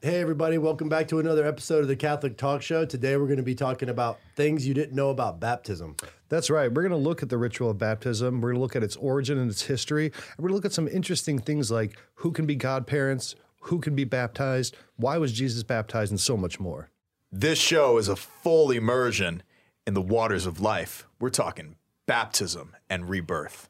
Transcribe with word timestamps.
Hey, 0.00 0.20
everybody, 0.20 0.58
welcome 0.58 0.88
back 0.88 1.08
to 1.08 1.18
another 1.18 1.44
episode 1.44 1.80
of 1.80 1.88
the 1.88 1.96
Catholic 1.96 2.36
Talk 2.36 2.62
Show. 2.62 2.84
Today, 2.84 3.16
we're 3.16 3.26
going 3.26 3.38
to 3.38 3.42
be 3.42 3.56
talking 3.56 3.88
about 3.88 4.20
things 4.36 4.64
you 4.64 4.72
didn't 4.72 4.94
know 4.94 5.10
about 5.10 5.40
baptism. 5.40 5.96
That's 6.28 6.50
right. 6.50 6.72
We're 6.72 6.82
going 6.82 6.92
to 6.92 6.96
look 6.96 7.20
at 7.20 7.30
the 7.30 7.36
ritual 7.36 7.70
of 7.70 7.78
baptism. 7.78 8.40
We're 8.40 8.50
going 8.50 8.58
to 8.58 8.62
look 8.62 8.76
at 8.76 8.84
its 8.84 8.94
origin 8.94 9.38
and 9.38 9.50
its 9.50 9.62
history. 9.62 10.04
And 10.04 10.14
we're 10.38 10.50
going 10.50 10.52
to 10.52 10.54
look 10.54 10.64
at 10.66 10.72
some 10.72 10.86
interesting 10.86 11.40
things 11.40 11.72
like 11.72 11.98
who 12.14 12.30
can 12.30 12.46
be 12.46 12.54
godparents, 12.54 13.34
who 13.62 13.80
can 13.80 13.96
be 13.96 14.04
baptized, 14.04 14.76
why 14.94 15.18
was 15.18 15.32
Jesus 15.32 15.64
baptized, 15.64 16.12
and 16.12 16.20
so 16.20 16.36
much 16.36 16.60
more. 16.60 16.90
This 17.32 17.58
show 17.58 17.98
is 17.98 18.06
a 18.06 18.14
full 18.14 18.70
immersion 18.70 19.42
in 19.84 19.94
the 19.94 20.00
waters 20.00 20.46
of 20.46 20.60
life. 20.60 21.08
We're 21.18 21.30
talking 21.30 21.74
baptism 22.06 22.76
and 22.88 23.08
rebirth. 23.08 23.68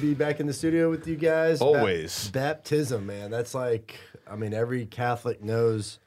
Be 0.00 0.14
back 0.14 0.40
in 0.40 0.46
the 0.46 0.52
studio 0.52 0.90
with 0.90 1.06
you 1.06 1.16
guys. 1.16 1.58
Ba- 1.58 1.64
Always. 1.64 2.28
baptism, 2.30 3.06
man. 3.06 3.30
That's 3.30 3.54
like, 3.54 3.96
I 4.30 4.36
mean, 4.36 4.54
every 4.54 4.86
Catholic 4.86 5.42
knows 5.42 5.98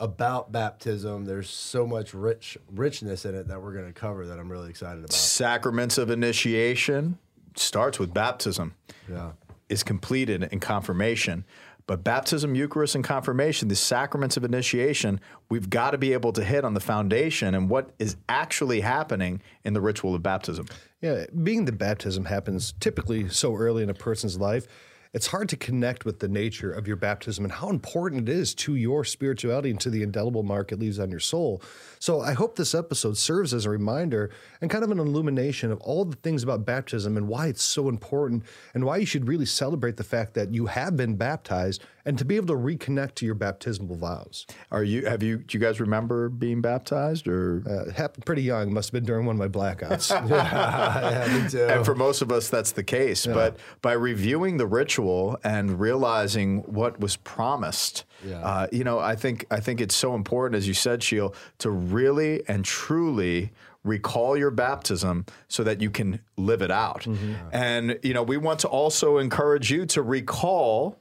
about 0.00 0.52
baptism. 0.52 1.24
There's 1.24 1.50
so 1.50 1.86
much 1.86 2.14
rich 2.14 2.56
richness 2.70 3.24
in 3.24 3.34
it 3.34 3.48
that 3.48 3.60
we're 3.62 3.72
going 3.72 3.86
to 3.86 3.92
cover 3.92 4.26
that 4.26 4.38
I'm 4.38 4.50
really 4.50 4.70
excited 4.70 4.98
about. 4.98 5.12
Sacraments 5.12 5.98
of 5.98 6.10
initiation 6.10 7.18
starts 7.56 7.98
with 7.98 8.14
baptism, 8.14 8.74
Yeah. 9.10 9.32
is 9.68 9.82
completed 9.82 10.44
in 10.52 10.60
confirmation. 10.60 11.44
But 11.88 12.04
baptism, 12.04 12.54
Eucharist, 12.54 12.94
and 12.94 13.02
confirmation, 13.02 13.68
the 13.68 13.74
sacraments 13.74 14.36
of 14.36 14.44
initiation, 14.44 15.20
we've 15.48 15.70
got 15.70 15.92
to 15.92 15.98
be 15.98 16.12
able 16.12 16.32
to 16.34 16.44
hit 16.44 16.62
on 16.62 16.74
the 16.74 16.80
foundation 16.80 17.54
and 17.54 17.70
what 17.70 17.92
is 17.98 18.16
actually 18.28 18.82
happening 18.82 19.40
in 19.64 19.72
the 19.72 19.80
ritual 19.80 20.14
of 20.14 20.22
baptism. 20.22 20.66
Yeah, 21.00 21.24
being 21.42 21.64
that 21.64 21.78
baptism 21.78 22.26
happens 22.26 22.74
typically 22.78 23.30
so 23.30 23.56
early 23.56 23.82
in 23.82 23.88
a 23.88 23.94
person's 23.94 24.38
life, 24.38 24.66
it's 25.12 25.28
hard 25.28 25.48
to 25.48 25.56
connect 25.56 26.04
with 26.04 26.20
the 26.20 26.28
nature 26.28 26.70
of 26.70 26.86
your 26.86 26.96
baptism 26.96 27.44
and 27.44 27.52
how 27.52 27.68
important 27.68 28.28
it 28.28 28.32
is 28.32 28.54
to 28.54 28.74
your 28.74 29.04
spirituality 29.04 29.70
and 29.70 29.80
to 29.80 29.90
the 29.90 30.02
indelible 30.02 30.42
mark 30.42 30.72
it 30.72 30.78
leaves 30.78 30.98
on 30.98 31.10
your 31.10 31.20
soul. 31.20 31.62
So 31.98 32.20
I 32.20 32.32
hope 32.32 32.56
this 32.56 32.74
episode 32.74 33.16
serves 33.16 33.52
as 33.52 33.64
a 33.64 33.70
reminder 33.70 34.30
and 34.60 34.70
kind 34.70 34.84
of 34.84 34.90
an 34.90 34.98
illumination 34.98 35.70
of 35.70 35.80
all 35.80 36.04
the 36.04 36.16
things 36.16 36.42
about 36.42 36.64
baptism 36.64 37.16
and 37.16 37.28
why 37.28 37.46
it's 37.48 37.62
so 37.62 37.88
important 37.88 38.44
and 38.74 38.84
why 38.84 38.98
you 38.98 39.06
should 39.06 39.26
really 39.26 39.46
celebrate 39.46 39.96
the 39.96 40.04
fact 40.04 40.34
that 40.34 40.54
you 40.54 40.66
have 40.66 40.96
been 40.96 41.16
baptized 41.16 41.82
and 42.04 42.16
to 42.18 42.24
be 42.24 42.36
able 42.36 42.46
to 42.46 42.54
reconnect 42.54 43.14
to 43.16 43.26
your 43.26 43.34
baptismal 43.34 43.96
vows. 43.96 44.46
Are 44.70 44.84
you, 44.84 45.04
have 45.06 45.22
you, 45.22 45.38
do 45.38 45.58
you 45.58 45.62
guys 45.62 45.80
remember 45.80 46.28
being 46.28 46.62
baptized 46.62 47.28
or? 47.28 47.62
Uh, 47.66 47.88
it 47.88 47.94
happened 47.94 48.24
pretty 48.24 48.42
young, 48.42 48.72
must 48.72 48.88
have 48.88 48.92
been 48.94 49.04
during 49.04 49.26
one 49.26 49.38
of 49.38 49.38
my 49.38 49.48
blackouts. 49.48 50.10
yeah, 50.30 51.42
me 51.42 51.48
too. 51.48 51.64
And 51.64 51.84
for 51.84 51.94
most 51.94 52.22
of 52.22 52.32
us, 52.32 52.48
that's 52.48 52.72
the 52.72 52.82
case. 52.82 53.26
But 53.26 53.58
by 53.82 53.92
reviewing 53.92 54.56
the 54.56 54.66
ritual 54.66 55.07
and 55.44 55.78
realizing 55.80 56.58
what 56.62 57.00
was 57.00 57.16
promised, 57.16 58.04
Yeah. 58.26 58.40
uh, 58.42 58.66
you 58.72 58.84
know, 58.84 58.98
I 58.98 59.14
think 59.16 59.44
I 59.50 59.60
think 59.60 59.80
it's 59.80 59.96
so 59.96 60.14
important, 60.14 60.56
as 60.56 60.66
you 60.68 60.74
said, 60.74 61.02
Scheel, 61.02 61.34
to 61.58 61.70
really 61.70 62.42
and 62.48 62.64
truly 62.64 63.50
recall 63.84 64.36
your 64.36 64.50
baptism 64.50 65.24
so 65.48 65.62
that 65.64 65.80
you 65.80 65.90
can 65.90 66.20
live 66.36 66.62
it 66.62 66.70
out. 66.70 67.06
And 67.52 67.98
you 68.02 68.12
know, 68.14 68.22
we 68.22 68.36
want 68.36 68.58
to 68.60 68.68
also 68.68 69.18
encourage 69.18 69.70
you 69.70 69.86
to 69.86 70.02
recall 70.02 70.96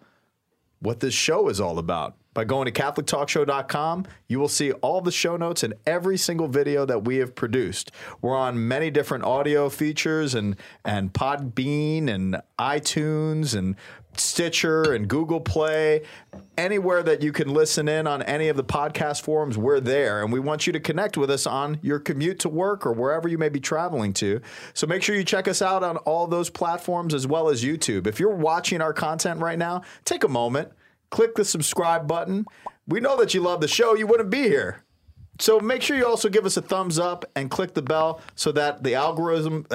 what 0.80 1.00
this 1.00 1.14
show 1.14 1.50
is 1.50 1.60
all 1.60 1.80
about. 1.80 2.16
By 2.34 2.44
going 2.46 2.66
to 2.72 2.72
CatholicTalkShow.com, 2.72 4.06
you 4.28 4.38
will 4.40 4.48
see 4.48 4.72
all 4.74 5.02
the 5.02 5.12
show 5.12 5.38
notes 5.38 5.64
and 5.64 5.74
every 5.88 6.18
single 6.18 6.48
video 6.48 6.86
that 6.86 7.04
we 7.04 7.18
have 7.18 7.34
produced. 7.34 7.92
We're 8.22 8.38
on 8.38 8.68
many 8.68 8.92
different 8.92 9.24
audio 9.24 9.70
features 9.70 10.36
and 10.36 10.56
and 10.86 11.12
Podbean 11.14 12.08
and 12.08 12.40
iTunes 12.60 13.58
and 13.58 13.76
Stitcher 14.20 14.94
and 14.94 15.08
Google 15.08 15.40
Play. 15.40 16.04
Anywhere 16.58 17.04
that 17.04 17.22
you 17.22 17.32
can 17.32 17.50
listen 17.54 17.88
in 17.88 18.08
on 18.08 18.22
any 18.24 18.48
of 18.48 18.58
the 18.58 18.64
podcast 18.64 19.22
forums, 19.22 19.58
we're 19.58 19.80
there. 19.80 20.24
And 20.24 20.32
we 20.32 20.40
want 20.40 20.68
you 20.68 20.74
to 20.74 20.80
connect 20.80 21.18
with 21.18 21.30
us 21.30 21.46
on 21.46 21.80
your 21.82 22.00
commute 22.00 22.40
to 22.40 22.50
work 22.50 22.86
or 22.86 22.94
wherever 22.94 23.28
you 23.28 23.38
may 23.38 23.50
be 23.50 23.60
traveling 23.60 24.14
to. 24.14 24.42
So 24.74 24.88
make 24.88 25.04
sure 25.04 25.16
you 25.16 25.24
check 25.24 25.48
us 25.48 25.62
out 25.62 25.84
on 25.84 25.98
all 25.98 26.28
those 26.28 26.50
platforms 26.50 27.14
as 27.14 27.28
well 27.28 27.50
as 27.50 27.64
YouTube. 27.64 28.08
If 28.08 28.20
you're 28.20 28.36
watching 28.36 28.82
our 28.82 28.94
content 28.94 29.40
right 29.40 29.58
now, 29.58 29.84
take 30.06 30.24
a 30.24 30.30
moment, 30.30 30.72
click 31.10 31.36
the 31.36 31.46
subscribe 31.46 32.08
button. 32.08 32.46
We 32.88 33.00
know 33.00 33.18
that 33.18 33.34
you 33.34 33.42
love 33.42 33.62
the 33.62 33.68
show, 33.68 33.96
you 33.96 34.08
wouldn't 34.08 34.30
be 34.30 34.44
here. 34.44 34.84
So 35.40 35.60
make 35.60 35.82
sure 35.82 35.98
you 35.98 36.06
also 36.06 36.30
give 36.30 36.46
us 36.46 36.58
a 36.58 36.62
thumbs 36.62 36.98
up 37.00 37.26
and 37.36 37.50
click 37.50 37.74
the 37.74 37.82
bell 37.82 38.22
so 38.36 38.52
that 38.54 38.84
the 38.84 38.96
algorithm. 38.96 39.66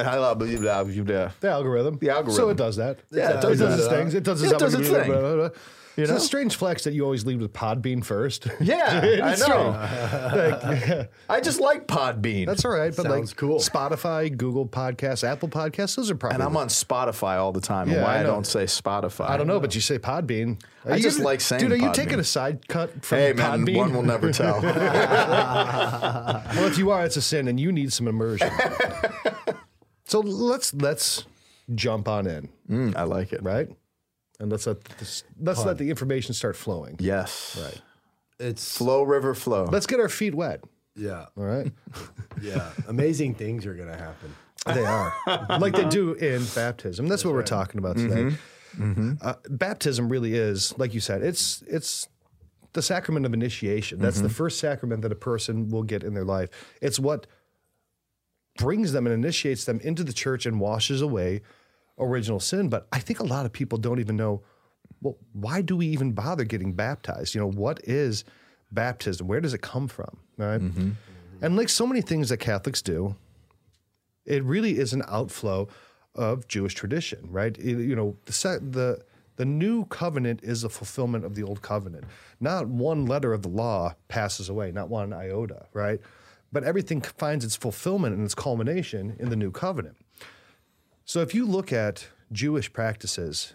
The 1.41 1.51
algorithm. 1.51 1.99
The 1.99 2.11
algorithm. 2.11 2.35
So 2.35 2.49
it 2.49 2.57
does 2.57 2.77
that. 2.77 2.99
Yeah, 3.11 3.39
it 3.39 3.43
does 3.43 3.61
its 3.61 3.89
things. 3.89 4.15
It 4.15 4.25
does 4.25 4.43
its, 4.43 4.53
It 4.53 4.59
does 4.59 4.75
its 4.75 4.89
thing. 4.89 5.51
You 5.97 6.05
You 6.05 6.11
it's 6.15 6.23
a 6.23 6.27
strange 6.27 6.57
flex 6.57 6.85
that 6.85 6.95
you 6.95 7.05
always 7.05 7.25
lead 7.27 7.41
with 7.41 7.53
Podbean 7.53 8.03
first. 8.05 8.47
Yeah, 8.61 8.77
I 9.23 9.33
It's 9.33 9.47
know. 9.47 10.59
strange. 10.63 11.09
I 11.29 11.41
just 11.41 11.61
like 11.61 11.87
Podbean. 11.87 12.47
That's 12.47 12.65
all 12.65 12.71
right. 12.73 12.95
But 12.97 13.03
Sounds 13.07 13.29
like 13.31 13.37
cool. 13.37 13.59
Spotify, 13.59 14.35
Google 14.37 14.67
Podcasts, 14.67 15.23
Apple 15.23 15.49
Podcasts, 15.51 15.97
those 15.97 16.11
are 16.11 16.15
probably. 16.15 16.35
and 16.37 16.43
I'm 16.45 16.57
on 16.57 16.69
Spotify 16.69 17.37
all 17.39 17.53
the 17.53 17.61
time. 17.61 17.91
Yeah, 17.91 18.03
why 18.05 18.17
I 18.17 18.21
I, 18.21 18.23
don't 18.23 18.47
say 18.47 18.65
Spotify? 18.65 19.29
I 19.29 19.37
don't 19.37 19.47
know, 19.47 19.61
but 19.61 19.75
you 19.75 19.81
say 19.83 19.99
Podbean. 19.99 20.63
Are 20.85 20.93
I 20.93 20.97
you 20.97 21.03
just 21.03 21.19
gonna- 21.19 21.29
like 21.29 21.41
saying 21.41 21.63
Dude, 21.63 21.73
are 21.73 21.77
you 21.77 21.89
Podbean. 21.91 21.95
taking 21.95 22.19
a 22.21 22.25
side 22.25 22.67
cut 22.69 23.05
from 23.05 23.19
Hey 23.19 23.33
man, 23.35 23.67
Podbean? 23.67 23.77
one 23.77 23.95
will 23.95 24.03
never 24.03 24.33
tell. 24.33 24.61
well, 24.63 24.77
if 26.67 26.79
you 26.79 26.91
are, 26.91 27.05
it's 27.05 27.17
a 27.17 27.23
sin, 27.23 27.49
and 27.49 27.59
you 27.61 27.71
need 27.73 27.93
some 27.93 28.09
immersion. 28.09 28.51
so 30.07 30.21
let's 30.21 30.73
let's 30.75 31.25
jump 31.75 32.09
on 32.09 32.27
in, 32.27 32.49
Mm, 32.71 32.97
I 32.97 33.03
like 33.05 33.33
it. 33.33 33.43
right? 33.43 33.69
And 34.43 34.51
let's 34.51 34.67
let 34.67 34.83
this, 34.99 35.23
let's 35.41 35.65
let 35.65 35.79
the 35.79 35.89
information 35.89 36.35
start 36.35 36.57
flowing. 36.57 36.97
Yes. 36.99 37.57
Right. 37.63 37.81
It's, 38.41 38.77
Flow 38.77 39.05
river 39.05 39.35
flow. 39.37 39.69
Let's 39.71 39.87
get 39.87 40.01
our 40.01 40.09
feet 40.09 40.35
wet. 40.35 40.65
yeah, 40.97 41.27
All 41.39 41.45
right. 41.45 41.71
yeah. 42.43 42.73
Amazing 42.89 43.37
things 43.37 43.65
are 43.67 43.75
going 43.75 43.89
to 43.89 43.97
happen. 43.97 44.35
They 44.67 44.85
are 44.85 45.15
like 45.61 45.77
they 45.77 45.89
do 45.89 46.15
in 46.15 46.45
baptism. 46.57 47.07
That's, 47.07 47.25
what 47.25 47.35
we're 47.35 47.45
talking 47.45 47.79
about 47.79 47.97
today. 47.97 48.35
Mm-hmm. 48.77 48.83
Mm-hmm. 48.83 49.13
Uh, 49.21 49.35
baptism 49.49 50.09
really 50.09 50.35
is, 50.35 50.77
like 50.77 50.93
you 50.93 51.01
said, 51.01 51.23
it's 51.23 51.63
it's 51.69 52.09
the 52.73 52.83
sacrament 52.83 53.27
of 53.27 53.35
initiation. 53.35 54.01
That's 54.01 54.21
the 54.21 54.29
mm-hmm. 54.29 54.35
first 54.35 54.59
sacrament 54.59 55.03
that 55.03 55.13
a 55.13 55.17
person 55.17 55.69
will 55.69 55.83
get 55.83 56.03
in 56.03 56.15
their 56.15 56.25
life. 56.25 56.49
It's 56.81 56.99
what 56.99 57.27
brings 58.57 58.93
them 58.93 59.07
and 59.07 59.15
initiates 59.15 59.67
them 59.67 59.79
into 59.81 60.03
the 60.03 60.13
church 60.13 60.47
and 60.47 60.59
washes 60.59 61.01
away 61.01 61.43
original 61.99 62.41
sin. 62.41 62.69
But 62.69 62.87
I 62.93 62.99
think 62.99 63.21
a 63.21 63.25
lot 63.25 63.47
of 63.47 63.53
people 63.53 63.79
don't 63.79 64.01
even 64.01 64.17
know. 64.17 64.43
Well, 65.01 65.17
why 65.33 65.63
do 65.63 65.77
we 65.77 65.87
even 65.87 66.13
bother 66.13 66.45
getting 66.45 66.73
baptized? 66.75 67.35
You 67.35 67.41
know, 67.41 67.51
what 67.51 67.81
is 67.85 68.25
baptism? 68.71 69.27
Where 69.27 69.41
does 69.41 69.55
it 69.55 69.61
come 69.63 69.89
from? 69.89 70.19
Right. 70.37 70.61
Mm-hmm. 70.61 70.81
Mm-hmm. 70.81 71.45
And 71.45 71.57
like 71.57 71.69
so 71.69 71.87
many 71.87 72.01
things 72.03 72.29
that 72.29 72.37
Catholics 72.39 72.83
do, 72.83 73.17
it 74.25 74.45
really 74.45 74.79
is 74.79 74.93
an 74.93 75.03
outflow 75.09 75.69
of 76.15 76.47
Jewish 76.47 76.75
tradition, 76.75 77.27
right? 77.31 77.57
It- 77.59 77.79
you 77.79 77.97
know, 77.97 78.17
the, 78.27 78.61
the 78.71 79.03
the 79.37 79.45
new 79.47 79.87
covenant 79.87 80.41
is 80.43 80.63
a 80.63 80.69
fulfillment 80.69 81.25
of 81.25 81.35
the 81.35 81.43
old 81.43 81.63
covenant. 81.63 82.05
Not 82.39 82.69
one 82.69 83.07
letter 83.07 83.33
of 83.33 83.41
the 83.43 83.49
law 83.49 83.95
passes 84.09 84.51
away, 84.51 84.71
not 84.73 84.91
one 84.91 85.13
iota, 85.15 85.67
right? 85.73 86.01
But 86.53 86.65
everything 86.65 87.01
finds 87.01 87.43
its 87.43 87.57
fulfillment 87.57 88.15
and 88.15 88.25
its 88.27 88.35
culmination 88.35 89.17
in 89.19 89.31
the 89.31 89.37
new 89.37 89.51
covenant. 89.51 89.97
So 91.13 91.21
if 91.21 91.35
you 91.35 91.45
look 91.45 91.75
at 91.75 92.09
Jewish 92.33 92.73
practices, 92.73 93.53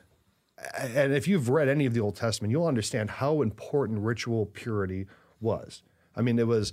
and 0.78 1.12
if 1.12 1.28
you've 1.28 1.50
read 1.50 1.68
any 1.68 1.88
of 1.88 1.96
the 1.96 2.00
Old 2.00 2.16
Testament, 2.16 2.52
you'll 2.52 2.68
understand 2.68 3.10
how 3.10 3.42
important 3.42 4.02
ritual 4.02 4.46
purity 4.46 5.08
was. 5.42 5.82
I 6.16 6.22
mean, 6.22 6.38
it 6.38 6.46
was 6.46 6.72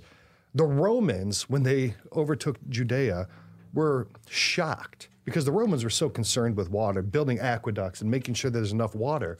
the 0.53 0.63
Romans, 0.63 1.49
when 1.49 1.63
they 1.63 1.95
overtook 2.15 2.59
Judea, 2.69 3.27
were 3.73 4.09
shocked 4.29 5.09
because 5.23 5.43
the 5.43 5.51
Romans 5.51 5.83
were 5.83 5.89
so 5.89 6.07
concerned 6.07 6.55
with 6.55 6.69
water, 6.69 7.01
building 7.01 7.39
aqueducts 7.39 8.01
and 8.01 8.11
making 8.11 8.35
sure 8.35 8.51
there's 8.51 8.71
enough 8.71 8.93
water. 8.93 9.39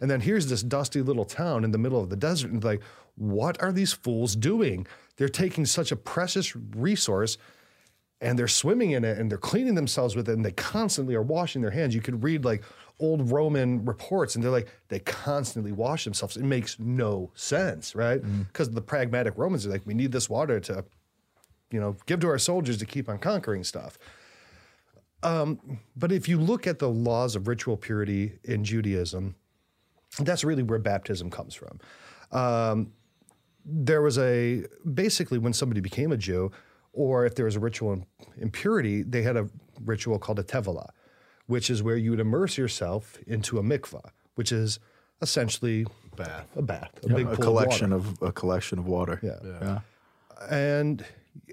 And 0.00 0.10
then 0.10 0.22
here's 0.22 0.48
this 0.48 0.64
dusty 0.64 1.02
little 1.02 1.24
town 1.24 1.62
in 1.62 1.70
the 1.70 1.78
middle 1.78 2.00
of 2.00 2.10
the 2.10 2.16
desert, 2.16 2.50
and 2.50 2.64
like, 2.64 2.82
what 3.14 3.62
are 3.62 3.70
these 3.70 3.92
fools 3.92 4.34
doing? 4.34 4.88
They're 5.18 5.28
taking 5.28 5.66
such 5.66 5.92
a 5.92 5.96
precious 5.96 6.56
resource 6.56 7.38
and 8.20 8.38
they're 8.38 8.48
swimming 8.48 8.90
in 8.90 9.04
it 9.04 9.18
and 9.18 9.30
they're 9.30 9.38
cleaning 9.38 9.74
themselves 9.74 10.14
with 10.14 10.28
it 10.28 10.32
and 10.32 10.44
they 10.44 10.52
constantly 10.52 11.14
are 11.14 11.22
washing 11.22 11.62
their 11.62 11.70
hands. 11.70 11.94
You 11.94 12.02
could 12.02 12.22
read 12.22 12.44
like 12.44 12.62
old 12.98 13.30
Roman 13.30 13.84
reports 13.84 14.34
and 14.34 14.44
they're 14.44 14.50
like, 14.50 14.68
they 14.88 14.98
constantly 15.00 15.72
wash 15.72 16.04
themselves. 16.04 16.36
It 16.36 16.44
makes 16.44 16.78
no 16.78 17.30
sense, 17.34 17.94
right? 17.94 18.20
Because 18.48 18.70
the 18.70 18.82
pragmatic 18.82 19.34
Romans 19.38 19.66
are 19.66 19.70
like, 19.70 19.86
we 19.86 19.94
need 19.94 20.12
this 20.12 20.28
water 20.28 20.60
to, 20.60 20.84
you 21.70 21.80
know, 21.80 21.96
give 22.06 22.20
to 22.20 22.28
our 22.28 22.38
soldiers 22.38 22.76
to 22.78 22.86
keep 22.86 23.08
on 23.08 23.18
conquering 23.18 23.64
stuff. 23.64 23.98
But 25.96 26.12
if 26.12 26.28
you 26.28 26.38
look 26.38 26.66
at 26.66 26.78
the 26.78 26.90
laws 26.90 27.36
of 27.36 27.48
ritual 27.48 27.76
purity 27.76 28.38
in 28.44 28.64
Judaism, 28.64 29.34
that's 30.18 30.44
really 30.44 30.62
where 30.62 30.78
baptism 30.78 31.30
comes 31.30 31.54
from. 31.54 31.78
Um, 32.32 32.92
there 33.64 34.02
was 34.02 34.18
a 34.18 34.64
basically 34.94 35.38
when 35.38 35.52
somebody 35.52 35.80
became 35.80 36.12
a 36.12 36.16
Jew, 36.16 36.50
or 36.92 37.24
if 37.24 37.34
there 37.34 37.44
was 37.44 37.56
a 37.56 37.60
ritual 37.60 38.06
impurity, 38.38 39.02
they 39.02 39.22
had 39.22 39.36
a 39.36 39.48
ritual 39.84 40.18
called 40.18 40.38
a 40.38 40.42
tevilah, 40.42 40.90
which 41.46 41.70
is 41.70 41.82
where 41.82 41.96
you 41.96 42.10
would 42.10 42.20
immerse 42.20 42.58
yourself 42.58 43.18
into 43.26 43.58
a 43.58 43.62
mikvah, 43.62 44.10
which 44.34 44.52
is 44.52 44.78
essentially 45.22 45.86
Bath. 46.16 46.48
a 46.56 46.62
bath, 46.62 46.90
a 47.04 47.08
big 47.08 47.26
a 47.26 47.36
pool 47.36 47.44
collection 47.44 47.92
of, 47.92 48.06
water. 48.06 48.24
of, 48.24 48.28
a 48.28 48.32
collection 48.32 48.78
of 48.78 48.86
water. 48.86 49.20
Yeah. 49.22 49.38
yeah. 49.42 49.80
and 50.50 51.04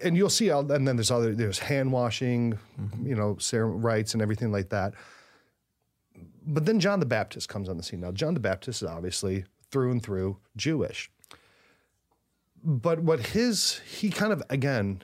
and 0.04 0.18
you'll 0.18 0.30
see, 0.30 0.48
how, 0.48 0.60
and 0.60 0.88
then 0.88 0.96
there's 0.96 1.12
other 1.12 1.34
there's 1.34 1.60
hand 1.60 1.92
washing, 1.92 2.58
mm-hmm. 2.80 3.08
you 3.08 3.16
know, 3.16 3.38
ceremony 3.38 3.80
rites 3.80 4.14
and 4.14 4.22
everything 4.22 4.52
like 4.52 4.70
that. 4.70 4.94
But 6.46 6.66
then 6.66 6.80
John 6.80 7.00
the 7.00 7.06
Baptist 7.06 7.50
comes 7.50 7.68
on 7.68 7.78
the 7.78 7.84
scene. 7.84 8.00
Now, 8.00 8.12
John 8.12 8.34
the 8.34 8.40
Baptist 8.40 8.82
is 8.82 8.88
obviously 8.88 9.46
through 9.70 9.92
and 9.92 10.02
through 10.02 10.38
Jewish. 10.56 11.12
But 12.64 13.02
what 13.02 13.28
his, 13.28 13.82
he 13.86 14.10
kind 14.10 14.32
of, 14.34 14.42
again, 14.50 15.04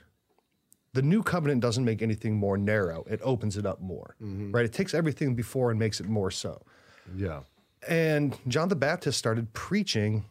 the 0.94 1.02
new 1.02 1.24
covenant 1.24 1.62
doesn't 1.62 1.84
make 1.86 2.02
anything 2.02 2.36
more 2.36 2.58
narrow, 2.58 3.04
it 3.10 3.20
opens 3.24 3.58
it 3.58 3.66
up 3.66 3.82
more, 3.82 4.16
right? 4.52 4.66
It 4.66 4.74
takes 4.74 4.94
everything 4.94 5.36
before 5.36 5.72
and 5.72 5.80
makes 5.80 6.00
it 6.00 6.08
more 6.08 6.32
so. 6.32 6.62
Yeah. 7.16 7.42
And 7.88 8.38
John 8.48 8.70
the 8.70 8.76
Baptist 8.76 9.18
started 9.18 9.54
preaching 9.54 10.26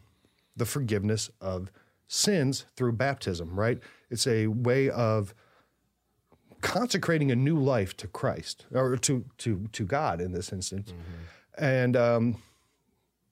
the 0.55 0.65
forgiveness 0.65 1.29
of 1.41 1.71
sins 2.07 2.65
through 2.75 2.93
baptism, 2.93 3.59
right? 3.59 3.79
It's 4.09 4.25
a 4.27 4.47
way 4.47 4.89
of 4.89 5.33
consecrating 6.61 7.29
a 7.31 7.35
new 7.35 7.57
life 7.57 7.95
to 7.97 8.07
Christ 8.07 8.65
or 8.73 8.95
to 8.97 9.25
to 9.39 9.67
to 9.73 9.85
God 9.85 10.21
in 10.21 10.31
this 10.31 10.53
instance. 10.53 10.93
And 11.57 11.95
um, 11.97 12.37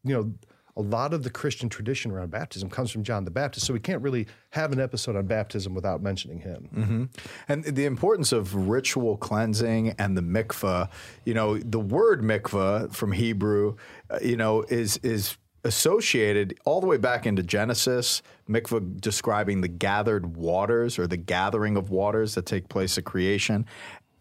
you 0.03 0.13
know, 0.13 0.33
a 0.77 0.81
lot 0.81 1.13
of 1.13 1.23
the 1.23 1.29
Christian 1.29 1.69
tradition 1.69 2.11
around 2.11 2.31
baptism 2.31 2.69
comes 2.69 2.91
from 2.91 3.03
John 3.03 3.25
the 3.25 3.31
Baptist, 3.31 3.65
so 3.65 3.73
we 3.73 3.79
can't 3.79 4.01
really 4.01 4.27
have 4.51 4.71
an 4.71 4.79
episode 4.79 5.15
on 5.15 5.25
baptism 5.27 5.73
without 5.73 6.01
mentioning 6.01 6.39
him. 6.39 7.09
And 7.47 7.63
the 7.63 7.85
importance 7.85 8.31
of 8.31 8.55
ritual 8.69 9.17
cleansing 9.17 9.95
and 9.97 10.17
the 10.17 10.21
mikvah, 10.21 10.89
you 11.25 11.33
know, 11.33 11.57
the 11.57 11.79
word 11.79 12.21
mikvah 12.21 12.93
from 12.93 13.11
Hebrew, 13.11 13.75
uh, 14.09 14.19
you 14.21 14.37
know, 14.37 14.63
is 14.63 14.97
is 14.97 15.37
associated 15.63 16.57
all 16.65 16.81
the 16.81 16.87
way 16.87 16.97
back 16.97 17.27
into 17.27 17.43
Genesis, 17.43 18.21
mikvah 18.49 18.99
describing 18.99 19.61
the 19.61 19.67
gathered 19.67 20.35
waters 20.35 20.97
or 20.97 21.05
the 21.05 21.17
gathering 21.17 21.77
of 21.77 21.91
waters 21.91 22.33
that 22.35 22.45
take 22.45 22.67
place 22.67 22.97
at 22.97 23.03
creation. 23.03 23.65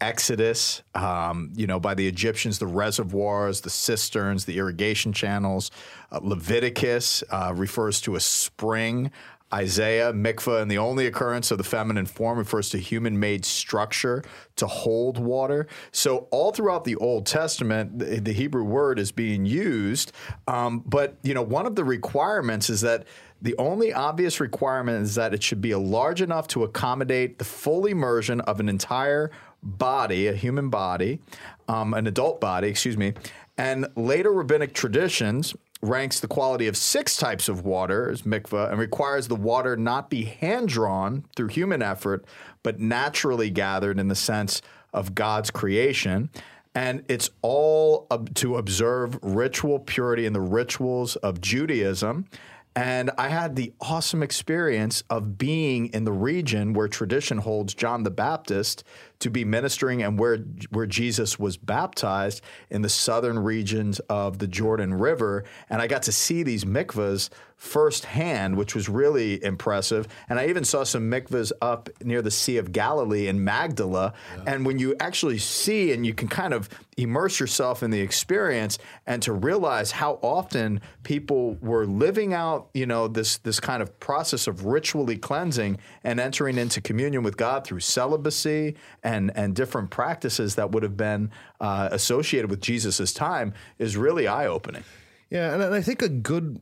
Exodus, 0.01 0.81
um, 0.95 1.51
you 1.55 1.67
know, 1.67 1.79
by 1.79 1.93
the 1.93 2.07
Egyptians, 2.07 2.59
the 2.59 2.67
reservoirs, 2.67 3.61
the 3.61 3.69
cisterns, 3.69 4.45
the 4.45 4.57
irrigation 4.57 5.13
channels. 5.13 5.69
Uh, 6.11 6.19
Leviticus 6.21 7.23
uh, 7.29 7.53
refers 7.55 8.01
to 8.01 8.15
a 8.15 8.19
spring. 8.19 9.11
Isaiah, 9.53 10.13
mikvah, 10.13 10.61
and 10.61 10.71
the 10.71 10.77
only 10.77 11.07
occurrence 11.07 11.51
of 11.51 11.57
the 11.57 11.63
feminine 11.63 12.05
form 12.05 12.37
refers 12.37 12.69
to 12.69 12.77
human 12.77 13.19
made 13.19 13.43
structure 13.43 14.23
to 14.55 14.65
hold 14.65 15.17
water. 15.17 15.67
So, 15.91 16.27
all 16.31 16.53
throughout 16.53 16.85
the 16.85 16.95
Old 16.95 17.25
Testament, 17.25 17.99
the, 17.99 18.21
the 18.21 18.31
Hebrew 18.31 18.63
word 18.63 18.97
is 18.97 19.11
being 19.11 19.45
used. 19.45 20.13
Um, 20.47 20.83
but, 20.85 21.17
you 21.21 21.33
know, 21.33 21.41
one 21.41 21.65
of 21.65 21.75
the 21.75 21.83
requirements 21.83 22.69
is 22.69 22.81
that 22.81 23.05
the 23.41 23.55
only 23.57 23.91
obvious 23.91 24.39
requirement 24.39 25.03
is 25.03 25.15
that 25.15 25.33
it 25.33 25.43
should 25.43 25.61
be 25.61 25.75
large 25.75 26.21
enough 26.21 26.47
to 26.49 26.63
accommodate 26.63 27.37
the 27.37 27.45
full 27.45 27.87
immersion 27.87 28.39
of 28.41 28.59
an 28.59 28.69
entire 28.69 29.31
body, 29.63 30.27
a 30.27 30.33
human 30.33 30.69
body, 30.69 31.19
um, 31.67 31.93
an 31.93 32.07
adult 32.07 32.41
body, 32.41 32.67
excuse 32.67 32.97
me. 32.97 33.13
And 33.57 33.87
later 33.95 34.31
rabbinic 34.31 34.73
traditions 34.73 35.53
ranks 35.81 36.19
the 36.19 36.27
quality 36.27 36.67
of 36.67 36.77
six 36.77 37.17
types 37.17 37.49
of 37.49 37.65
water 37.65 38.09
as 38.11 38.21
mikvah 38.21 38.69
and 38.71 38.79
requires 38.79 39.27
the 39.27 39.35
water 39.35 39.75
not 39.75 40.09
be 40.09 40.25
hand 40.25 40.67
drawn 40.67 41.25
through 41.35 41.47
human 41.47 41.81
effort, 41.81 42.25
but 42.63 42.79
naturally 42.79 43.49
gathered 43.49 43.99
in 43.99 44.07
the 44.07 44.15
sense 44.15 44.61
of 44.93 45.15
God's 45.15 45.49
creation. 45.49 46.29
And 46.73 47.03
it's 47.09 47.29
all 47.41 48.07
to 48.35 48.57
observe 48.57 49.19
ritual 49.21 49.79
purity 49.79 50.25
and 50.25 50.35
the 50.35 50.41
rituals 50.41 51.15
of 51.17 51.41
Judaism. 51.41 52.27
And 52.75 53.11
I 53.17 53.27
had 53.27 53.57
the 53.57 53.73
awesome 53.81 54.23
experience 54.23 55.03
of 55.09 55.37
being 55.37 55.87
in 55.87 56.05
the 56.05 56.13
region 56.13 56.73
where 56.73 56.87
tradition 56.87 57.39
holds 57.39 57.73
John 57.73 58.03
the 58.03 58.11
Baptist 58.11 58.85
to 59.21 59.29
be 59.29 59.45
ministering 59.45 60.03
and 60.03 60.19
where 60.19 60.37
where 60.69 60.85
Jesus 60.85 61.39
was 61.39 61.57
baptized 61.57 62.41
in 62.69 62.81
the 62.81 62.89
southern 62.89 63.39
regions 63.39 63.99
of 64.01 64.39
the 64.39 64.47
Jordan 64.47 64.93
River. 64.93 65.45
And 65.69 65.81
I 65.81 65.87
got 65.87 66.03
to 66.03 66.11
see 66.11 66.43
these 66.43 66.65
mikvahs 66.65 67.29
firsthand, 67.61 68.57
which 68.57 68.73
was 68.73 68.89
really 68.89 69.41
impressive. 69.43 70.07
And 70.27 70.39
I 70.39 70.47
even 70.47 70.63
saw 70.63 70.83
some 70.83 71.11
mikvahs 71.11 71.51
up 71.61 71.89
near 72.03 72.23
the 72.23 72.31
Sea 72.31 72.57
of 72.57 72.71
Galilee 72.71 73.27
in 73.27 73.43
Magdala. 73.43 74.13
And 74.47 74.65
when 74.65 74.79
you 74.79 74.95
actually 74.99 75.37
see 75.37 75.91
and 75.91 76.03
you 76.03 76.15
can 76.15 76.27
kind 76.27 76.55
of 76.55 76.69
immerse 76.97 77.39
yourself 77.39 77.83
in 77.83 77.91
the 77.91 78.01
experience 78.01 78.79
and 79.05 79.21
to 79.21 79.33
realize 79.33 79.91
how 79.91 80.13
often 80.23 80.81
people 81.03 81.55
were 81.61 81.85
living 81.85 82.33
out, 82.33 82.69
you 82.73 82.87
know, 82.87 83.07
this 83.07 83.37
this 83.37 83.59
kind 83.59 83.83
of 83.83 83.99
process 83.99 84.47
of 84.47 84.65
ritually 84.65 85.17
cleansing 85.17 85.77
and 86.03 86.19
entering 86.19 86.57
into 86.57 86.81
communion 86.81 87.21
with 87.21 87.37
God 87.37 87.63
through 87.63 87.81
celibacy 87.81 88.75
and 89.03 89.10
and 89.11 89.31
and 89.35 89.55
different 89.55 89.89
practices 89.89 90.55
that 90.55 90.71
would 90.71 90.83
have 90.83 90.97
been 90.97 91.31
uh, 91.59 91.89
associated 91.91 92.49
with 92.49 92.61
Jesus' 92.61 93.13
time 93.13 93.53
is 93.77 93.97
really 93.97 94.27
eye 94.27 94.47
opening. 94.47 94.83
Yeah, 95.29 95.53
and 95.53 95.63
I 95.63 95.81
think 95.81 96.01
a 96.01 96.09
good 96.09 96.61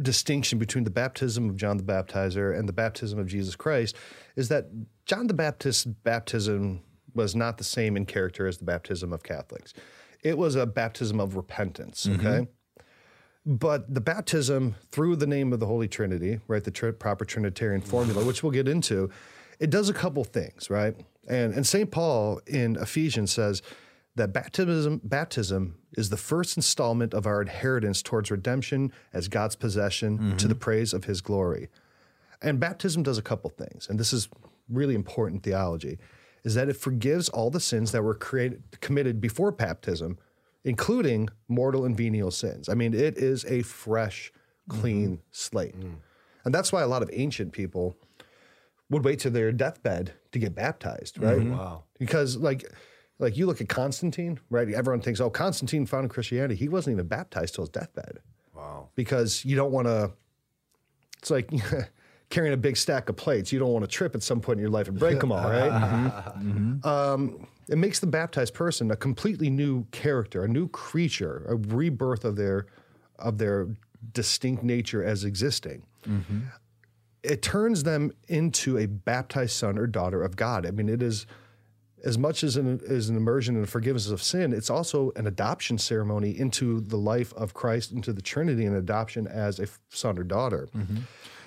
distinction 0.00 0.58
between 0.58 0.84
the 0.84 0.90
baptism 0.90 1.48
of 1.48 1.56
John 1.56 1.78
the 1.78 1.82
Baptizer 1.82 2.56
and 2.56 2.68
the 2.68 2.72
baptism 2.72 3.18
of 3.18 3.26
Jesus 3.26 3.56
Christ 3.56 3.96
is 4.36 4.48
that 4.48 4.66
John 5.06 5.26
the 5.26 5.34
Baptist's 5.34 5.84
baptism 5.84 6.82
was 7.14 7.34
not 7.34 7.56
the 7.56 7.64
same 7.64 7.96
in 7.96 8.04
character 8.04 8.46
as 8.46 8.58
the 8.58 8.64
baptism 8.64 9.12
of 9.12 9.22
Catholics. 9.22 9.72
It 10.22 10.36
was 10.36 10.54
a 10.54 10.66
baptism 10.66 11.18
of 11.20 11.36
repentance, 11.36 12.06
okay? 12.06 12.46
But 13.46 13.94
the 13.94 14.00
baptism 14.00 14.74
through 14.90 15.16
the 15.16 15.26
name 15.26 15.52
of 15.52 15.60
the 15.60 15.66
Holy 15.66 15.88
Trinity, 15.88 16.40
right, 16.48 16.64
the 16.64 16.70
tri- 16.70 16.90
proper 16.90 17.24
Trinitarian 17.24 17.80
formula, 17.80 18.24
which 18.24 18.42
we'll 18.42 18.52
get 18.52 18.68
into, 18.68 19.08
it 19.60 19.70
does 19.70 19.88
a 19.88 19.94
couple 19.94 20.24
things, 20.24 20.68
right? 20.68 20.94
And 21.28 21.54
and 21.54 21.66
St. 21.66 21.90
Paul 21.90 22.40
in 22.46 22.76
Ephesians 22.76 23.32
says 23.32 23.62
that 24.14 24.32
baptism 24.32 25.00
baptism 25.04 25.78
is 25.96 26.10
the 26.10 26.16
first 26.16 26.56
installment 26.56 27.14
of 27.14 27.26
our 27.26 27.40
inheritance 27.40 28.02
towards 28.02 28.30
redemption 28.30 28.92
as 29.12 29.28
God's 29.28 29.56
possession 29.56 30.18
to 30.18 30.24
mm-hmm. 30.24 30.48
the 30.48 30.54
praise 30.54 30.92
of 30.92 31.04
his 31.04 31.20
glory. 31.20 31.68
And 32.42 32.60
baptism 32.60 33.02
does 33.02 33.18
a 33.18 33.22
couple 33.22 33.50
things, 33.50 33.88
and 33.88 33.98
this 33.98 34.12
is 34.12 34.28
really 34.68 34.94
important 34.94 35.42
theology, 35.42 35.98
is 36.44 36.54
that 36.54 36.68
it 36.68 36.76
forgives 36.76 37.28
all 37.28 37.50
the 37.50 37.60
sins 37.60 37.92
that 37.92 38.02
were 38.02 38.14
created 38.14 38.80
committed 38.80 39.20
before 39.20 39.52
baptism, 39.52 40.18
including 40.64 41.28
mortal 41.48 41.84
and 41.84 41.96
venial 41.96 42.30
sins. 42.30 42.68
I 42.68 42.74
mean, 42.74 42.94
it 42.94 43.16
is 43.16 43.44
a 43.46 43.62
fresh, 43.62 44.32
clean 44.68 45.08
mm-hmm. 45.08 45.22
slate. 45.30 45.78
Mm. 45.78 45.96
And 46.44 46.54
that's 46.54 46.72
why 46.72 46.82
a 46.82 46.86
lot 46.86 47.02
of 47.02 47.10
ancient 47.12 47.52
people 47.52 47.96
would 48.90 49.04
wait 49.04 49.18
to 49.20 49.30
their 49.30 49.52
deathbed 49.52 50.12
to 50.32 50.38
get 50.38 50.54
baptized, 50.54 51.20
right? 51.20 51.38
Mm-hmm. 51.38 51.56
Wow. 51.56 51.84
Because 51.98 52.36
like 52.36 52.64
like 53.18 53.36
you 53.36 53.46
look 53.46 53.60
at 53.60 53.68
Constantine, 53.68 54.38
right? 54.50 54.68
Everyone 54.68 55.00
thinks, 55.00 55.20
oh, 55.20 55.30
Constantine 55.30 55.86
founded 55.86 56.10
Christianity. 56.10 56.54
He 56.54 56.68
wasn't 56.68 56.94
even 56.94 57.06
baptized 57.06 57.54
till 57.54 57.64
his 57.64 57.70
deathbed. 57.70 58.18
Wow. 58.54 58.88
Because 58.94 59.44
you 59.44 59.56
don't 59.56 59.72
want 59.72 59.86
to 59.88 60.12
it's 61.18 61.30
like 61.30 61.50
carrying 62.30 62.54
a 62.54 62.56
big 62.58 62.76
stack 62.76 63.08
of 63.08 63.16
plates. 63.16 63.52
You 63.52 63.58
don't 63.58 63.72
want 63.72 63.84
to 63.84 63.90
trip 63.90 64.14
at 64.14 64.22
some 64.22 64.40
point 64.40 64.58
in 64.58 64.62
your 64.62 64.70
life 64.70 64.88
and 64.88 64.98
break 64.98 65.20
them 65.20 65.32
all, 65.32 65.48
right? 65.48 65.72
Mm-hmm. 66.36 66.50
Mm-hmm. 66.50 66.88
Um, 66.88 67.46
it 67.68 67.78
makes 67.78 67.98
the 67.98 68.06
baptized 68.06 68.54
person 68.54 68.90
a 68.90 68.96
completely 68.96 69.50
new 69.50 69.84
character, 69.90 70.44
a 70.44 70.48
new 70.48 70.68
creature, 70.68 71.44
a 71.48 71.56
rebirth 71.56 72.24
of 72.24 72.36
their 72.36 72.66
of 73.18 73.38
their 73.38 73.68
distinct 74.12 74.62
nature 74.62 75.02
as 75.02 75.24
existing. 75.24 75.82
It 77.26 77.42
turns 77.42 77.82
them 77.82 78.12
into 78.28 78.78
a 78.78 78.86
baptized 78.86 79.52
son 79.52 79.78
or 79.78 79.86
daughter 79.86 80.22
of 80.22 80.36
God. 80.36 80.64
I 80.66 80.70
mean, 80.70 80.88
it 80.88 81.02
is 81.02 81.26
as 82.04 82.16
much 82.16 82.44
as 82.44 82.56
an, 82.56 82.80
as 82.88 83.08
an 83.08 83.16
immersion 83.16 83.56
and 83.56 83.68
forgiveness 83.68 84.10
of 84.10 84.22
sin, 84.22 84.52
it's 84.52 84.70
also 84.70 85.12
an 85.16 85.26
adoption 85.26 85.76
ceremony 85.76 86.30
into 86.38 86.80
the 86.80 86.96
life 86.96 87.32
of 87.34 87.52
Christ, 87.52 87.90
into 87.90 88.12
the 88.12 88.22
Trinity, 88.22 88.64
and 88.64 88.76
adoption 88.76 89.26
as 89.26 89.58
a 89.58 89.64
f- 89.64 89.80
son 89.88 90.18
or 90.18 90.22
daughter. 90.22 90.68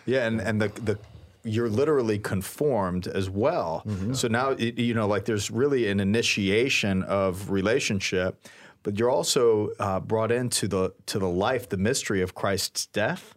Yeah, 0.05 0.27
and 0.27 0.41
and 0.41 0.61
the 0.61 0.67
the 0.81 0.99
you're 1.43 1.69
literally 1.69 2.19
conformed 2.19 3.07
as 3.07 3.29
well. 3.29 3.85
So 4.13 4.27
now 4.27 4.51
you 4.57 4.93
know, 4.93 5.07
like 5.07 5.25
there's 5.25 5.49
really 5.49 5.87
an 5.89 5.99
initiation 6.01 7.03
of 7.03 7.49
relationship, 7.49 8.43
but 8.83 8.99
you're 8.99 9.09
also 9.09 9.69
uh, 9.79 10.01
brought 10.01 10.31
into 10.31 10.67
the 10.67 10.93
to 11.05 11.19
the 11.19 11.29
life, 11.29 11.69
the 11.69 11.77
mystery 11.77 12.21
of 12.21 12.35
Christ's 12.35 12.87
death 12.87 13.35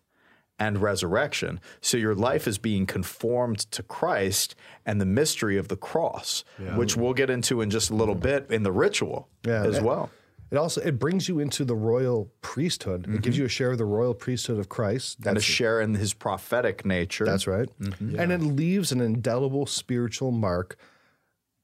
and 0.58 0.80
resurrection. 0.80 1.60
So 1.80 1.96
your 1.96 2.14
life 2.14 2.46
is 2.46 2.58
being 2.58 2.86
conformed 2.86 3.58
to 3.72 3.82
Christ 3.82 4.54
and 4.86 5.00
the 5.00 5.06
mystery 5.06 5.56
of 5.56 5.68
the 5.68 5.76
cross, 5.76 6.44
which 6.76 6.96
we'll 6.96 7.14
get 7.14 7.30
into 7.30 7.60
in 7.60 7.70
just 7.70 7.90
a 7.90 7.94
little 7.94 8.14
bit 8.14 8.50
in 8.50 8.62
the 8.62 8.72
ritual 8.72 9.28
Yeah, 9.44 9.64
as 9.64 9.80
well. 9.80 10.10
It 10.52 10.58
also 10.58 10.82
it 10.82 10.98
brings 10.98 11.30
you 11.30 11.38
into 11.40 11.64
the 11.64 11.74
royal 11.74 12.30
priesthood. 12.42 13.06
It 13.06 13.22
gives 13.22 13.36
mm-hmm. 13.36 13.42
you 13.42 13.46
a 13.46 13.48
share 13.48 13.72
of 13.72 13.78
the 13.78 13.86
royal 13.86 14.12
priesthood 14.12 14.58
of 14.58 14.68
Christ. 14.68 15.18
And 15.24 15.38
a 15.38 15.40
share 15.40 15.80
in 15.80 15.94
his 15.94 16.12
prophetic 16.12 16.84
nature. 16.84 17.24
that's 17.24 17.46
right. 17.46 17.70
Mm-hmm. 17.80 18.20
And 18.20 18.30
it 18.30 18.42
leaves 18.42 18.92
an 18.92 19.00
indelible 19.00 19.64
spiritual 19.64 20.30
mark 20.30 20.76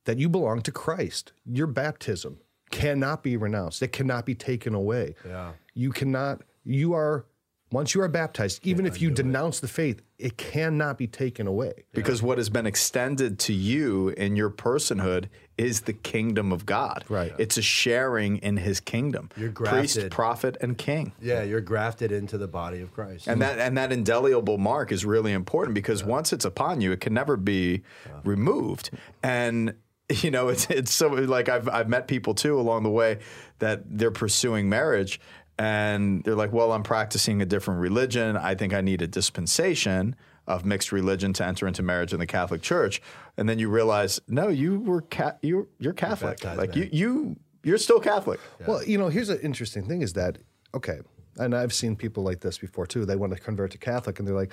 that 0.07 0.18
you 0.18 0.30
belong 0.30 0.62
to 0.62 0.73
Christ. 0.73 1.35
Your 1.45 1.66
baptism 1.66 2.38
cannot 2.71 3.23
be 3.23 3.37
renounced. 3.37 3.83
It 3.83 3.92
cannot 3.92 4.25
be 4.25 4.35
taken 4.35 4.75
away. 4.75 5.14
Yeah. 5.26 5.52
You 5.75 5.92
cannot 5.92 6.40
you 6.64 6.95
are 6.95 7.26
once 7.70 7.94
you 7.94 8.00
are 8.00 8.08
baptized, 8.08 8.60
even 8.66 8.87
if 8.87 9.00
you 9.00 9.10
denounce 9.10 9.60
the 9.60 9.68
faith, 9.68 10.02
it 10.18 10.37
cannot 10.37 10.96
be 10.96 11.06
taken 11.06 11.46
away. 11.46 11.84
Because 11.92 12.22
what 12.22 12.38
has 12.38 12.48
been 12.48 12.66
extended 12.66 13.38
to 13.40 13.52
you 13.52 14.08
in 14.10 14.37
your 14.37 14.50
personhood 14.50 15.28
is 15.58 15.82
the 15.82 15.92
kingdom 15.92 16.52
of 16.52 16.64
God. 16.64 17.04
Right. 17.08 17.32
It's 17.37 17.58
a 17.58 17.62
sharing 17.62 18.38
in 18.38 18.56
his 18.56 18.80
kingdom. 18.80 19.30
You're 19.37 19.50
Priest, 19.50 19.96
grafted. 19.96 20.12
prophet, 20.12 20.56
and 20.60 20.78
king. 20.78 21.12
Yeah, 21.20 21.42
you're 21.42 21.60
grafted 21.60 22.10
into 22.10 22.38
the 22.38 22.48
body 22.48 22.80
of 22.80 22.92
Christ. 22.92 23.26
And 23.26 23.42
that 23.42 23.58
and 23.58 23.76
that 23.76 23.92
indelible 23.92 24.58
mark 24.58 24.90
is 24.90 25.04
really 25.04 25.32
important 25.32 25.75
because 25.75 26.02
once 26.02 26.32
it's 26.32 26.44
upon 26.44 26.80
you, 26.80 26.92
it 26.92 27.00
can 27.00 27.12
never 27.12 27.37
be 27.37 27.82
removed. 28.25 28.90
And 29.22 29.75
you 30.22 30.30
know, 30.30 30.48
it's 30.48 30.70
it's 30.70 30.92
so 30.92 31.08
like 31.08 31.48
I've 31.48 31.68
I've 31.68 31.88
met 31.88 32.08
people 32.08 32.34
too 32.34 32.58
along 32.58 32.82
the 32.82 32.90
way 32.90 33.18
that 33.58 33.82
they're 33.87 34.10
pursuing 34.10 34.68
marriage 34.68 35.20
and 35.59 36.23
they're 36.23 36.37
like, 36.37 36.53
well, 36.53 36.73
I'm 36.73 36.83
practicing 36.83 37.43
a 37.43 37.47
different 37.47 37.81
religion. 37.81 38.37
I 38.37 38.55
think 38.55 38.73
I 38.73 38.81
need 38.81 39.03
a 39.03 39.07
dispensation 39.07 40.15
of 40.47 40.65
mixed 40.65 40.93
religion 40.93 41.33
to 41.35 41.45
enter 41.45 41.67
into 41.67 41.83
marriage 41.83 42.12
in 42.12 42.21
the 42.21 42.27
Catholic 42.27 42.62
Church. 42.62 43.03
And 43.37 43.49
then 43.49 43.59
you 43.59 43.69
realize, 43.69 44.21
no, 44.29 44.49
you 44.49 44.79
were 44.81 45.03
ca- 45.03 45.37
you 45.43 45.69
you're 45.79 45.93
Catholic. 45.93 46.38
baptized, 46.38 46.59
like 46.59 46.71
man. 46.71 46.79
you 46.79 46.88
you 46.93 47.37
you're 47.65 47.79
still 47.79 48.00
Catholic. 48.00 48.41
Well, 48.67 48.83
you 48.85 48.97
know, 48.97 49.09
here's 49.09 49.29
an 49.29 49.41
interesting 49.41 49.85
thing 49.87 50.00
is 50.00 50.15
that, 50.15 50.38
okay, 50.75 51.00
and 51.37 51.55
I've 51.55 51.73
seen 51.73 51.97
people 51.97 52.23
like 52.23 52.41
this 52.41 52.59
before 52.59 52.87
too. 52.87 53.05
They 53.05 53.17
want 53.17 53.35
to 53.35 53.38
convert 53.38 53.73
to 53.73 53.79
Catholic 53.79 54.19
and 54.19 54.27
they're 54.27 54.35
like, 54.35 54.53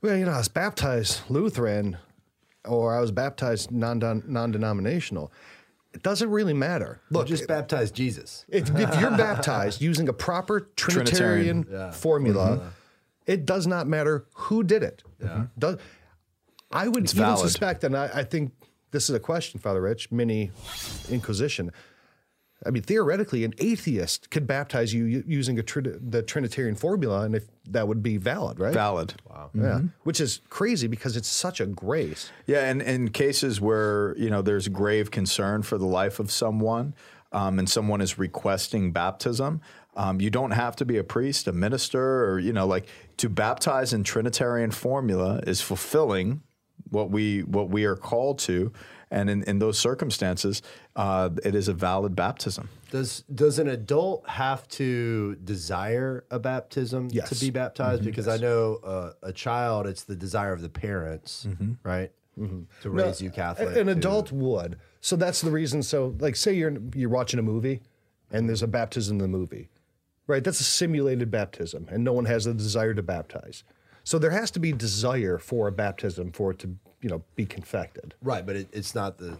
well, 0.00 0.16
you 0.16 0.24
know, 0.24 0.32
I 0.32 0.38
was 0.38 0.48
baptized 0.48 1.20
Lutheran 1.28 1.98
or 2.64 2.96
I 2.96 3.00
was 3.00 3.10
baptized 3.10 3.70
non 3.70 3.98
non 4.26 4.50
denominational. 4.50 5.32
It 5.94 6.02
doesn't 6.02 6.30
really 6.30 6.54
matter. 6.54 7.00
Look, 7.10 7.26
just 7.26 7.46
baptize 7.46 7.90
Jesus. 7.90 8.44
if, 8.48 8.70
if 8.70 9.00
you're 9.00 9.10
baptized 9.16 9.80
using 9.80 10.08
a 10.08 10.12
proper 10.12 10.70
Trinitarian, 10.76 11.64
Trinitarian. 11.64 11.92
formula, 11.92 12.48
mm-hmm. 12.56 12.68
it 13.26 13.44
does 13.44 13.66
not 13.66 13.86
matter 13.86 14.26
who 14.34 14.62
did 14.62 14.82
it. 14.82 15.02
Mm-hmm. 15.22 15.42
Does, 15.58 15.76
I 16.70 16.88
would 16.88 17.04
even 17.04 17.16
valid. 17.16 17.40
suspect, 17.40 17.84
and 17.84 17.96
I, 17.96 18.10
I 18.14 18.24
think 18.24 18.52
this 18.90 19.10
is 19.10 19.14
a 19.14 19.20
question, 19.20 19.60
Father 19.60 19.82
Rich, 19.82 20.10
mini 20.10 20.50
Inquisition. 21.10 21.72
I 22.64 22.70
mean, 22.70 22.82
theoretically, 22.82 23.44
an 23.44 23.54
atheist 23.58 24.30
could 24.30 24.46
baptize 24.46 24.94
you 24.94 25.24
using 25.26 25.58
a 25.58 25.62
trin- 25.62 25.98
the 26.00 26.22
Trinitarian 26.22 26.74
formula, 26.74 27.22
and 27.22 27.34
if 27.34 27.44
that 27.68 27.88
would 27.88 28.02
be 28.02 28.16
valid, 28.16 28.60
right? 28.60 28.74
Valid. 28.74 29.14
Wow. 29.28 29.50
Yeah, 29.54 29.80
which 30.04 30.20
is 30.20 30.40
crazy 30.48 30.86
because 30.86 31.16
it's 31.16 31.28
such 31.28 31.60
a 31.60 31.66
grace. 31.66 32.30
Yeah, 32.46 32.68
and 32.68 32.80
in 32.80 33.10
cases 33.10 33.60
where 33.60 34.16
you 34.16 34.30
know 34.30 34.42
there's 34.42 34.68
grave 34.68 35.10
concern 35.10 35.62
for 35.62 35.78
the 35.78 35.86
life 35.86 36.20
of 36.20 36.30
someone, 36.30 36.94
um, 37.32 37.58
and 37.58 37.68
someone 37.68 38.00
is 38.00 38.18
requesting 38.18 38.92
baptism, 38.92 39.60
um, 39.96 40.20
you 40.20 40.30
don't 40.30 40.52
have 40.52 40.76
to 40.76 40.84
be 40.84 40.96
a 40.98 41.04
priest, 41.04 41.48
a 41.48 41.52
minister, 41.52 42.24
or 42.24 42.38
you 42.38 42.52
know, 42.52 42.66
like 42.66 42.86
to 43.18 43.28
baptize 43.28 43.92
in 43.92 44.04
Trinitarian 44.04 44.70
formula 44.70 45.40
is 45.46 45.60
fulfilling 45.60 46.42
what 46.90 47.10
we 47.10 47.40
what 47.40 47.68
we 47.70 47.84
are 47.84 47.96
called 47.96 48.38
to, 48.40 48.72
and 49.12 49.28
in, 49.30 49.42
in 49.44 49.58
those 49.60 49.78
circumstances, 49.78 50.62
uh, 50.96 51.28
it 51.44 51.54
is 51.54 51.68
a 51.68 51.72
valid 51.74 52.16
baptism. 52.16 52.68
Does 52.90 53.22
does 53.32 53.58
an 53.58 53.68
adult 53.68 54.28
have 54.28 54.66
to 54.68 55.36
desire 55.44 56.24
a 56.30 56.38
baptism 56.38 57.08
Yes. 57.12 57.28
to 57.28 57.36
be 57.38 57.50
baptized? 57.50 58.04
Because 58.04 58.26
I 58.26 58.38
know 58.38 58.80
uh, 58.82 59.12
a 59.22 59.32
child, 59.32 59.86
it's 59.86 60.02
the 60.04 60.16
desire 60.16 60.52
of 60.52 60.62
the 60.62 60.68
parents, 60.68 61.46
right, 61.84 62.10
to 62.80 62.90
raise 62.90 63.20
you 63.20 63.30
Catholic. 63.30 63.76
A- 63.76 63.80
An 63.80 63.86
to- 63.86 63.92
adult 63.92 64.32
would. 64.32 64.78
So 65.00 65.16
that's 65.16 65.40
the 65.42 65.50
reason. 65.50 65.82
So, 65.82 66.14
like, 66.18 66.34
say 66.36 66.54
you're 66.54 66.74
you're 66.94 67.10
watching 67.10 67.38
a 67.38 67.42
movie, 67.42 67.80
and 68.30 68.48
there's 68.48 68.62
a 68.62 68.66
baptism 68.68 69.16
in 69.18 69.22
the 69.22 69.28
movie, 69.38 69.68
right? 70.26 70.42
That's 70.42 70.60
a 70.60 70.64
simulated 70.64 71.30
baptism, 71.30 71.86
and 71.90 72.02
no 72.02 72.12
one 72.14 72.24
has 72.24 72.44
the 72.46 72.54
desire 72.54 72.94
to 72.94 73.02
baptize. 73.02 73.62
So 74.04 74.18
there 74.18 74.30
has 74.30 74.50
to 74.52 74.58
be 74.60 74.72
desire 74.72 75.38
for 75.38 75.68
a 75.68 75.72
baptism 75.72 76.32
for 76.32 76.50
it 76.52 76.58
to, 76.60 76.76
you 77.02 77.08
know, 77.08 77.22
be 77.36 77.44
confected. 77.44 78.14
right? 78.22 78.46
But 78.46 78.56
it, 78.56 78.68
it's 78.72 78.94
not 78.94 79.18
the 79.18 79.36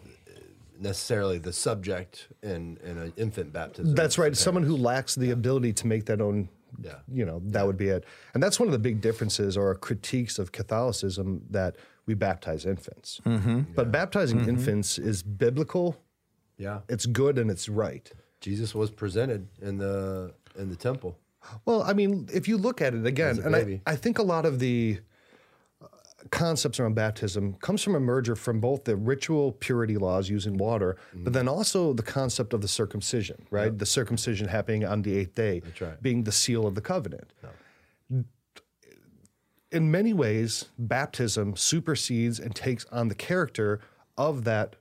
necessarily 0.79 1.39
the 1.39 1.53
subject 1.53 2.29
in 2.43 2.79
in 2.85 2.99
an 2.99 3.13
infant 3.17 3.53
baptism. 3.53 3.95
That's 3.95 4.19
right. 4.19 4.37
Someone 4.37 4.65
who 4.65 4.77
lacks 4.77 5.15
the 5.15 5.31
ability 5.31 5.73
to 5.75 5.87
make 5.87 6.07
that 6.07 6.21
own, 6.21 6.49
Yeah. 6.83 6.97
you 7.09 7.25
know, 7.25 7.41
that 7.47 7.65
would 7.67 7.77
be 7.77 7.89
it. 7.89 8.05
And 8.35 8.43
that's 8.43 8.59
one 8.59 8.69
of 8.69 8.73
the 8.73 8.79
big 8.79 9.01
differences 9.01 9.57
or 9.57 9.75
critiques 9.77 10.39
of 10.39 10.51
Catholicism 10.53 11.45
that 11.51 11.77
we 12.07 12.15
baptize 12.15 12.67
infants. 12.67 13.21
Mm-hmm. 13.25 13.61
But 13.75 13.93
baptizing 13.93 14.41
mm-hmm. 14.41 14.49
infants 14.51 14.99
is 14.99 15.23
biblical. 15.23 15.97
Yeah, 16.59 16.81
It's 16.89 17.07
good 17.07 17.39
and 17.39 17.51
it's 17.51 17.69
right. 17.69 18.11
Jesus 18.41 18.75
was 18.75 18.91
presented 18.91 19.49
in 19.61 19.79
the 19.79 20.35
in 20.59 20.69
the 20.69 20.77
temple. 20.77 21.17
Well, 21.65 21.83
I 21.83 21.93
mean, 21.93 22.29
if 22.33 22.47
you 22.47 22.57
look 22.57 22.81
at 22.81 22.95
it 22.95 23.07
again, 23.07 23.41
and 23.41 23.55
I. 23.57 23.81
I 23.87 23.97
think 23.97 24.19
a 24.19 24.23
lot 24.23 24.45
of 24.47 24.59
the 24.59 24.99
concepts 26.31 26.79
around 26.79 26.95
baptism 26.95 27.55
comes 27.55 27.83
from 27.83 27.95
a 27.95 28.01
merger 28.01 28.37
from 28.37 28.61
both 28.61 28.85
the 28.85 28.97
ritual 28.97 29.53
purity 29.53 29.97
laws 29.97 30.29
using 30.31 30.57
water, 30.57 30.97
Mm-hmm. 31.09 31.25
but 31.25 31.33
then 31.33 31.49
also 31.49 31.93
the 31.93 32.03
concept 32.03 32.53
of 32.55 32.61
the 32.61 32.69
circumcision, 32.69 33.47
right? 33.51 33.77
The 33.77 33.87
circumcision 33.87 34.49
happening 34.49 34.85
on 34.85 35.03
the 35.03 35.17
eighth 35.17 35.35
day, 35.35 35.63
right. 35.81 36.01
being 36.03 36.25
the 36.25 36.33
seal 36.33 36.67
of 36.67 36.75
the 36.75 36.81
covenant. 36.81 37.33
In 39.71 39.91
many 39.91 40.13
ways, 40.13 40.67
baptism 40.79 41.57
supersedes 41.57 42.39
and 42.39 42.55
takes 42.55 42.85
on 42.93 43.09
the 43.09 43.15
character 43.15 43.81
of 44.19 44.45
that 44.45 44.77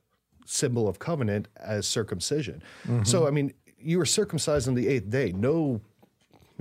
symbol 0.46 0.88
of 0.90 1.00
covenant 1.00 1.48
as 1.56 1.88
circumcision. 1.88 2.62
Mm-hmm. 2.84 3.04
So, 3.04 3.26
I 3.26 3.32
mean, 3.32 3.54
you 3.78 3.98
were 3.98 4.06
circumcised 4.06 4.68
on 4.68 4.74
the 4.74 4.90
eighth 4.90 5.10
day. 5.10 5.32
No 5.32 5.80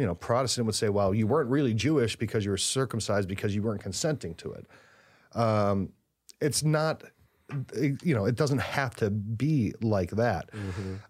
you 0.00 0.06
know, 0.06 0.14
Protestant 0.14 0.64
would 0.64 0.74
say, 0.74 0.88
well, 0.88 1.12
you 1.12 1.26
weren't 1.26 1.50
really 1.50 1.74
Jewish 1.74 2.16
because 2.16 2.42
you 2.42 2.50
were 2.50 2.56
circumcised 2.56 3.28
because 3.28 3.54
you 3.54 3.62
weren't 3.62 3.82
consenting 3.82 4.34
to 4.36 4.52
it. 4.52 4.66
Um, 5.34 5.90
it's 6.40 6.64
not, 6.64 7.02
you 7.76 8.14
know, 8.14 8.24
it 8.24 8.34
doesn't 8.34 8.62
have 8.62 8.96
to 8.96 9.10
be 9.10 9.74
like 9.82 10.12
that. 10.12 10.48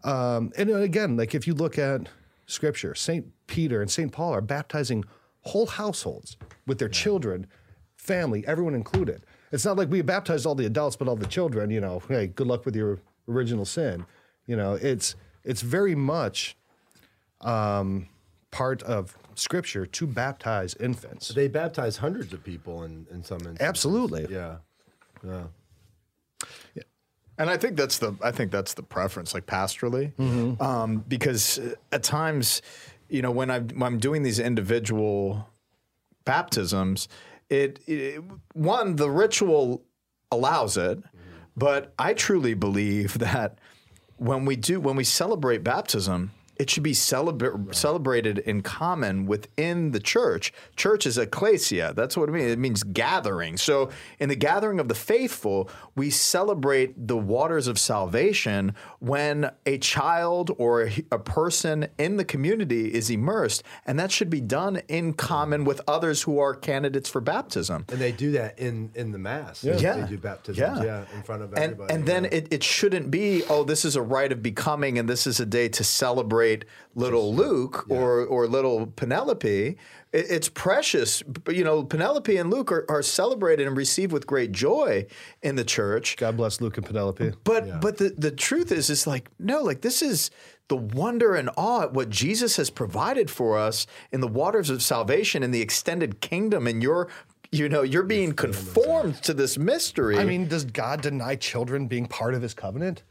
Um, 0.03 0.51
and 0.57 0.71
again, 0.71 1.17
like 1.17 1.37
if 1.37 1.47
you 1.47 1.55
look 1.55 1.79
at 1.79 2.09
scripture, 2.47 2.97
St. 2.97 3.27
Peter 3.47 3.81
and 3.81 3.89
St. 3.89 4.11
Paul 4.11 4.35
are 4.35 4.41
baptizing 4.41 5.05
whole 5.43 5.67
households 5.67 6.37
with 6.67 6.81
their 6.81 6.89
children, 6.89 7.47
family, 7.95 8.45
everyone 8.49 8.75
included. 8.75 9.25
It's 9.53 9.65
not 9.65 9.77
like 9.77 9.89
we 9.89 10.03
baptized 10.03 10.47
all 10.47 10.57
the 10.57 10.67
adults, 10.67 10.97
but 10.97 11.07
all 11.07 11.17
the 11.17 11.27
children, 11.27 11.71
you 11.71 11.81
know, 11.81 12.03
hey, 12.09 12.27
good 12.27 12.49
luck 12.49 12.65
with 12.65 12.75
your 12.75 12.99
original 13.29 13.65
sin. 13.65 14.05
You 14.47 14.57
know, 14.57 14.75
it's, 14.75 15.15
it's 15.45 15.61
very 15.61 15.95
much 15.95 16.57
part 18.51 18.83
of 18.83 19.17
scripture 19.35 19.87
to 19.87 20.07
baptize 20.07 20.75
infants. 20.75 21.29
They 21.29 21.49
baptize 21.49 21.99
hundreds 21.99 22.33
of 22.33 22.45
people 22.45 22.85
in 22.85 23.07
in 23.11 23.23
some 23.23 23.39
instances. 23.39 23.61
Absolutely. 23.61 24.27
Yeah, 24.31 24.57
yeah. 25.25 25.45
And 27.39 27.49
I 27.49 27.57
think 27.57 27.77
that's 27.77 27.99
the 27.99 28.15
I 28.23 28.33
think 28.33 28.51
that's 28.53 28.75
the 28.75 28.83
preference, 28.83 29.33
like 29.33 29.47
pastorally, 29.47 30.13
um, 30.61 31.05
because 31.09 31.59
uh, 31.59 31.75
at 31.91 32.03
times, 32.03 32.61
you 33.09 33.23
know, 33.23 33.31
when 33.31 33.51
I'm 33.51 33.69
when 33.69 33.95
I'm 33.95 33.99
doing 33.99 34.23
these 34.23 34.39
individual 34.39 35.49
baptisms, 36.27 37.09
it, 37.49 37.81
it 37.87 38.23
one 38.53 38.97
the 38.97 39.11
ritual 39.11 39.83
allows 40.31 40.77
it, 40.77 41.03
but 41.57 41.95
I 41.99 42.13
truly 42.13 42.53
believe 42.53 43.19
that 43.19 43.59
when 44.19 44.45
we 44.45 44.57
do 44.57 44.79
when 44.79 44.97
we 44.97 45.05
celebrate 45.05 45.65
baptism. 45.65 46.33
It 46.61 46.69
should 46.69 46.83
be 46.83 46.93
celebra- 46.93 47.75
celebrated 47.75 48.41
in 48.41 48.61
common 48.61 49.25
within 49.25 49.93
the 49.93 49.99
church. 49.99 50.53
Church 50.77 51.07
is 51.07 51.17
ecclesia. 51.17 51.95
That's 51.97 52.19
what 52.19 52.29
it 52.29 52.33
means. 52.33 52.53
It 52.53 52.59
means 52.59 52.83
gathering. 52.83 53.57
So, 53.57 53.89
in 54.19 54.29
the 54.29 54.37
gathering 54.37 54.79
of 54.79 54.89
the 54.89 54.95
faithful, 54.95 55.71
we 55.97 56.11
celebrate 56.11 57.09
the 57.09 57.17
waters 57.17 57.67
of 57.67 57.79
salvation 57.79 58.75
when 58.99 59.51
a 59.65 59.79
child 59.79 60.51
or 60.59 60.83
a, 60.83 60.93
a 61.11 61.19
person 61.19 61.89
in 61.97 62.19
the 62.19 62.27
community 62.27 62.93
is 62.93 63.09
immersed, 63.09 63.63
and 63.87 63.99
that 63.99 64.13
should 64.13 64.29
be 64.29 64.43
done 64.43 64.83
in 64.87 65.15
common 65.15 65.65
with 65.65 65.81
others 65.89 66.25
who 66.25 66.39
are 66.39 66.55
candidates 66.55 67.09
for 67.09 67.23
baptism. 67.23 67.87
And 67.89 67.99
they 67.99 68.13
do 68.13 68.33
that 68.33 68.59
in 68.59 68.91
in 68.95 69.13
the 69.13 69.19
mass. 69.19 69.65
Yeah. 69.65 69.95
they 69.95 70.07
do 70.07 70.19
baptisms. 70.19 70.59
Yeah, 70.59 71.05
in 71.15 71.23
front 71.23 71.41
of 71.41 71.55
and, 71.55 71.65
everybody. 71.65 71.95
And 71.95 72.05
then 72.05 72.25
yeah. 72.25 72.31
it, 72.33 72.49
it 72.51 72.63
shouldn't 72.63 73.11
be, 73.11 73.45
oh, 73.49 73.65
this 73.65 73.87
is 73.87 73.97
a 73.97 74.03
rite 74.03 74.33
of 74.33 74.43
becoming 74.43 74.99
and 74.99 75.09
this 75.09 75.27
is 75.27 75.41
a 75.41 75.47
day 75.47 75.71
to 75.71 75.85
celebrate 75.85 76.50
celebrate 76.51 76.65
little 76.95 77.35
Luke 77.35 77.87
or 77.89 78.25
or 78.27 78.47
little 78.47 78.87
Penelope. 78.87 79.49
It, 79.49 79.77
it's 80.13 80.49
precious. 80.49 81.23
You 81.49 81.65
know, 81.65 81.85
Penelope 81.85 82.37
and 82.37 82.51
Luke 82.51 82.73
are, 82.73 82.85
are 82.89 83.03
celebrated 83.03 83.67
and 83.67 83.77
received 83.77 84.13
with 84.13 84.27
great 84.27 84.53
joy 84.53 85.07
in 85.43 85.57
the 85.57 85.65
church. 85.65 86.17
God 86.17 86.37
bless 86.37 86.61
Luke 86.61 86.77
and 86.77 86.87
Penelope. 86.87 87.33
But 87.45 87.81
but 87.81 87.99
the, 87.99 88.11
the 88.17 88.31
truth 88.31 88.73
is 88.73 88.91
is 88.91 89.07
like 89.07 89.31
no 89.39 89.63
like 89.63 89.81
this 89.83 90.03
is 90.03 90.31
the 90.69 90.77
wonder 90.77 91.35
and 91.35 91.51
awe 91.57 91.83
at 91.83 91.93
what 91.93 92.11
Jesus 92.11 92.57
has 92.57 92.71
provided 92.71 93.29
for 93.29 93.59
us 93.59 93.89
in 94.13 94.21
the 94.21 94.29
waters 94.29 94.71
of 94.71 94.83
salvation 94.83 95.43
in 95.43 95.51
the 95.51 95.61
extended 95.61 96.21
kingdom 96.21 96.69
and 96.69 96.81
you're 96.81 97.09
you 97.51 97.69
know 97.69 97.83
you're 97.83 98.05
being 98.05 98.33
conformed 98.33 99.21
to 99.23 99.35
this 99.35 99.59
mystery. 99.59 100.19
I 100.19 100.25
mean, 100.25 100.47
does 100.47 100.65
God 100.65 101.03
deny 101.03 101.35
children 101.37 101.89
being 101.89 102.07
part 102.07 102.35
of 102.35 102.43
his 102.43 102.55
covenant? 102.55 103.03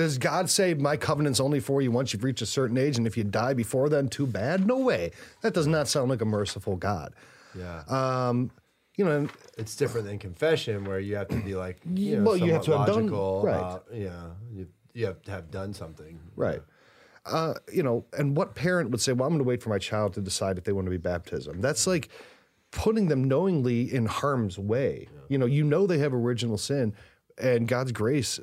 Does 0.00 0.16
God 0.16 0.48
say, 0.48 0.72
My 0.72 0.96
covenant's 0.96 1.40
only 1.40 1.60
for 1.60 1.82
you 1.82 1.90
once 1.90 2.14
you've 2.14 2.24
reached 2.24 2.40
a 2.40 2.46
certain 2.46 2.78
age, 2.78 2.96
and 2.96 3.06
if 3.06 3.18
you 3.18 3.24
die 3.24 3.52
before 3.52 3.90
then, 3.90 4.08
too 4.08 4.26
bad? 4.26 4.66
No 4.66 4.78
way. 4.78 5.10
That 5.42 5.52
does 5.52 5.66
not 5.66 5.88
sound 5.88 6.08
like 6.08 6.22
a 6.22 6.24
merciful 6.24 6.76
God. 6.76 7.12
Yeah. 7.54 7.82
Um, 7.86 8.50
you 8.96 9.04
know, 9.04 9.28
it's 9.58 9.76
different 9.76 10.06
than 10.06 10.18
confession 10.18 10.86
where 10.86 11.00
you 11.00 11.16
have 11.16 11.28
to 11.28 11.36
be 11.36 11.54
like, 11.54 11.80
you 11.84 12.16
know, 12.16 12.22
Well, 12.22 12.36
you 12.38 12.50
have 12.50 12.62
to 12.62 12.78
have 12.78 12.86
done- 12.86 13.10
right. 13.10 13.78
yeah, 13.92 14.30
you, 14.50 14.68
you 14.94 15.04
have 15.04 15.20
to 15.24 15.30
have 15.32 15.50
done 15.50 15.74
something. 15.74 16.18
Right. 16.34 16.62
Uh, 17.26 17.52
you 17.70 17.82
know, 17.82 18.06
and 18.16 18.34
what 18.34 18.54
parent 18.54 18.88
would 18.92 19.02
say, 19.02 19.12
"Well, 19.12 19.26
I'm 19.26 19.34
going 19.34 19.44
to 19.44 19.48
wait 19.48 19.62
for 19.62 19.68
my 19.68 19.78
child 19.78 20.14
to 20.14 20.22
decide 20.22 20.56
if 20.56 20.64
they 20.64 20.72
want 20.72 20.86
to 20.86 20.90
be 20.90 20.96
baptism"? 20.96 21.60
That's 21.60 21.86
like 21.86 22.08
putting 22.70 23.08
them 23.08 23.24
knowingly 23.24 23.92
in 23.92 24.06
harm's 24.06 24.58
way. 24.58 25.08
You 25.28 25.36
know, 25.36 25.44
you 25.44 25.62
know 25.62 25.86
they 25.86 25.98
have 25.98 26.14
original 26.14 26.56
sin, 26.56 26.94
and 27.36 27.68
God's 27.68 27.92
grace 27.92 28.40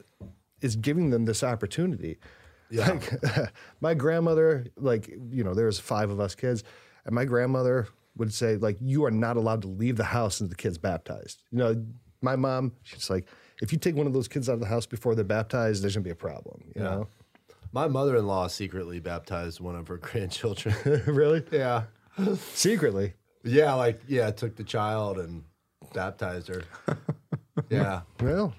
is 0.61 0.75
giving 0.75 1.09
them 1.09 1.25
this 1.25 1.43
opportunity. 1.43 2.17
Yeah. 2.69 2.89
Like 2.89 3.51
my 3.81 3.93
grandmother, 3.93 4.67
like 4.75 5.07
you 5.07 5.43
know, 5.43 5.53
there's 5.53 5.79
five 5.79 6.09
of 6.09 6.19
us 6.19 6.35
kids, 6.35 6.63
and 7.05 7.15
my 7.15 7.25
grandmother 7.25 7.87
would 8.17 8.33
say, 8.33 8.57
like, 8.57 8.77
you 8.81 9.05
are 9.05 9.11
not 9.11 9.37
allowed 9.37 9.61
to 9.61 9.67
leave 9.67 9.95
the 9.95 10.03
house 10.03 10.39
until 10.39 10.49
the 10.49 10.55
kid's 10.55 10.77
baptized. 10.77 11.43
You 11.51 11.59
know, 11.59 11.85
my 12.21 12.35
mom, 12.35 12.73
she's 12.83 13.09
like, 13.09 13.27
if 13.61 13.71
you 13.71 13.77
take 13.77 13.95
one 13.95 14.07
of 14.07 14.13
those 14.13 14.27
kids 14.27 14.49
out 14.49 14.53
of 14.53 14.59
the 14.59 14.65
house 14.67 14.85
before 14.85 15.15
they're 15.15 15.23
baptized, 15.23 15.83
there's 15.83 15.95
gonna 15.95 16.03
be 16.03 16.09
a 16.09 16.15
problem. 16.15 16.63
You 16.75 16.81
know. 16.83 17.07
My 17.73 17.87
mother-in-law 17.87 18.47
secretly 18.47 18.99
baptized 18.99 19.59
one 19.59 19.75
of 19.75 19.87
her 19.87 19.97
grandchildren. 20.01 20.75
really? 21.05 21.43
yeah. 21.51 21.83
Secretly. 22.53 23.13
Yeah, 23.43 23.73
like 23.73 24.01
yeah, 24.07 24.31
took 24.31 24.55
the 24.55 24.63
child 24.63 25.19
and 25.19 25.43
baptized 25.93 26.47
her. 26.47 26.63
yeah, 27.69 28.01
Well, 28.19 28.53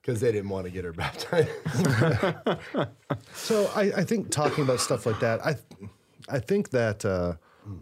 because 0.00 0.20
they 0.20 0.32
didn't 0.32 0.48
want 0.48 0.64
to 0.64 0.70
get 0.70 0.84
her 0.84 0.92
baptized. 1.04 1.50
so 3.34 3.70
I, 3.74 3.92
I 3.96 4.04
think 4.04 4.30
talking 4.30 4.64
about 4.64 4.80
stuff 4.80 5.06
like 5.06 5.20
that, 5.20 5.44
I, 5.44 5.56
I 6.28 6.38
think 6.38 6.70
that 6.70 7.04
uh, 7.04 7.34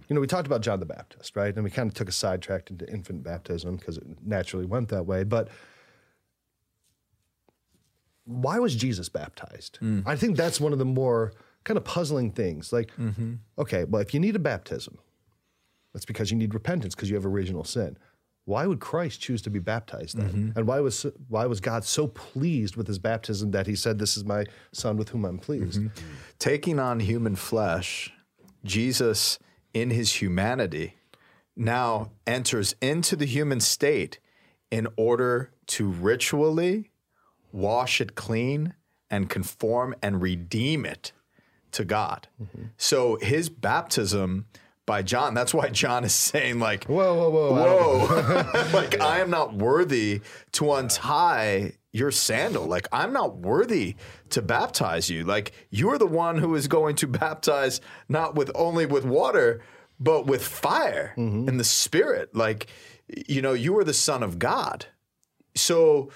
you 0.08 0.14
know 0.14 0.20
we 0.20 0.26
talked 0.26 0.46
about 0.46 0.60
John 0.60 0.80
the 0.80 0.86
Baptist, 0.86 1.36
right? 1.36 1.54
And 1.54 1.64
we 1.64 1.70
kind 1.70 1.88
of 1.88 1.94
took 1.94 2.08
a 2.08 2.12
sidetrack 2.12 2.70
into 2.70 2.90
infant 2.90 3.22
baptism 3.22 3.76
because 3.76 3.98
it 3.98 4.04
naturally 4.24 4.66
went 4.66 4.88
that 4.88 5.04
way. 5.06 5.24
But 5.24 5.48
why 8.24 8.58
was 8.58 8.74
Jesus 8.74 9.08
baptized? 9.08 9.78
I 10.06 10.14
think 10.16 10.36
that's 10.36 10.60
one 10.60 10.72
of 10.72 10.78
the 10.78 10.84
more 10.84 11.32
kind 11.64 11.78
of 11.78 11.84
puzzling 11.84 12.30
things. 12.30 12.72
Like, 12.72 12.90
okay, 13.58 13.84
well, 13.84 14.02
if 14.02 14.12
you 14.12 14.20
need 14.20 14.36
a 14.36 14.38
baptism, 14.38 14.98
that's 15.94 16.04
because 16.04 16.30
you 16.30 16.36
need 16.36 16.52
repentance 16.52 16.94
because 16.94 17.08
you 17.08 17.16
have 17.16 17.24
original 17.24 17.64
sin. 17.64 17.96
Why 18.48 18.66
would 18.66 18.80
Christ 18.80 19.20
choose 19.20 19.42
to 19.42 19.50
be 19.50 19.58
baptized 19.58 20.16
then? 20.16 20.28
Mm-hmm. 20.28 20.58
And 20.58 20.66
why 20.66 20.80
was 20.80 21.04
why 21.28 21.44
was 21.44 21.60
God 21.60 21.84
so 21.84 22.06
pleased 22.06 22.76
with 22.76 22.86
his 22.86 22.98
baptism 22.98 23.50
that 23.50 23.66
he 23.66 23.76
said, 23.76 23.98
"This 23.98 24.16
is 24.16 24.24
my 24.24 24.46
son 24.72 24.96
with 24.96 25.10
whom 25.10 25.26
I'm 25.26 25.38
pleased"? 25.38 25.82
Mm-hmm. 25.82 26.04
taking 26.38 26.78
on 26.78 27.00
human 27.00 27.36
flesh, 27.36 28.10
Jesus 28.64 29.38
in 29.74 29.90
his 29.90 30.14
humanity 30.14 30.96
now 31.56 32.10
enters 32.26 32.74
into 32.80 33.16
the 33.16 33.26
human 33.26 33.60
state 33.60 34.18
in 34.70 34.88
order 34.96 35.50
to 35.66 35.86
ritually 35.86 36.90
wash 37.52 38.00
it 38.00 38.14
clean 38.14 38.72
and 39.10 39.28
conform 39.28 39.94
and 40.00 40.22
redeem 40.22 40.86
it 40.86 41.12
to 41.72 41.84
God. 41.84 42.28
Mm-hmm. 42.42 42.68
So 42.78 43.18
his 43.20 43.50
baptism 43.50 44.46
by 44.88 45.02
John, 45.02 45.34
that's 45.34 45.52
why 45.52 45.68
John 45.68 46.02
is 46.02 46.14
saying 46.14 46.58
like 46.58 46.84
Whoa, 46.84 47.14
whoa, 47.14 47.30
whoa! 47.30 48.06
Whoa. 48.06 48.68
like, 48.72 49.00
I 49.00 49.20
am 49.20 49.30
not 49.30 49.54
worthy 49.54 50.22
to 50.52 50.72
untie 50.72 51.74
your 51.92 52.10
sandal. 52.10 52.66
Like, 52.66 52.88
I'm 52.90 53.12
not 53.12 53.36
worthy 53.36 53.96
to 54.30 54.42
baptize 54.42 55.10
you. 55.10 55.24
Like, 55.24 55.52
you're 55.70 55.98
the 55.98 56.06
one 56.06 56.38
who 56.38 56.54
is 56.54 56.66
going 56.66 56.96
to 56.96 57.06
baptize 57.06 57.80
not 58.08 58.34
with 58.34 58.50
only 58.54 58.86
with 58.86 59.04
water, 59.04 59.62
but 60.00 60.26
with 60.26 60.42
fire 60.42 61.14
mm-hmm. 61.16 61.48
and 61.48 61.60
the 61.60 61.64
spirit. 61.64 62.34
Like, 62.34 62.68
you 63.28 63.42
know, 63.42 63.52
you 63.52 63.78
are 63.78 63.84
the 63.84 63.94
son 63.94 64.22
of 64.22 64.38
God. 64.38 64.86
So, 65.54 66.10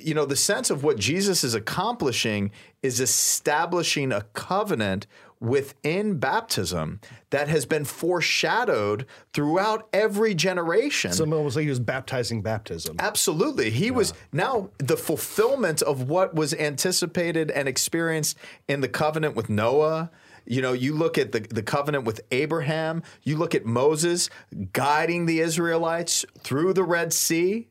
you 0.00 0.12
know, 0.12 0.26
the 0.26 0.36
sense 0.36 0.68
of 0.68 0.84
what 0.84 0.98
Jesus 0.98 1.44
is 1.44 1.54
accomplishing 1.54 2.50
is 2.82 3.00
establishing 3.00 4.12
a 4.12 4.22
covenant 4.34 5.06
within 5.42 6.18
baptism 6.18 7.00
that 7.30 7.48
has 7.48 7.66
been 7.66 7.84
foreshadowed 7.84 9.04
throughout 9.34 9.88
every 9.92 10.34
generation. 10.34 11.12
So 11.12 11.24
almost 11.24 11.56
like 11.56 11.64
he 11.64 11.68
was 11.68 11.80
baptizing 11.80 12.42
baptism. 12.42 12.96
Absolutely. 13.00 13.70
He 13.70 13.90
was 13.90 14.14
now 14.32 14.70
the 14.78 14.96
fulfillment 14.96 15.82
of 15.82 16.08
what 16.08 16.34
was 16.34 16.54
anticipated 16.54 17.50
and 17.50 17.68
experienced 17.68 18.38
in 18.68 18.82
the 18.82 18.88
covenant 18.88 19.34
with 19.34 19.50
Noah. 19.50 20.12
You 20.46 20.62
know, 20.62 20.72
you 20.72 20.94
look 20.94 21.18
at 21.18 21.32
the, 21.32 21.40
the 21.40 21.62
covenant 21.62 22.04
with 22.04 22.20
Abraham, 22.30 23.02
you 23.22 23.36
look 23.36 23.54
at 23.54 23.66
Moses 23.66 24.30
guiding 24.72 25.26
the 25.26 25.40
Israelites 25.40 26.24
through 26.38 26.72
the 26.72 26.84
Red 26.84 27.12
Sea, 27.12 27.68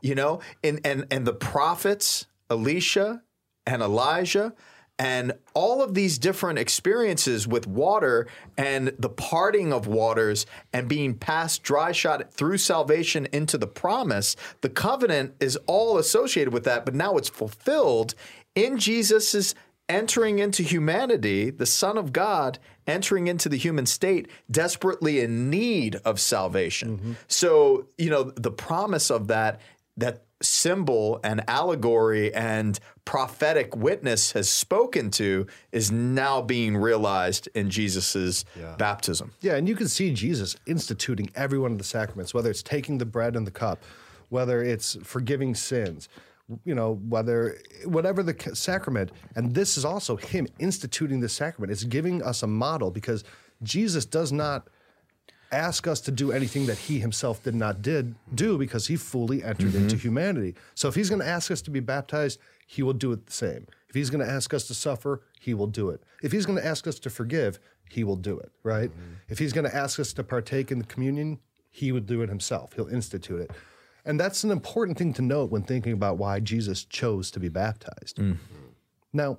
you 0.00 0.16
know, 0.16 0.40
and, 0.64 0.80
and, 0.84 1.06
and 1.12 1.24
the 1.24 1.32
prophets, 1.32 2.26
Elisha 2.50 3.22
and 3.64 3.80
Elijah, 3.80 4.54
and 5.02 5.32
all 5.52 5.82
of 5.82 5.94
these 5.94 6.16
different 6.16 6.60
experiences 6.60 7.48
with 7.48 7.66
water 7.66 8.28
and 8.56 8.92
the 9.00 9.08
parting 9.08 9.72
of 9.72 9.88
waters 9.88 10.46
and 10.72 10.86
being 10.86 11.12
passed 11.12 11.64
dry 11.64 11.90
shot 11.90 12.32
through 12.32 12.56
salvation 12.56 13.26
into 13.32 13.58
the 13.58 13.66
promise, 13.66 14.36
the 14.60 14.68
covenant 14.68 15.34
is 15.40 15.56
all 15.66 15.98
associated 15.98 16.52
with 16.52 16.62
that, 16.62 16.84
but 16.84 16.94
now 16.94 17.16
it's 17.16 17.28
fulfilled 17.28 18.14
in 18.54 18.78
Jesus' 18.78 19.56
entering 19.88 20.38
into 20.38 20.62
humanity, 20.62 21.50
the 21.50 21.66
Son 21.66 21.98
of 21.98 22.12
God 22.12 22.60
entering 22.86 23.26
into 23.26 23.48
the 23.48 23.56
human 23.56 23.86
state, 23.86 24.28
desperately 24.50 25.18
in 25.20 25.50
need 25.50 25.96
of 26.04 26.20
salvation. 26.20 26.98
Mm-hmm. 26.98 27.12
So, 27.26 27.86
you 27.98 28.10
know, 28.10 28.22
the 28.22 28.52
promise 28.52 29.10
of 29.10 29.26
that, 29.28 29.60
that 29.96 30.24
symbol 30.40 31.20
and 31.22 31.42
allegory 31.48 32.34
and 32.34 32.78
prophetic 33.04 33.76
witness 33.76 34.32
has 34.32 34.48
spoken 34.48 35.10
to 35.10 35.46
is 35.70 35.92
now 35.92 36.42
being 36.42 36.76
realized 36.76 37.48
in 37.54 37.70
Jesus's 37.70 38.44
baptism. 38.78 39.32
Yeah, 39.40 39.54
and 39.54 39.68
you 39.68 39.76
can 39.76 39.88
see 39.88 40.12
Jesus 40.12 40.56
instituting 40.66 41.30
every 41.34 41.58
one 41.58 41.72
of 41.72 41.78
the 41.78 41.84
sacraments, 41.84 42.34
whether 42.34 42.50
it's 42.50 42.62
taking 42.62 42.98
the 42.98 43.06
bread 43.06 43.36
and 43.36 43.46
the 43.46 43.52
cup, 43.52 43.82
whether 44.30 44.62
it's 44.62 44.96
forgiving 45.02 45.54
sins, 45.54 46.08
you 46.64 46.74
know, 46.74 46.94
whether 47.08 47.58
whatever 47.84 48.22
the 48.22 48.50
sacrament. 48.54 49.12
And 49.36 49.54
this 49.54 49.76
is 49.76 49.84
also 49.84 50.16
him 50.16 50.48
instituting 50.58 51.20
the 51.20 51.28
sacrament. 51.28 51.70
It's 51.70 51.84
giving 51.84 52.22
us 52.22 52.42
a 52.42 52.46
model 52.46 52.90
because 52.90 53.24
Jesus 53.62 54.04
does 54.04 54.32
not 54.32 54.68
ask 55.52 55.86
us 55.86 56.00
to 56.02 56.10
do 56.10 56.32
anything 56.32 56.66
that 56.66 56.78
he 56.78 56.98
himself 56.98 57.42
did 57.42 57.54
not 57.54 57.82
did 57.82 58.14
do 58.34 58.58
because 58.58 58.86
he 58.86 58.96
fully 58.96 59.42
entered 59.42 59.74
into 59.74 59.94
mm-hmm. 59.94 59.98
humanity. 59.98 60.54
So 60.74 60.88
if 60.88 60.94
he's 60.94 61.08
going 61.08 61.20
to 61.20 61.28
ask 61.28 61.50
us 61.50 61.62
to 61.62 61.70
be 61.70 61.80
baptized, 61.80 62.38
he 62.66 62.82
will 62.82 62.94
do 62.94 63.12
it 63.12 63.26
the 63.26 63.32
same. 63.32 63.66
If 63.88 63.94
he's 63.94 64.10
going 64.10 64.24
to 64.24 64.30
ask 64.30 64.54
us 64.54 64.66
to 64.68 64.74
suffer, 64.74 65.22
he 65.40 65.54
will 65.54 65.66
do 65.66 65.90
it. 65.90 66.02
If 66.22 66.32
he's 66.32 66.46
going 66.46 66.58
to 66.58 66.66
ask 66.66 66.86
us 66.86 66.98
to 67.00 67.10
forgive, 67.10 67.58
he 67.90 68.04
will 68.04 68.16
do 68.16 68.38
it, 68.38 68.50
right? 68.62 68.90
Mm-hmm. 68.90 69.12
If 69.28 69.38
he's 69.38 69.52
going 69.52 69.68
to 69.68 69.76
ask 69.76 70.00
us 70.00 70.12
to 70.14 70.24
partake 70.24 70.70
in 70.72 70.78
the 70.78 70.86
communion, 70.86 71.38
he 71.70 71.92
would 71.92 72.06
do 72.06 72.22
it 72.22 72.28
himself. 72.28 72.72
He'll 72.74 72.88
institute 72.88 73.40
it. 73.40 73.50
And 74.04 74.18
that's 74.18 74.44
an 74.44 74.50
important 74.50 74.98
thing 74.98 75.12
to 75.14 75.22
note 75.22 75.50
when 75.50 75.62
thinking 75.62 75.92
about 75.92 76.18
why 76.18 76.40
Jesus 76.40 76.84
chose 76.84 77.30
to 77.32 77.40
be 77.40 77.48
baptized. 77.48 78.16
Mm. 78.16 78.38
Now, 79.12 79.38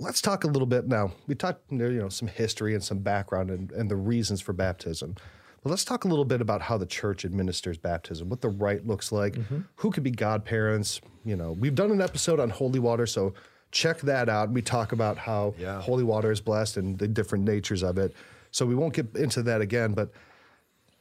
let's 0.00 0.20
talk 0.20 0.44
a 0.44 0.46
little 0.46 0.66
bit 0.66 0.86
now. 0.86 1.12
We 1.26 1.34
talked, 1.34 1.70
you 1.70 1.78
know, 1.78 2.08
some 2.08 2.28
history 2.28 2.74
and 2.74 2.82
some 2.82 2.98
background 2.98 3.50
and, 3.50 3.70
and 3.72 3.90
the 3.90 3.96
reasons 3.96 4.40
for 4.40 4.52
baptism. 4.52 5.14
But 5.62 5.70
let's 5.70 5.84
talk 5.84 6.04
a 6.04 6.08
little 6.08 6.24
bit 6.26 6.40
about 6.40 6.62
how 6.62 6.76
the 6.76 6.86
church 6.86 7.24
administers 7.24 7.78
baptism, 7.78 8.28
what 8.28 8.42
the 8.42 8.50
rite 8.50 8.86
looks 8.86 9.10
like, 9.12 9.34
mm-hmm. 9.34 9.60
who 9.76 9.90
could 9.90 10.02
be 10.02 10.10
godparents. 10.10 11.00
You 11.24 11.36
know, 11.36 11.52
we've 11.52 11.74
done 11.74 11.90
an 11.90 12.02
episode 12.02 12.38
on 12.38 12.50
holy 12.50 12.78
water, 12.78 13.06
so 13.06 13.32
check 13.70 14.00
that 14.02 14.28
out. 14.28 14.50
We 14.50 14.62
talk 14.62 14.92
about 14.92 15.16
how 15.16 15.54
Yeah. 15.58 15.80
holy 15.80 16.04
water 16.04 16.30
is 16.30 16.40
blessed 16.40 16.76
and 16.76 16.98
the 16.98 17.08
different 17.08 17.44
natures 17.44 17.82
of 17.82 17.96
it. 17.98 18.14
So 18.50 18.66
we 18.66 18.74
won't 18.74 18.92
get 18.94 19.16
into 19.16 19.42
that 19.44 19.60
again, 19.62 19.94
but 19.94 20.10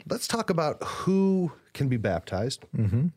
let's 0.09 0.27
talk 0.27 0.49
about 0.49 0.81
who 0.83 1.51
can 1.73 1.87
be 1.89 1.97
baptized, 1.97 2.63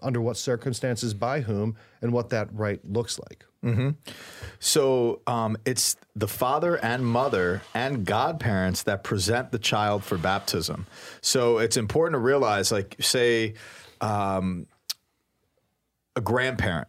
under 0.00 0.20
what 0.20 0.36
circumstances, 0.36 1.12
by 1.14 1.40
whom, 1.42 1.76
and 2.00 2.12
what 2.12 2.30
that 2.30 2.48
rite 2.52 2.84
looks 2.90 3.18
like. 3.18 3.44
So 4.60 5.20
um, 5.26 5.56
it's 5.64 5.96
the 6.14 6.28
father 6.28 6.76
and 6.76 7.04
mother 7.04 7.62
and 7.74 8.04
godparents 8.06 8.84
that 8.84 9.02
present 9.04 9.50
the 9.52 9.58
child 9.58 10.04
for 10.04 10.16
baptism. 10.16 10.86
So 11.20 11.58
it's 11.58 11.76
important 11.76 12.14
to 12.14 12.18
realize, 12.20 12.70
like, 12.72 12.96
say, 13.00 13.54
um, 14.00 14.66
a 16.14 16.20
grandparent 16.20 16.88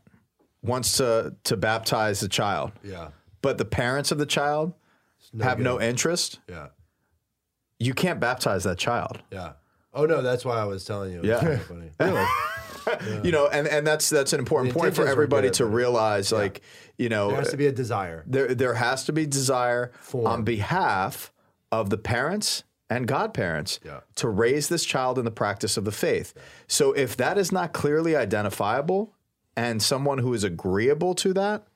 wants 0.62 0.98
to 0.98 1.36
to 1.46 1.58
baptize 1.58 2.20
the 2.20 2.30
child, 2.30 2.72
Yeah. 2.84 3.10
but 3.42 3.58
the 3.58 3.66
parents 3.66 4.12
of 4.12 4.18
the 4.18 4.26
child 4.26 4.74
have 5.42 5.60
no 5.60 5.82
interest. 5.82 6.40
Yeah. 6.48 6.68
You 7.80 7.94
can't 7.94 8.20
baptize 8.20 8.64
that 8.64 8.78
child. 8.78 9.22
Yeah. 9.32 9.54
Oh 9.98 10.06
no, 10.06 10.22
that's 10.22 10.46
why 10.46 10.58
I 10.58 10.66
was 10.66 10.86
telling 10.86 11.12
you. 11.12 11.20
It 11.20 11.26
Yeah. 11.26 11.40
kinda 11.40 11.58
funny. 11.60 11.92
You 13.24 13.32
know, 13.34 13.48
and, 13.48 13.68
and 13.68 13.86
that's 13.86 14.10
that's 14.10 14.32
an 14.32 14.40
important 14.40 14.74
point 14.74 14.96
for 14.96 15.06
everybody 15.06 15.50
to 15.52 15.66
realize. 15.66 16.32
Like, 16.32 16.62
you 16.98 17.10
know, 17.10 17.28
There 17.30 17.38
has 17.40 17.52
to 17.52 17.58
be 17.58 17.68
a 17.68 17.72
desire. 17.74 18.24
there 18.26 18.56
there 18.56 18.76
has 18.76 19.04
to 19.06 19.12
be 19.14 19.26
desire 19.26 19.92
Form. 20.00 20.26
on 20.26 20.44
behalf 20.44 21.34
of 21.70 21.90
the 21.90 21.98
parents 21.98 22.64
and 22.90 23.06
godparents 23.06 23.82
Yeah. 23.84 24.00
to 24.16 24.30
raise 24.30 24.70
this 24.70 24.86
child 24.86 25.20
in 25.20 25.26
the 25.26 25.32
practice 25.32 25.76
of 25.76 25.84
the 25.84 25.92
faith. 25.92 26.34
So 26.68 26.94
if 26.94 27.18
that 27.18 27.38
is 27.38 27.52
not 27.52 27.74
clearly 27.74 28.16
identifiable 28.16 29.14
and 29.58 29.82
someone 29.84 30.20
who 30.20 30.34
is 30.34 30.46
agreeable 30.46 31.14
to 31.16 31.34
that, 31.34 31.68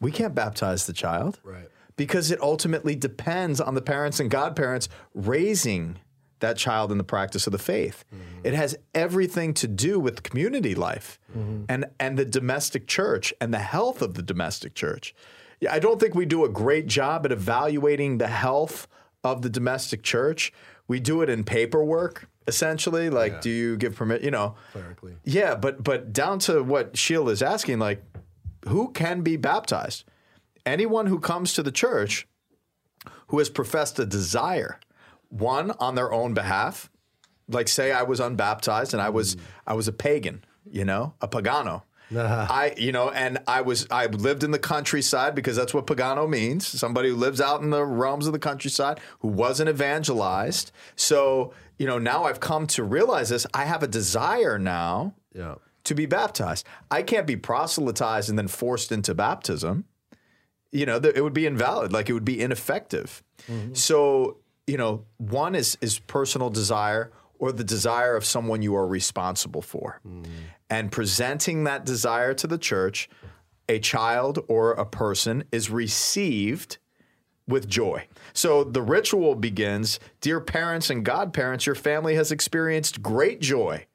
we 0.00 0.12
can't 0.12 0.34
baptize 0.34 0.86
the 0.86 0.92
child. 0.92 1.40
Right. 1.42 1.68
Because 1.96 2.30
it 2.30 2.40
ultimately 2.40 2.94
depends 2.94 3.60
on 3.60 3.74
the 3.74 3.82
parents 3.82 4.20
and 4.20 4.30
godparents 4.30 4.88
raising 5.12 5.96
that 6.42 6.58
child 6.58 6.92
in 6.92 6.98
the 6.98 7.04
practice 7.04 7.46
of 7.46 7.52
the 7.52 7.58
faith. 7.58 8.04
Mm-hmm. 8.14 8.46
It 8.46 8.54
has 8.54 8.76
everything 8.94 9.54
to 9.54 9.66
do 9.66 9.98
with 9.98 10.22
community 10.22 10.74
life 10.74 11.18
mm-hmm. 11.36 11.64
and, 11.68 11.86
and 11.98 12.18
the 12.18 12.26
domestic 12.26 12.86
church 12.86 13.32
and 13.40 13.52
the 13.52 13.58
health 13.58 14.02
of 14.02 14.14
the 14.14 14.22
domestic 14.22 14.74
church. 14.74 15.14
Yeah, 15.60 15.72
I 15.72 15.78
don't 15.78 15.98
think 15.98 16.14
we 16.14 16.26
do 16.26 16.44
a 16.44 16.48
great 16.48 16.86
job 16.86 17.24
at 17.24 17.32
evaluating 17.32 18.18
the 18.18 18.28
health 18.28 18.86
of 19.24 19.42
the 19.42 19.48
domestic 19.48 20.02
church. 20.02 20.52
We 20.88 21.00
do 21.00 21.22
it 21.22 21.30
in 21.30 21.44
paperwork, 21.44 22.28
essentially. 22.46 23.08
Like, 23.08 23.40
do 23.40 23.48
you 23.48 23.76
give 23.76 23.94
permit? 23.94 24.22
You 24.22 24.32
know, 24.32 24.56
Clerically. 24.72 25.16
yeah, 25.24 25.54
but 25.54 25.82
but 25.82 26.12
down 26.12 26.40
to 26.40 26.62
what 26.62 26.98
Sheila 26.98 27.30
is 27.30 27.42
asking, 27.42 27.78
like, 27.78 28.02
who 28.66 28.90
can 28.90 29.22
be 29.22 29.36
baptized? 29.36 30.04
Anyone 30.66 31.06
who 31.06 31.18
comes 31.18 31.52
to 31.54 31.62
the 31.62 31.72
church 31.72 32.26
who 33.28 33.38
has 33.38 33.48
professed 33.48 33.98
a 33.98 34.06
desire, 34.06 34.78
one 35.32 35.70
on 35.80 35.94
their 35.94 36.12
own 36.12 36.34
behalf, 36.34 36.90
like 37.48 37.68
say 37.68 37.90
I 37.90 38.02
was 38.02 38.20
unbaptized 38.20 38.92
and 38.92 39.02
I 39.02 39.08
was 39.08 39.36
mm. 39.36 39.40
I 39.66 39.74
was 39.74 39.88
a 39.88 39.92
pagan, 39.92 40.44
you 40.70 40.84
know, 40.84 41.14
a 41.20 41.28
pagano. 41.28 41.82
I, 42.50 42.74
you 42.76 42.92
know, 42.92 43.08
and 43.10 43.38
I 43.46 43.62
was 43.62 43.86
I 43.90 44.04
lived 44.04 44.44
in 44.44 44.50
the 44.50 44.58
countryside 44.58 45.34
because 45.34 45.56
that's 45.56 45.72
what 45.72 45.86
pagano 45.86 46.28
means. 46.28 46.66
Somebody 46.66 47.08
who 47.08 47.16
lives 47.16 47.40
out 47.40 47.62
in 47.62 47.70
the 47.70 47.82
realms 47.86 48.26
of 48.26 48.34
the 48.34 48.38
countryside 48.38 49.00
who 49.20 49.28
wasn't 49.28 49.70
evangelized. 49.70 50.72
So, 50.94 51.54
you 51.78 51.86
know, 51.86 51.98
now 51.98 52.24
I've 52.24 52.38
come 52.40 52.66
to 52.68 52.84
realize 52.84 53.30
this. 53.30 53.46
I 53.54 53.64
have 53.64 53.82
a 53.82 53.86
desire 53.86 54.58
now 54.58 55.14
Yeah. 55.34 55.54
to 55.84 55.94
be 55.94 56.04
baptized. 56.04 56.66
I 56.90 57.00
can't 57.02 57.26
be 57.26 57.36
proselytized 57.36 58.28
and 58.28 58.38
then 58.38 58.48
forced 58.48 58.92
into 58.92 59.14
baptism. 59.14 59.84
You 60.70 60.84
know, 60.84 61.00
th- 61.00 61.14
it 61.16 61.22
would 61.22 61.32
be 61.34 61.46
invalid. 61.46 61.94
Like 61.94 62.10
it 62.10 62.12
would 62.12 62.26
be 62.26 62.40
ineffective. 62.42 63.22
Mm-hmm. 63.50 63.72
So, 63.72 64.36
you 64.66 64.76
know, 64.76 65.04
one 65.18 65.54
is 65.54 65.76
is 65.80 65.98
personal 65.98 66.50
desire 66.50 67.12
or 67.38 67.52
the 67.52 67.64
desire 67.64 68.14
of 68.14 68.24
someone 68.24 68.62
you 68.62 68.74
are 68.76 68.86
responsible 68.86 69.62
for, 69.62 70.00
mm. 70.06 70.24
and 70.70 70.92
presenting 70.92 71.64
that 71.64 71.84
desire 71.84 72.34
to 72.34 72.46
the 72.46 72.58
church. 72.58 73.08
A 73.68 73.78
child 73.78 74.40
or 74.48 74.72
a 74.72 74.84
person 74.84 75.44
is 75.52 75.70
received 75.70 76.78
with 77.46 77.68
joy. 77.68 78.06
So 78.32 78.64
the 78.64 78.82
ritual 78.82 79.34
begins 79.34 79.98
Dear 80.20 80.40
parents 80.40 80.90
and 80.90 81.04
godparents, 81.04 81.66
your 81.66 81.74
family 81.74 82.14
has 82.16 82.32
experienced 82.32 83.02
great 83.02 83.40
joy 83.40 83.86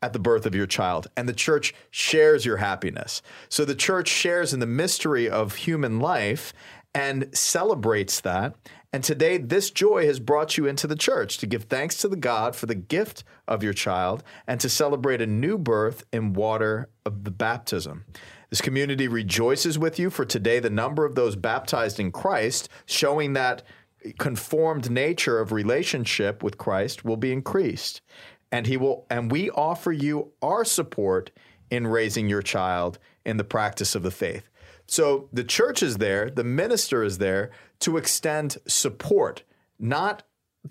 at 0.00 0.12
the 0.12 0.18
birth 0.18 0.46
of 0.46 0.54
your 0.54 0.66
child, 0.66 1.08
and 1.16 1.28
the 1.28 1.32
church 1.32 1.74
shares 1.90 2.46
your 2.46 2.58
happiness. 2.58 3.20
So 3.48 3.64
the 3.64 3.74
church 3.74 4.08
shares 4.08 4.54
in 4.54 4.60
the 4.60 4.66
mystery 4.66 5.28
of 5.28 5.56
human 5.56 5.98
life 5.98 6.52
and 6.94 7.28
celebrates 7.36 8.20
that. 8.20 8.54
And 8.90 9.04
today, 9.04 9.36
this 9.36 9.70
joy 9.70 10.06
has 10.06 10.18
brought 10.18 10.56
you 10.56 10.66
into 10.66 10.86
the 10.86 10.96
church 10.96 11.36
to 11.38 11.46
give 11.46 11.64
thanks 11.64 11.98
to 11.98 12.08
the 12.08 12.16
God 12.16 12.56
for 12.56 12.64
the 12.64 12.74
gift 12.74 13.22
of 13.46 13.62
your 13.62 13.74
child 13.74 14.22
and 14.46 14.58
to 14.60 14.70
celebrate 14.70 15.20
a 15.20 15.26
new 15.26 15.58
birth 15.58 16.04
in 16.10 16.32
water 16.32 16.88
of 17.04 17.24
the 17.24 17.30
baptism. 17.30 18.06
This 18.48 18.62
community 18.62 19.06
rejoices 19.06 19.78
with 19.78 19.98
you 19.98 20.08
for 20.08 20.24
today 20.24 20.58
the 20.58 20.70
number 20.70 21.04
of 21.04 21.14
those 21.14 21.36
baptized 21.36 22.00
in 22.00 22.10
Christ, 22.10 22.70
showing 22.86 23.34
that 23.34 23.62
conformed 24.18 24.90
nature 24.90 25.38
of 25.38 25.52
relationship 25.52 26.42
with 26.42 26.56
Christ 26.56 27.04
will 27.04 27.18
be 27.18 27.32
increased. 27.32 28.00
And 28.50 28.66
he 28.66 28.78
will 28.78 29.04
and 29.10 29.30
we 29.30 29.50
offer 29.50 29.92
you 29.92 30.32
our 30.40 30.64
support 30.64 31.30
in 31.70 31.86
raising 31.86 32.28
your 32.30 32.40
child 32.40 32.98
in 33.26 33.36
the 33.36 33.44
practice 33.44 33.94
of 33.94 34.02
the 34.02 34.10
faith. 34.10 34.48
So 34.86 35.28
the 35.34 35.44
church 35.44 35.82
is 35.82 35.98
there, 35.98 36.30
the 36.30 36.44
minister 36.44 37.02
is 37.02 37.18
there 37.18 37.50
to 37.80 37.96
extend 37.96 38.58
support, 38.66 39.42
not 39.78 40.22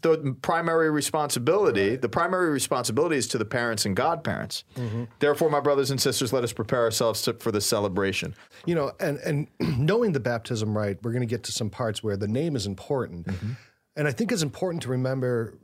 the 0.01 0.35
primary 0.41 0.91
responsibility. 0.91 1.95
The 1.95 2.09
primary 2.09 2.49
responsibility 2.49 3.17
is 3.17 3.27
to 3.29 3.37
the 3.37 3.45
parents 3.45 3.85
and 3.85 3.95
godparents. 3.95 4.63
Mm-hmm. 4.75 5.05
Therefore, 5.19 5.49
my 5.49 5.61
brothers 5.61 5.91
and 5.91 5.99
sisters, 5.99 6.33
let 6.33 6.43
us 6.43 6.53
prepare 6.53 6.81
ourselves 6.81 7.21
to, 7.23 7.33
for 7.33 7.51
the 7.51 7.61
celebration. 7.61 8.35
You 8.65 8.75
know, 8.75 8.91
and 8.99 9.17
and 9.19 9.47
knowing 9.59 10.11
the 10.11 10.19
baptism 10.19 10.77
rite, 10.77 10.99
we're 11.03 11.11
going 11.11 11.21
to 11.21 11.27
get 11.27 11.43
to 11.43 11.51
some 11.51 11.69
parts 11.69 12.03
where 12.03 12.17
the 12.17 12.27
name 12.27 12.55
is 12.55 12.65
important. 12.65 13.27
Mm-hmm. 13.27 13.51
And 13.95 14.07
I 14.07 14.11
think 14.11 14.31
it's 14.31 14.43
important 14.43 14.83
to 14.83 14.89
remember 14.89 15.57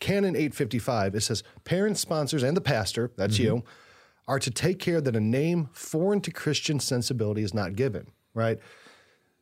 Canon 0.00 0.36
855, 0.36 1.14
it 1.14 1.20
says 1.22 1.42
parents, 1.64 2.00
sponsors, 2.00 2.42
and 2.42 2.56
the 2.56 2.60
pastor, 2.60 3.10
that's 3.16 3.34
mm-hmm. 3.34 3.56
you, 3.56 3.64
are 4.26 4.38
to 4.38 4.50
take 4.50 4.78
care 4.78 5.00
that 5.00 5.16
a 5.16 5.20
name 5.20 5.68
foreign 5.72 6.20
to 6.22 6.30
Christian 6.30 6.80
sensibility 6.80 7.42
is 7.42 7.52
not 7.52 7.74
given, 7.74 8.08
right? 8.32 8.58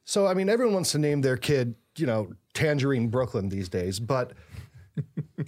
So, 0.04 0.26
I 0.26 0.34
mean, 0.34 0.48
everyone 0.48 0.74
wants 0.74 0.92
to 0.92 0.98
name 0.98 1.20
their 1.20 1.36
kid, 1.36 1.74
you 1.96 2.06
know, 2.06 2.32
Tangerine 2.54 3.08
Brooklyn 3.08 3.48
these 3.48 3.68
days, 3.68 4.00
but 4.00 4.32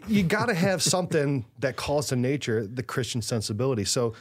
you 0.07 0.23
got 0.23 0.47
to 0.47 0.55
have 0.55 0.83
something 0.83 1.45
that 1.59 1.77
calls 1.77 2.09
to 2.09 2.17
nature 2.17 2.67
the 2.67 2.83
Christian 2.83 3.21
sensibility. 3.21 3.85
So, 3.85 4.15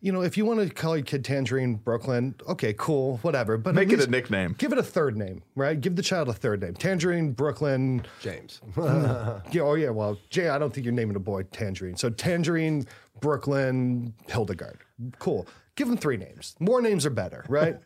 you 0.00 0.12
know, 0.12 0.22
if 0.22 0.36
you 0.36 0.44
want 0.44 0.60
to 0.60 0.72
call 0.72 0.96
your 0.96 1.04
kid 1.04 1.24
Tangerine 1.24 1.74
Brooklyn, 1.74 2.34
okay, 2.48 2.72
cool, 2.78 3.18
whatever. 3.18 3.58
But 3.58 3.74
Make 3.74 3.90
it 3.92 4.00
a 4.00 4.06
nickname. 4.06 4.54
Give 4.56 4.72
it 4.72 4.78
a 4.78 4.82
third 4.82 5.16
name, 5.16 5.42
right? 5.56 5.80
Give 5.80 5.96
the 5.96 6.02
child 6.02 6.28
a 6.28 6.32
third 6.32 6.62
name. 6.62 6.74
Tangerine 6.74 7.32
Brooklyn. 7.32 8.04
James. 8.20 8.60
Yeah, 8.76 9.62
oh 9.62 9.74
yeah. 9.74 9.90
Well, 9.90 10.18
Jay, 10.30 10.48
I 10.48 10.58
don't 10.58 10.72
think 10.72 10.84
you're 10.84 10.94
naming 10.94 11.16
a 11.16 11.20
boy 11.20 11.42
Tangerine. 11.44 11.96
So 11.96 12.10
Tangerine 12.10 12.86
Brooklyn 13.20 14.14
Hildegard. 14.28 14.78
Cool. 15.18 15.46
Give 15.78 15.86
them 15.86 15.96
three 15.96 16.16
names. 16.16 16.56
More 16.58 16.82
names 16.82 17.06
are 17.06 17.10
better, 17.10 17.44
right? 17.48 17.76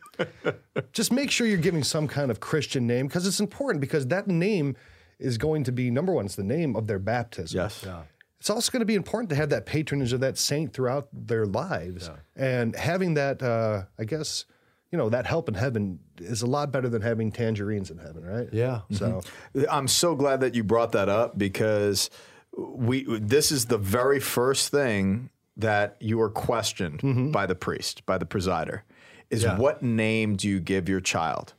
Just 0.93 1.11
make 1.11 1.29
sure 1.29 1.45
you're 1.45 1.59
giving 1.59 1.83
some 1.83 2.07
kind 2.07 2.31
of 2.31 2.39
Christian 2.39 2.87
name 2.87 3.05
because 3.05 3.27
it's 3.27 3.39
important 3.39 3.81
because 3.81 4.07
that 4.07 4.27
name 4.27 4.75
is 5.19 5.37
going 5.37 5.63
to 5.65 5.71
be 5.71 5.91
number 5.91 6.11
one. 6.11 6.25
It's 6.25 6.35
the 6.35 6.43
name 6.43 6.75
of 6.75 6.87
their 6.87 6.97
baptism. 6.97 7.55
Yes. 7.55 7.85
It's 8.39 8.49
also 8.49 8.71
going 8.71 8.79
to 8.79 8.87
be 8.87 8.95
important 8.95 9.29
to 9.29 9.35
have 9.35 9.51
that 9.51 9.67
patronage 9.67 10.11
of 10.11 10.21
that 10.21 10.39
saint 10.39 10.73
throughout 10.73 11.07
their 11.13 11.45
lives, 11.45 12.09
and 12.35 12.75
having 12.75 13.13
that, 13.13 13.43
uh, 13.43 13.83
I 13.99 14.05
guess, 14.05 14.45
you 14.91 14.97
know, 14.97 15.09
that 15.11 15.27
help 15.27 15.47
in 15.47 15.53
heaven 15.53 15.99
is 16.17 16.41
a 16.41 16.47
lot 16.47 16.71
better 16.71 16.89
than 16.89 17.03
having 17.03 17.31
tangerines 17.31 17.91
in 17.91 17.99
heaven, 17.99 18.25
right? 18.25 18.49
Yeah. 18.51 18.81
So, 18.89 19.21
I'm 19.69 19.87
so 19.87 20.15
glad 20.15 20.39
that 20.39 20.55
you 20.55 20.63
brought 20.63 20.93
that 20.93 21.09
up 21.09 21.37
because 21.37 22.09
we 22.57 23.05
this 23.19 23.51
is 23.51 23.65
the 23.67 23.77
very 23.77 24.19
first 24.19 24.69
thing 24.69 25.29
that 25.57 25.97
you 25.99 26.19
are 26.21 26.29
questioned 26.29 26.99
mm-hmm. 27.01 27.31
by 27.31 27.45
the 27.45 27.55
priest, 27.55 28.05
by 28.05 28.17
the 28.17 28.25
presider, 28.25 28.81
is 29.29 29.43
Yeah. 29.43 29.57
what 29.57 29.81
name 29.81 30.35
do 30.35 30.47
you 30.47 30.59
give 30.59 30.89
your 30.89 31.01
child? 31.01 31.53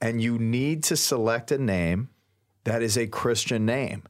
And 0.00 0.20
you 0.20 0.38
need 0.38 0.82
to 0.84 0.96
select 0.96 1.50
a 1.50 1.58
name 1.58 2.10
that 2.64 2.82
is 2.82 2.98
a 2.98 3.06
Christian 3.06 3.64
name. 3.64 4.02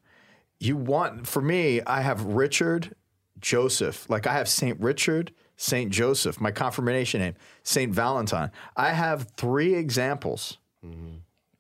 You 0.59 0.77
want 0.77 1.27
for 1.27 1.43
me, 1.43 1.83
I 1.87 2.01
have 2.01 2.25
Richard 2.25 2.95
Joseph. 3.39 4.09
Like 4.09 4.27
I 4.27 4.33
have 4.33 4.49
Saint 4.49 4.81
Richard, 4.81 5.33
Saint 5.57 5.93
Joseph, 5.93 6.41
my 6.41 6.51
confirmation 6.51 7.21
name, 7.21 7.35
Saint 7.63 7.95
Valentine. 7.95 8.51
I 8.77 8.93
have 8.93 9.29
three 9.37 9.75
examples 9.75 10.59
mm-hmm. 10.85 11.17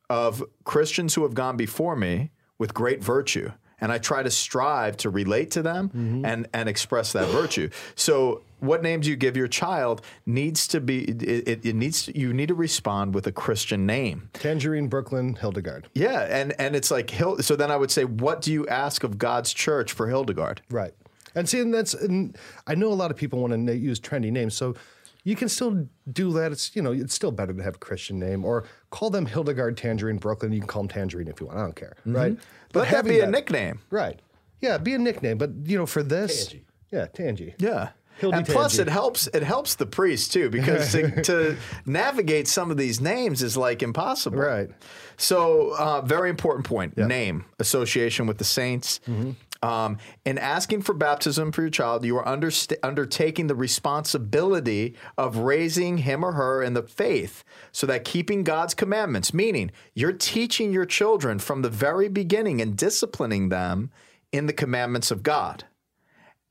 of 0.08 0.42
Christians 0.64 1.14
who 1.14 1.22
have 1.22 1.34
gone 1.34 1.56
before 1.56 1.96
me 1.96 2.30
with 2.58 2.74
great 2.74 3.02
virtue. 3.04 3.52
And 3.80 3.92
I 3.92 3.98
try 3.98 4.22
to 4.22 4.30
strive 4.30 4.96
to 4.98 5.10
relate 5.10 5.50
to 5.52 5.62
them 5.62 5.88
mm-hmm. 5.88 6.24
and, 6.24 6.48
and 6.54 6.68
express 6.68 7.12
that 7.12 7.28
virtue. 7.28 7.68
So, 7.94 8.42
what 8.60 8.82
name 8.82 9.00
do 9.00 9.10
you 9.10 9.16
give 9.16 9.36
your 9.36 9.48
child 9.48 10.00
needs 10.24 10.66
to 10.68 10.80
be, 10.80 11.04
it, 11.04 11.66
it, 11.66 11.74
needs 11.74 12.06
to, 12.06 12.18
you 12.18 12.32
need 12.32 12.48
to 12.48 12.54
respond 12.54 13.14
with 13.14 13.26
a 13.26 13.32
Christian 13.32 13.84
name. 13.84 14.30
Tangerine 14.32 14.88
Brooklyn 14.88 15.34
Hildegard. 15.34 15.88
Yeah. 15.92 16.22
And, 16.22 16.54
and 16.58 16.74
it's 16.74 16.90
like, 16.90 17.10
Hil- 17.10 17.42
so 17.42 17.54
then 17.54 17.70
I 17.70 17.76
would 17.76 17.90
say, 17.90 18.06
what 18.06 18.40
do 18.40 18.50
you 18.50 18.66
ask 18.68 19.04
of 19.04 19.18
God's 19.18 19.52
church 19.52 19.92
for 19.92 20.08
Hildegard? 20.08 20.62
Right. 20.70 20.94
And 21.36 21.46
see, 21.46 21.60
and 21.60 21.72
that's 21.72 21.92
and 21.92 22.36
I 22.66 22.74
know 22.74 22.88
a 22.88 22.94
lot 22.94 23.10
of 23.10 23.16
people 23.16 23.40
want 23.40 23.52
to 23.52 23.58
na- 23.58 23.72
use 23.72 24.00
trendy 24.00 24.32
names, 24.32 24.54
so 24.54 24.74
you 25.22 25.36
can 25.36 25.50
still 25.50 25.86
do 26.10 26.32
that. 26.32 26.50
It's 26.50 26.74
you 26.74 26.80
know 26.80 26.92
it's 26.92 27.14
still 27.14 27.30
better 27.30 27.52
to 27.52 27.62
have 27.62 27.76
a 27.76 27.78
Christian 27.78 28.18
name 28.18 28.44
or 28.44 28.64
call 28.96 29.10
them 29.10 29.26
Hildegard 29.26 29.76
Tangerine 29.76 30.16
Brooklyn. 30.16 30.52
You 30.52 30.60
can 30.60 30.68
call 30.68 30.82
them 30.82 30.88
Tangerine 30.88 31.28
if 31.28 31.38
you 31.38 31.46
want. 31.46 31.58
I 31.58 31.62
don't 31.62 31.76
care, 31.76 31.96
right? 32.06 32.36
Let 32.72 32.84
that 32.84 32.96
having 32.96 33.12
be 33.12 33.20
a 33.20 33.26
nickname. 33.26 33.80
right? 33.90 34.18
Yeah, 34.62 34.78
be 34.78 34.94
a 34.94 34.98
nickname. 34.98 35.36
But 35.36 35.50
you 35.64 35.76
know, 35.76 35.84
for 35.84 36.02
this, 36.02 36.46
Tangy. 36.46 36.64
yeah, 36.90 37.06
Tangy. 37.06 37.54
Yeah. 37.58 37.90
Hildy 38.18 38.38
and 38.38 38.46
plus, 38.46 38.78
it 38.78 38.88
helps. 38.88 39.26
It 39.26 39.42
helps 39.42 39.74
the 39.74 39.84
priest 39.84 40.32
too, 40.32 40.48
because 40.48 40.90
to, 40.92 41.22
to 41.24 41.56
navigate 41.84 42.48
some 42.48 42.70
of 42.70 42.78
these 42.78 42.98
names 42.98 43.42
is 43.42 43.58
like 43.58 43.82
impossible. 43.82 44.38
Right. 44.38 44.70
So, 45.18 45.74
uh, 45.78 46.00
very 46.00 46.30
important 46.30 46.64
point: 46.64 46.96
name 46.96 47.44
association 47.58 48.26
with 48.26 48.38
the 48.38 48.44
saints. 48.44 49.00
Mm-hmm. 49.06 49.32
Um, 49.66 49.98
in 50.24 50.38
asking 50.38 50.82
for 50.82 50.94
baptism 50.94 51.50
for 51.50 51.62
your 51.62 51.70
child, 51.70 52.04
you 52.04 52.16
are 52.18 52.24
underst- 52.24 52.76
undertaking 52.84 53.48
the 53.48 53.56
responsibility 53.56 54.94
of 55.18 55.38
raising 55.38 55.98
him 55.98 56.24
or 56.24 56.32
her 56.32 56.62
in 56.62 56.74
the 56.74 56.84
faith, 56.84 57.42
so 57.72 57.84
that 57.88 58.04
keeping 58.04 58.44
God's 58.44 58.74
commandments, 58.74 59.34
meaning 59.34 59.72
you're 59.92 60.12
teaching 60.12 60.72
your 60.72 60.86
children 60.86 61.40
from 61.40 61.62
the 61.62 61.68
very 61.68 62.08
beginning 62.08 62.60
and 62.60 62.76
disciplining 62.76 63.48
them 63.48 63.90
in 64.30 64.46
the 64.46 64.52
commandments 64.52 65.10
of 65.10 65.24
God 65.24 65.64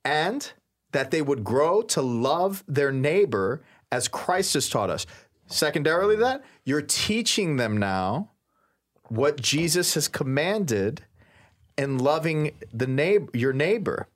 and 0.03 0.51
that 0.91 1.11
they 1.11 1.21
would 1.21 1.45
grow 1.45 1.81
to 1.81 2.01
love 2.01 2.65
their 2.67 2.91
neighbor 2.91 3.63
as 3.91 4.09
Christ 4.09 4.55
has 4.55 4.67
taught 4.67 4.89
us. 4.89 5.05
Secondarily, 5.47 6.17
that 6.17 6.43
you're 6.65 6.81
teaching 6.81 7.55
them 7.55 7.77
now 7.77 8.31
what 9.07 9.39
Jesus 9.39 9.93
has 9.93 10.09
commanded 10.09 11.05
in 11.77 11.97
loving 11.97 12.51
the 12.73 12.87
neighbor, 12.87 13.29
your 13.33 13.53
neighbor. 13.53 14.07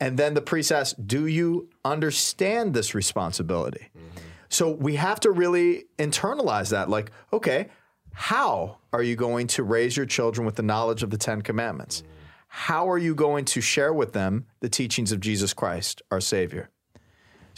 And 0.00 0.16
then 0.18 0.34
the 0.34 0.40
priest 0.40 0.70
asks, 0.70 0.96
"Do 0.98 1.26
you 1.26 1.68
understand 1.84 2.74
this 2.74 2.94
responsibility?" 2.94 3.88
Mm-hmm. 3.96 4.18
So 4.48 4.70
we 4.70 4.96
have 4.96 5.20
to 5.20 5.30
really 5.30 5.86
internalize 5.98 6.70
that. 6.70 6.88
Like, 6.88 7.10
okay, 7.32 7.68
how 8.12 8.78
are 8.92 9.02
you 9.02 9.16
going 9.16 9.46
to 9.48 9.62
raise 9.62 9.96
your 9.96 10.06
children 10.06 10.46
with 10.46 10.54
the 10.54 10.62
knowledge 10.62 11.02
of 11.02 11.10
the 11.10 11.18
Ten 11.18 11.42
Commandments? 11.42 12.02
Mm-hmm. 12.02 12.12
How 12.48 12.88
are 12.88 12.98
you 12.98 13.14
going 13.14 13.44
to 13.46 13.60
share 13.60 13.92
with 13.92 14.12
them 14.12 14.46
the 14.60 14.68
teachings 14.68 15.12
of 15.12 15.20
Jesus 15.20 15.52
Christ, 15.52 16.02
our 16.10 16.20
Savior? 16.20 16.70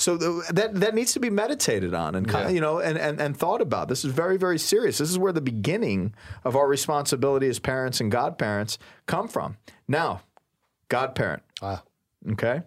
So 0.01 0.17
th- 0.17 0.49
that 0.53 0.75
that 0.81 0.95
needs 0.95 1.13
to 1.13 1.21
be 1.21 1.29
meditated 1.29 1.93
on 1.93 2.15
and 2.15 2.35
of, 2.35 2.51
you 2.53 2.61
know 2.61 2.79
and, 2.79 2.97
and 2.97 3.21
and 3.21 3.37
thought 3.37 3.61
about. 3.61 3.89
This 3.89 4.03
is 4.03 4.13
very 4.13 4.39
very 4.39 4.59
serious. 4.59 4.97
This 4.97 5.11
is 5.11 5.19
where 5.19 5.33
the 5.33 5.43
beginning 5.43 6.15
of 6.43 6.57
our 6.57 6.67
responsibility 6.67 7.49
as 7.49 7.59
parents 7.59 8.01
and 8.01 8.11
godparents 8.11 8.79
come 9.05 9.29
from. 9.29 9.59
Now, 9.87 10.23
godparent. 10.89 11.43
Ah. 11.61 11.83
Okay. 12.33 12.63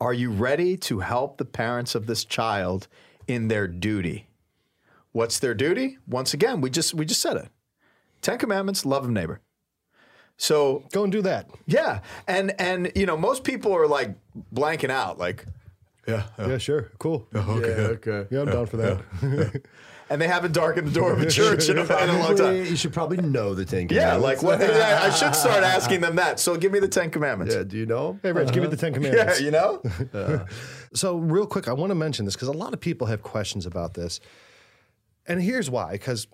Are 0.00 0.14
you 0.14 0.30
ready 0.30 0.76
to 0.78 1.00
help 1.00 1.38
the 1.38 1.44
parents 1.44 1.94
of 1.96 2.06
this 2.06 2.24
child 2.24 2.86
in 3.26 3.48
their 3.48 3.66
duty? 3.66 4.28
What's 5.12 5.40
their 5.40 5.54
duty? 5.54 5.98
Once 6.06 6.32
again, 6.34 6.60
we 6.60 6.70
just 6.70 6.94
we 6.94 7.04
just 7.04 7.20
said 7.20 7.36
it. 7.36 7.48
Ten 8.22 8.38
Commandments, 8.38 8.86
love 8.86 9.04
of 9.04 9.10
neighbor. 9.10 9.40
So 10.36 10.84
Go 10.92 11.02
and 11.02 11.12
do 11.12 11.20
that. 11.22 11.50
yeah, 11.66 12.00
and 12.28 12.54
and 12.60 12.92
you 12.94 13.06
know 13.06 13.16
most 13.16 13.42
people 13.42 13.74
are 13.74 13.88
like 13.88 14.14
blanking 14.54 14.90
out, 14.90 15.18
like 15.18 15.44
yeah, 16.06 16.24
Yeah, 16.38 16.58
sure, 16.58 16.90
cool. 16.98 17.26
Oh, 17.34 17.60
yeah, 17.60 17.66
okay. 17.98 18.26
Yeah, 18.30 18.40
I'm 18.40 18.46
down 18.46 18.66
for 18.66 18.76
that. 18.78 19.62
and 20.10 20.20
they 20.20 20.26
haven't 20.26 20.52
darkened 20.52 20.88
the 20.88 20.92
door 20.92 21.12
of 21.12 21.20
a 21.20 21.30
church 21.30 21.68
in 21.68 21.78
a, 21.78 21.82
in 22.02 22.10
a 22.10 22.18
long 22.18 22.36
time. 22.36 22.56
You 22.56 22.74
should 22.76 22.92
probably 22.92 23.18
know 23.18 23.54
the 23.54 23.64
Ten 23.64 23.86
commandments. 23.86 23.92
Yeah, 23.94 24.14
Commandments. 24.16 24.42
like 24.42 24.60
what? 24.60 24.76
yeah, 24.76 25.00
I 25.02 25.10
should 25.10 25.34
start 25.34 25.62
asking 25.76 26.00
them 26.00 26.16
that. 26.16 26.40
So 26.40 26.56
give 26.56 26.72
me 26.72 26.80
the 26.80 26.88
Ten 26.88 27.10
Commandments. 27.10 27.54
Yeah, 27.54 27.62
do 27.62 27.76
you 27.76 27.86
know? 27.86 28.18
hey, 28.22 28.32
Rich, 28.32 28.52
give 28.52 28.62
me 28.62 28.68
the 28.68 28.76
Ten 28.76 28.92
commandments. 28.92 29.40
Yeah, 29.40 29.50
Commandments. 29.50 30.12
you 30.12 30.20
know. 30.20 30.20
Uh, 30.40 30.46
so, 30.92 31.16
real 31.18 31.46
quick, 31.46 31.68
I 31.68 31.72
want 31.72 31.90
to 31.90 31.94
mention 31.94 32.24
this 32.24 32.34
because 32.34 32.48
a 32.48 32.52
lot 32.52 32.72
of 32.72 32.80
people 32.80 33.06
have 33.06 33.22
questions 33.22 33.64
about 33.64 33.94
this. 33.94 34.18
And 35.26 35.40
here's 35.40 35.70
why 35.70 35.92
because 35.92 36.26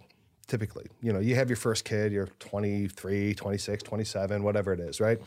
typically, 0.47 0.87
you 1.03 1.13
know, 1.13 1.19
you 1.19 1.35
have 1.35 1.51
your 1.51 1.57
first 1.57 1.85
kid, 1.85 2.13
you're 2.13 2.29
23, 2.39 3.35
26, 3.35 3.83
27, 3.83 4.43
whatever 4.43 4.73
it 4.73 4.81
is, 4.81 5.01
right? 5.01 5.19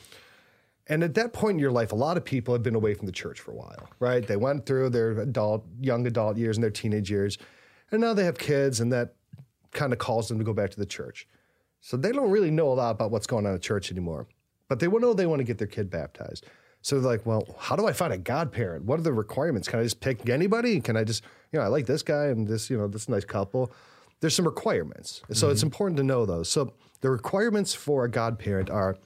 And 0.89 1.03
at 1.03 1.13
that 1.13 1.33
point 1.33 1.55
in 1.55 1.59
your 1.59 1.71
life, 1.71 1.91
a 1.91 1.95
lot 1.95 2.17
of 2.17 2.25
people 2.25 2.53
have 2.53 2.63
been 2.63 2.75
away 2.75 2.95
from 2.95 3.05
the 3.05 3.11
church 3.11 3.39
for 3.39 3.51
a 3.51 3.55
while, 3.55 3.87
right? 3.99 4.25
They 4.25 4.35
went 4.35 4.65
through 4.65 4.89
their 4.89 5.11
adult, 5.19 5.63
young 5.79 6.07
adult 6.07 6.35
years 6.35 6.57
and 6.57 6.63
their 6.63 6.71
teenage 6.71 7.11
years, 7.11 7.37
and 7.91 8.01
now 8.01 8.13
they 8.13 8.25
have 8.25 8.37
kids, 8.37 8.79
and 8.79 8.91
that 8.91 9.13
kind 9.71 9.93
of 9.93 9.99
calls 9.99 10.27
them 10.27 10.39
to 10.39 10.43
go 10.43 10.53
back 10.53 10.71
to 10.71 10.79
the 10.79 10.85
church. 10.85 11.27
So 11.79 11.95
they 11.95 12.11
don't 12.11 12.31
really 12.31 12.51
know 12.51 12.71
a 12.71 12.73
lot 12.73 12.91
about 12.91 13.11
what's 13.11 13.27
going 13.27 13.45
on 13.45 13.53
at 13.53 13.61
church 13.61 13.91
anymore, 13.91 14.27
but 14.67 14.79
they 14.79 14.87
will 14.87 14.99
know 14.99 15.13
they 15.13 15.27
want 15.27 15.39
to 15.39 15.43
get 15.45 15.59
their 15.59 15.67
kid 15.67 15.89
baptized. 15.89 16.45
So 16.81 16.99
they're 16.99 17.11
like, 17.11 17.25
well, 17.25 17.43
how 17.59 17.75
do 17.75 17.87
I 17.87 17.93
find 17.93 18.11
a 18.13 18.17
godparent? 18.17 18.85
What 18.85 18.99
are 18.99 19.03
the 19.03 19.13
requirements? 19.13 19.67
Can 19.67 19.79
I 19.79 19.83
just 19.83 19.99
pick 19.99 20.27
anybody? 20.29 20.79
Can 20.79 20.97
I 20.97 21.03
just, 21.03 21.23
you 21.51 21.59
know, 21.59 21.65
I 21.65 21.67
like 21.67 21.85
this 21.85 22.03
guy 22.03 22.25
and 22.27 22.47
this, 22.47 22.69
you 22.69 22.77
know, 22.77 22.87
this 22.87 23.09
nice 23.09 23.25
couple. 23.25 23.71
There's 24.21 24.35
some 24.35 24.45
requirements. 24.45 25.21
So 25.31 25.49
it's 25.49 25.59
mm-hmm. 25.59 25.67
important 25.67 25.97
to 25.97 26.03
know 26.03 26.25
those. 26.25 26.49
So 26.49 26.73
the 27.01 27.09
requirements 27.09 27.73
for 27.73 28.05
a 28.05 28.09
godparent 28.09 28.69
are 28.69 28.97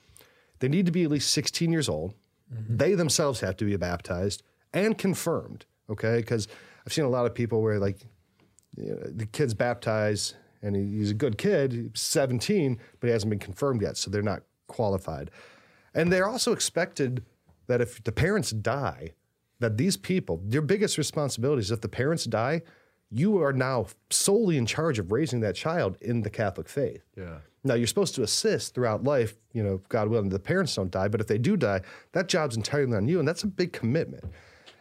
they 0.64 0.70
need 0.70 0.86
to 0.86 0.94
be 0.94 1.04
at 1.04 1.12
least 1.12 1.34
16 1.34 1.74
years 1.74 1.90
old. 1.90 2.14
Mm-hmm. 2.50 2.78
They 2.78 2.96
themselves 2.96 3.42
have 3.42 3.58
to 3.58 3.66
be 3.66 3.76
baptized 3.76 4.44
and 4.72 4.98
confirmed. 4.98 5.66
Okay, 5.90 6.20
because 6.20 6.48
I've 6.88 6.94
seen 6.94 7.04
a 7.04 7.10
lot 7.10 7.26
of 7.26 7.36
people 7.36 7.62
where 7.62 7.80
like 7.80 8.00
you 8.78 8.92
know, 8.92 9.02
the 9.04 9.26
kid's 9.26 9.54
baptized 9.54 10.36
and 10.62 10.74
he's 10.78 11.12
a 11.12 11.16
good 11.16 11.38
kid, 11.38 11.92
17, 11.98 12.80
but 13.02 13.08
he 13.08 13.12
hasn't 13.12 13.30
been 13.30 13.40
confirmed 13.40 13.82
yet, 13.82 13.98
so 13.98 14.10
they're 14.10 14.22
not 14.22 14.44
qualified. 14.68 15.32
And 15.94 16.10
they're 16.10 16.30
also 16.30 16.54
expected 16.54 17.26
that 17.68 17.82
if 17.82 18.02
the 18.02 18.14
parents 18.14 18.52
die, 18.52 19.12
that 19.60 19.76
these 19.76 19.98
people, 19.98 20.42
your 20.48 20.62
biggest 20.62 20.98
responsibility 20.98 21.60
is 21.60 21.72
if 21.72 21.82
the 21.82 21.90
parents 21.90 22.24
die, 22.24 22.62
you 23.12 23.44
are 23.44 23.52
now 23.52 23.88
solely 24.10 24.58
in 24.58 24.66
charge 24.66 24.98
of 24.98 25.12
raising 25.12 25.42
that 25.42 25.56
child 25.56 25.98
in 26.00 26.22
the 26.22 26.30
Catholic 26.30 26.70
faith. 26.70 27.04
Yeah. 27.18 27.40
Now 27.64 27.76
you're 27.76 27.88
supposed 27.88 28.16
to 28.16 28.24
assist 28.24 28.76
throughout 28.76 29.04
life, 29.04 29.36
you 29.54 29.64
know, 29.64 29.82
God 29.90 30.10
willing, 30.10 30.30
the 30.30 30.40
parents 30.40 30.76
don't 30.76 30.92
die, 30.92 31.08
but 31.08 31.22
if 31.22 31.28
they 31.28 31.38
do 31.38 31.56
die, 31.56 31.82
that 32.12 32.28
job's 32.28 32.58
entirely 32.58 32.96
on 32.96 33.08
you, 33.08 33.20
and 33.20 33.28
that's 33.28 33.44
a 33.44 33.48
big 33.48 33.72
commitment. 33.72 34.26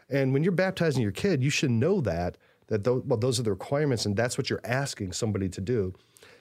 And 0.09 0.33
when 0.33 0.43
you're 0.43 0.53
baptizing 0.53 1.03
your 1.03 1.13
kid, 1.13 1.43
you 1.43 1.51
should 1.51 1.71
know 1.71 2.01
that 2.03 2.39
that 2.69 2.85
those, 2.85 3.03
well, 3.05 3.19
those 3.19 3.39
are 3.39 3.43
the 3.43 3.51
requirements, 3.51 4.07
and 4.07 4.17
that's 4.17 4.39
what 4.39 4.49
you're 4.49 4.61
asking 4.65 5.13
somebody 5.13 5.49
to 5.49 5.61
do. 5.61 5.93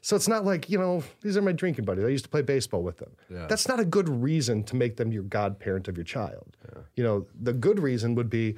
So 0.02 0.16
it's 0.16 0.28
not 0.28 0.46
like 0.46 0.70
you 0.70 0.78
know 0.78 1.04
these 1.22 1.38
are 1.38 1.42
my 1.42 1.52
drinking 1.52 1.86
buddies. 1.86 2.06
I 2.06 2.08
used 2.08 2.24
to 2.26 2.30
play 2.30 2.42
baseball 2.42 2.84
with 2.84 2.98
them. 2.98 3.12
Yeah. 3.30 3.48
That's 3.48 3.68
not 3.68 3.80
a 3.80 3.86
good 3.86 4.10
reason 4.10 4.64
to 4.66 4.76
make 4.76 4.98
them 4.98 5.12
your 5.12 5.24
godparent 5.24 5.88
of 5.88 5.98
your 5.98 6.04
child. 6.04 6.58
You 6.96 7.04
know, 7.04 7.28
the 7.40 7.54
good 7.54 7.80
reason 7.80 8.16
would 8.16 8.30
be 8.30 8.56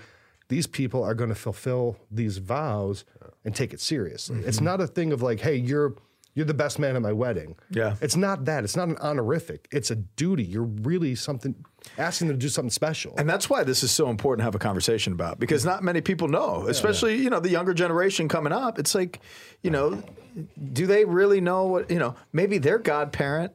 these 0.49 0.67
people 0.67 1.03
are 1.03 1.13
going 1.13 1.29
to 1.29 1.35
fulfill 1.35 1.97
these 2.11 2.37
vows 2.37 3.05
and 3.45 3.55
take 3.55 3.73
it 3.73 3.81
seriously. 3.81 4.39
It's 4.39 4.57
mm-hmm. 4.57 4.65
not 4.65 4.81
a 4.81 4.87
thing 4.87 5.11
of 5.11 5.21
like, 5.21 5.39
hey, 5.39 5.55
you're 5.55 5.95
you're 6.35 6.45
the 6.45 6.53
best 6.53 6.79
man 6.79 6.95
at 6.95 7.01
my 7.01 7.11
wedding. 7.13 7.55
Yeah. 7.69 7.95
It's 8.01 8.15
not 8.15 8.45
that. 8.45 8.63
It's 8.63 8.75
not 8.75 8.87
an 8.87 8.97
honorific. 8.97 9.67
It's 9.71 9.91
a 9.91 9.95
duty. 9.95 10.43
You're 10.43 10.63
really 10.63 11.15
something 11.15 11.55
asking 11.97 12.27
them 12.29 12.37
to 12.37 12.41
do 12.41 12.49
something 12.49 12.71
special. 12.71 13.13
And 13.17 13.29
that's 13.29 13.49
why 13.49 13.63
this 13.63 13.83
is 13.83 13.91
so 13.91 14.09
important 14.09 14.39
to 14.41 14.43
have 14.45 14.55
a 14.55 14.59
conversation 14.59 15.13
about 15.13 15.39
because 15.39 15.63
not 15.65 15.83
many 15.83 16.01
people 16.01 16.27
know, 16.27 16.65
especially 16.67 17.15
you 17.17 17.29
know 17.29 17.39
the 17.39 17.49
younger 17.49 17.73
generation 17.73 18.27
coming 18.27 18.53
up. 18.53 18.79
It's 18.79 18.95
like, 18.95 19.19
you 19.61 19.69
know, 19.69 20.01
do 20.71 20.87
they 20.87 21.05
really 21.05 21.41
know 21.41 21.65
what 21.65 21.91
you 21.91 21.99
know? 21.99 22.15
Maybe 22.31 22.57
their 22.57 22.79
godparent 22.79 23.53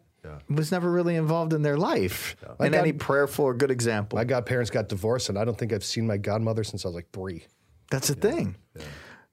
was 0.51 0.71
never 0.71 0.91
really 0.91 1.17
involved 1.17 1.55
in 1.55 1.63
their 1.63 1.79
life 1.79 2.37
in 2.61 2.73
God- 2.73 2.75
any 2.75 2.93
prayerful 2.93 3.47
or 3.47 3.55
good 3.55 3.71
example. 3.71 4.19
my 4.19 4.25
godparents 4.25 4.71
got 4.71 4.89
divorced, 4.89 5.31
and 5.31 5.39
I 5.39 5.45
don't 5.45 5.57
think 5.59 5.73
I've 5.73 5.85
seen 5.85 6.07
my 6.07 6.19
godmother 6.19 6.65
since 6.65 6.85
I 6.85 6.89
was 6.89 6.95
like 6.95 7.11
three. 7.13 7.47
That's 7.91 8.09
the 8.09 8.15
thing. 8.15 8.57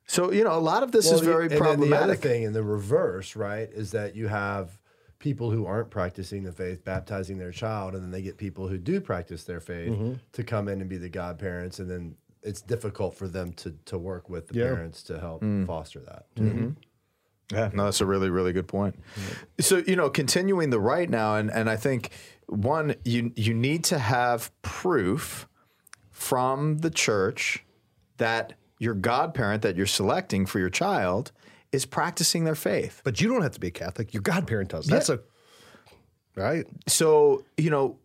So 0.08 0.32
you 0.32 0.44
know, 0.44 0.54
a 0.58 0.60
lot 0.60 0.84
of 0.84 0.92
this 0.92 1.06
is 1.06 1.22
Well, 1.22 1.32
very 1.32 1.44
and 1.44 1.52
then 1.52 1.60
the 1.60 1.66
other 1.66 1.80
problematic. 1.88 2.20
thing 2.22 2.44
in 2.44 2.54
the 2.54 2.64
reverse, 2.64 3.36
right, 3.36 3.70
is 3.72 3.92
that 3.92 4.16
you 4.16 4.28
have 4.28 4.78
people 5.20 5.50
who 5.50 5.66
aren't 5.66 5.90
practicing 5.90 6.44
the 6.44 6.52
faith 6.52 6.84
baptizing 6.84 7.38
their 7.38 7.52
child, 7.52 7.96
and 7.96 8.04
then 8.04 8.12
they 8.12 8.22
get 8.22 8.38
people 8.38 8.68
who 8.68 8.78
do 8.78 9.02
practice 9.02 9.44
their 9.46 9.60
faith 9.60 9.92
Mm-hmm. 9.94 10.14
to 10.34 10.44
come 10.44 10.68
in 10.68 10.82
and 10.82 10.90
be 10.90 10.98
the 10.98 11.10
godparents, 11.10 11.80
and 11.80 11.90
then 11.90 12.16
it's 12.44 12.62
difficult 12.62 13.16
for 13.16 13.28
them 13.28 13.52
to 13.54 13.72
to 13.86 13.98
work 13.98 14.30
with 14.30 14.48
the 14.50 14.60
Yeah. 14.60 14.66
parents 14.66 15.02
to 15.04 15.20
help 15.20 15.42
Mm. 15.42 15.66
foster 15.66 16.00
that. 16.02 16.26
Yeah, 17.52 17.70
no, 17.74 17.84
that's 17.86 18.02
a 18.02 18.06
really, 18.08 18.30
really 18.32 18.54
good 18.54 18.68
point. 18.68 18.96
So, 19.60 19.84
you 19.86 19.96
know, 19.96 20.10
continuing 20.10 20.72
the 20.72 20.80
rite 20.80 21.12
now, 21.12 21.36
and, 21.36 21.52
and 21.52 21.70
I 21.70 21.76
think 21.76 22.10
one, 22.48 22.96
you 23.04 23.32
you 23.36 23.54
need 23.54 23.84
to 23.86 24.00
have 24.00 24.52
proof 24.64 25.48
from 26.12 26.80
the 26.80 26.90
church 26.90 27.64
that 28.18 28.54
your 28.80 28.94
godparent 28.94 29.62
that 29.62 29.76
you're 29.76 29.86
selecting 29.86 30.46
for 30.46 30.60
your 30.60 30.70
child 30.70 31.32
is 31.72 31.86
practicing 31.86 32.44
their 32.44 32.56
faith. 32.56 33.02
But 33.04 33.22
you 33.22 33.28
don't 33.28 33.42
have 33.42 33.54
to 33.54 33.60
be 33.60 33.68
a 33.68 33.72
Catholic. 33.72 34.14
Your 34.14 34.22
godparent 34.22 34.70
does. 34.70 34.88
That's 34.88 35.10
a 35.10 35.20
right. 36.36 36.66
So, 36.88 37.46
you 37.58 37.70
know, 37.70 38.00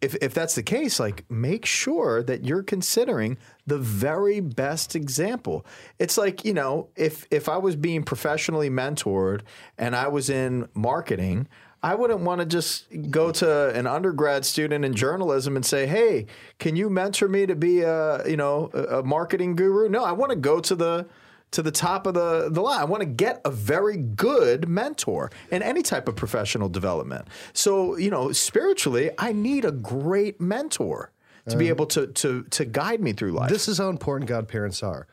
if, 0.00 0.14
if 0.16 0.32
that's 0.32 0.54
the 0.54 0.62
case, 0.62 1.00
like 1.00 1.28
make 1.30 1.66
sure 1.66 2.22
that 2.22 2.44
you're 2.44 2.62
considering 2.62 3.36
the 3.66 3.78
very 3.78 4.40
best 4.40 4.94
example. 4.94 5.66
It's 5.98 6.16
like, 6.16 6.44
you 6.44 6.54
know, 6.54 6.88
if 6.94 7.26
if 7.30 7.48
I 7.48 7.56
was 7.56 7.74
being 7.74 8.04
professionally 8.04 8.70
mentored 8.70 9.42
and 9.76 9.96
I 9.96 10.08
was 10.08 10.30
in 10.30 10.68
marketing, 10.74 11.48
I 11.82 11.94
wouldn't 11.94 12.20
want 12.20 12.40
to 12.40 12.46
just 12.46 12.86
go 13.10 13.30
to 13.32 13.70
an 13.74 13.86
undergrad 13.86 14.44
student 14.44 14.84
in 14.84 14.94
journalism 14.94 15.54
and 15.54 15.64
say, 15.64 15.86
"Hey, 15.86 16.26
can 16.58 16.74
you 16.74 16.90
mentor 16.90 17.28
me 17.28 17.46
to 17.46 17.54
be 17.54 17.82
a 17.82 18.26
you 18.28 18.36
know 18.36 18.66
a 18.66 19.02
marketing 19.02 19.54
guru?" 19.54 19.88
No, 19.88 20.04
I 20.04 20.12
want 20.12 20.30
to 20.30 20.36
go 20.36 20.60
to 20.60 20.74
the 20.74 21.06
to 21.50 21.62
the 21.62 21.70
top 21.70 22.06
of 22.06 22.14
the, 22.14 22.48
the 22.50 22.60
line. 22.60 22.80
I 22.80 22.84
want 22.84 23.00
to 23.00 23.06
get 23.06 23.40
a 23.44 23.50
very 23.50 23.96
good 23.96 24.68
mentor 24.68 25.30
in 25.50 25.62
any 25.62 25.82
type 25.82 26.08
of 26.08 26.14
professional 26.14 26.68
development. 26.68 27.26
So, 27.54 27.96
you 27.96 28.10
know, 28.10 28.32
spiritually, 28.32 29.10
I 29.16 29.32
need 29.32 29.64
a 29.64 29.72
great 29.72 30.40
mentor 30.40 31.10
to 31.48 31.56
be 31.56 31.68
uh. 31.68 31.74
able 31.74 31.86
to 31.86 32.08
to 32.08 32.42
to 32.44 32.64
guide 32.64 33.00
me 33.00 33.12
through 33.12 33.32
life. 33.32 33.50
This 33.50 33.68
is 33.68 33.78
how 33.78 33.88
important 33.88 34.28
godparents 34.28 34.82
are. 34.82 35.06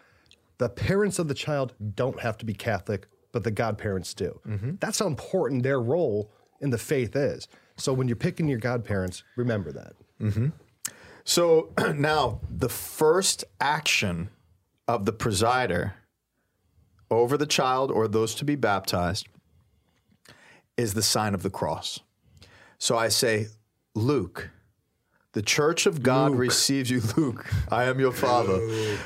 The 0.57 0.69
parents 0.69 1.19
of 1.19 1.27
the 1.27 1.33
child 1.33 1.73
don't 1.95 2.19
have 2.21 2.37
to 2.39 2.45
be 2.45 2.53
Catholic, 2.53 3.07
but 3.31 3.43
the 3.43 3.51
godparents 3.51 4.13
do. 4.13 4.39
Mm-hmm. 4.47 4.71
That's 4.79 4.99
how 4.99 5.07
important 5.07 5.63
their 5.63 5.79
role 5.79 6.31
in 6.61 6.69
the 6.69 6.77
faith 6.77 7.15
is. 7.15 7.47
So 7.77 7.93
when 7.93 8.07
you're 8.07 8.15
picking 8.15 8.47
your 8.47 8.59
godparents, 8.59 9.23
remember 9.35 9.71
that. 9.71 9.93
Mm-hmm. 10.21 10.47
So 11.23 11.73
now 11.95 12.39
the 12.49 12.69
first 12.69 13.43
action 13.59 14.29
of 14.87 15.05
the 15.05 15.13
presider 15.13 15.93
over 17.11 17.37
the 17.37 17.45
child 17.45 17.91
or 17.91 18.07
those 18.07 18.35
to 18.35 18.45
be 18.45 18.55
baptized 18.55 19.27
is 20.77 20.93
the 20.93 21.01
sign 21.01 21.33
of 21.33 21.43
the 21.43 21.49
cross. 21.49 21.99
So 22.77 22.97
I 22.97 23.07
say, 23.07 23.47
Luke, 23.93 24.49
the 25.31 25.41
church 25.41 25.85
of 25.85 26.01
God 26.01 26.33
receives 26.35 26.89
you. 26.89 27.01
Luke, 27.17 27.45
I 27.71 27.85
am 27.85 27.99
your 27.99 28.11
father. 28.11 28.57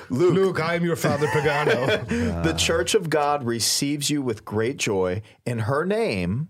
Luke, 0.10 0.34
Luke, 0.34 0.60
I 0.60 0.76
am 0.76 0.84
your 0.84 0.96
father 0.96 1.28
Pagano. 1.28 2.44
the 2.44 2.54
church 2.54 2.94
of 2.94 3.10
God 3.10 3.44
receives 3.44 4.10
you 4.10 4.22
with 4.22 4.46
great 4.46 4.78
joy. 4.78 5.22
In 5.46 5.60
her 5.60 5.86
name, 5.86 6.50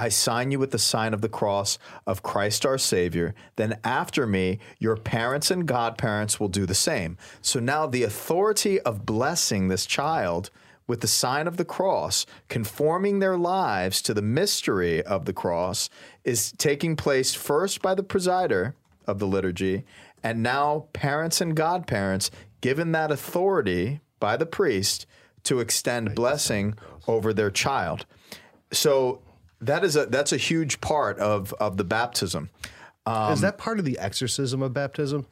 I 0.00 0.08
sign 0.08 0.50
you 0.50 0.58
with 0.58 0.70
the 0.70 0.78
sign 0.78 1.12
of 1.12 1.20
the 1.20 1.28
cross 1.28 1.78
of 2.06 2.22
Christ 2.22 2.64
our 2.64 2.78
Savior. 2.78 3.34
Then 3.56 3.78
after 3.84 4.26
me, 4.26 4.58
your 4.78 4.96
parents 4.96 5.50
and 5.50 5.68
godparents 5.68 6.40
will 6.40 6.48
do 6.48 6.64
the 6.64 6.74
same. 6.74 7.18
So 7.42 7.60
now 7.60 7.86
the 7.86 8.04
authority 8.04 8.80
of 8.80 9.04
blessing 9.04 9.68
this 9.68 9.84
child 9.84 10.48
with 10.86 11.02
the 11.02 11.06
sign 11.06 11.46
of 11.46 11.58
the 11.58 11.66
cross, 11.66 12.24
conforming 12.48 13.18
their 13.18 13.36
lives 13.36 14.00
to 14.00 14.14
the 14.14 14.22
mystery 14.22 15.02
of 15.02 15.26
the 15.26 15.34
cross, 15.34 15.90
is 16.24 16.52
taking 16.52 16.96
place 16.96 17.34
first 17.34 17.82
by 17.82 17.94
the 17.94 18.02
presider 18.02 18.72
of 19.06 19.18
the 19.18 19.26
liturgy, 19.26 19.84
and 20.22 20.42
now 20.42 20.86
parents 20.94 21.42
and 21.42 21.54
godparents 21.54 22.30
given 22.62 22.92
that 22.92 23.10
authority 23.10 24.00
by 24.18 24.38
the 24.38 24.46
priest 24.46 25.04
to 25.44 25.60
extend 25.60 26.14
blessing 26.14 26.74
over 27.06 27.34
their 27.34 27.50
child. 27.50 28.06
So 28.72 29.20
that 29.60 29.84
is 29.84 29.96
a 29.96 30.06
that's 30.06 30.32
a 30.32 30.36
huge 30.36 30.80
part 30.80 31.18
of 31.18 31.52
of 31.54 31.76
the 31.76 31.84
baptism. 31.84 32.50
is 33.32 33.40
that 33.40 33.58
part 33.58 33.78
of 33.78 33.84
the 33.84 33.98
exorcism 33.98 34.62
of 34.62 34.72
baptism? 34.72 35.26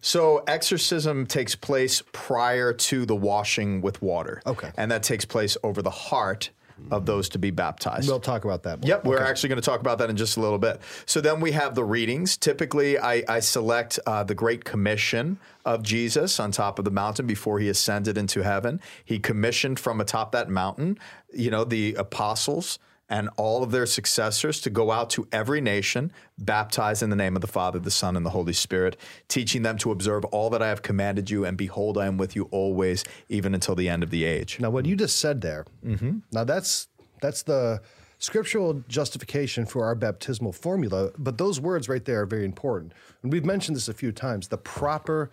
So 0.00 0.44
exorcism 0.46 1.24
takes 1.24 1.54
place 1.54 2.02
prior 2.12 2.74
to 2.74 3.06
the 3.06 3.16
washing 3.16 3.80
with 3.80 4.02
water. 4.02 4.42
Okay. 4.44 4.70
And 4.76 4.90
that 4.90 5.02
takes 5.02 5.24
place 5.24 5.56
over 5.62 5.80
the 5.80 5.90
heart 5.90 6.50
of 6.90 7.06
those 7.06 7.28
to 7.30 7.38
be 7.38 7.50
baptized. 7.50 8.08
We'll 8.08 8.20
talk 8.20 8.44
about 8.44 8.64
that. 8.64 8.80
More. 8.80 8.88
Yep, 8.88 9.04
we're 9.04 9.22
actually 9.22 9.48
going 9.48 9.60
to 9.60 9.64
talk 9.64 9.80
about 9.80 9.98
that 9.98 10.10
in 10.10 10.16
just 10.16 10.36
a 10.36 10.40
little 10.40 10.58
bit. 10.58 10.80
So 11.06 11.20
then 11.20 11.40
we 11.40 11.52
have 11.52 11.74
the 11.74 11.84
readings. 11.84 12.36
Typically, 12.36 12.98
I, 12.98 13.22
I 13.28 13.40
select 13.40 13.98
uh, 14.06 14.24
the 14.24 14.34
Great 14.34 14.64
Commission 14.64 15.38
of 15.64 15.82
Jesus 15.82 16.38
on 16.38 16.50
top 16.52 16.78
of 16.78 16.84
the 16.84 16.90
mountain 16.90 17.26
before 17.26 17.58
he 17.58 17.68
ascended 17.68 18.18
into 18.18 18.42
heaven. 18.42 18.80
He 19.04 19.18
commissioned 19.18 19.78
from 19.78 20.00
atop 20.00 20.32
that 20.32 20.50
mountain, 20.50 20.98
you 21.32 21.50
know, 21.50 21.64
the 21.64 21.94
apostles 21.94 22.78
and 23.08 23.28
all 23.36 23.62
of 23.62 23.70
their 23.70 23.86
successors 23.86 24.60
to 24.62 24.70
go 24.70 24.90
out 24.90 25.10
to 25.10 25.28
every 25.30 25.60
nation, 25.60 26.10
baptize 26.38 27.02
in 27.02 27.10
the 27.10 27.16
name 27.16 27.36
of 27.36 27.42
the 27.42 27.48
Father, 27.48 27.78
the 27.78 27.90
Son, 27.90 28.16
and 28.16 28.24
the 28.24 28.30
Holy 28.30 28.52
Spirit, 28.52 28.96
teaching 29.28 29.62
them 29.62 29.76
to 29.78 29.90
observe 29.90 30.24
all 30.26 30.48
that 30.50 30.62
I 30.62 30.68
have 30.68 30.82
commanded 30.82 31.30
you, 31.30 31.44
and 31.44 31.56
behold, 31.56 31.98
I 31.98 32.06
am 32.06 32.16
with 32.16 32.34
you 32.34 32.44
always, 32.50 33.04
even 33.28 33.54
until 33.54 33.74
the 33.74 33.88
end 33.88 34.02
of 34.02 34.10
the 34.10 34.24
age. 34.24 34.58
Now, 34.58 34.70
what 34.70 34.86
you 34.86 34.96
just 34.96 35.18
said 35.18 35.40
there, 35.42 35.66
mm-hmm. 35.84 36.18
now 36.32 36.44
that's 36.44 36.88
that's 37.20 37.42
the 37.42 37.80
scriptural 38.18 38.82
justification 38.88 39.66
for 39.66 39.84
our 39.84 39.94
baptismal 39.94 40.52
formula. 40.52 41.10
But 41.18 41.36
those 41.36 41.60
words 41.60 41.88
right 41.88 42.04
there 42.04 42.22
are 42.22 42.26
very 42.26 42.44
important, 42.44 42.92
and 43.22 43.30
we've 43.30 43.44
mentioned 43.44 43.76
this 43.76 43.88
a 43.88 43.94
few 43.94 44.12
times. 44.12 44.48
The 44.48 44.58
proper 44.58 45.30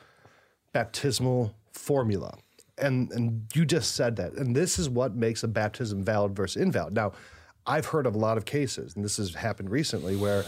baptismal 0.73 1.55
formula, 1.71 2.37
and 2.77 3.11
and 3.13 3.45
you 3.53 3.65
just 3.65 3.95
said 3.95 4.17
that, 4.17 4.33
and 4.33 4.53
this 4.53 4.77
is 4.77 4.89
what 4.89 5.15
makes 5.15 5.43
a 5.43 5.47
baptism 5.47 6.03
valid 6.03 6.35
versus 6.35 6.61
invalid. 6.61 6.93
Now, 6.93 7.13
I've 7.65 7.87
heard 7.87 8.05
of 8.05 8.15
a 8.15 8.17
lot 8.17 8.37
of 8.37 8.45
cases, 8.45 8.95
and 8.95 9.05
this 9.05 9.17
has 9.17 9.35
happened 9.35 9.69
recently 9.69 10.15
where 10.15 10.43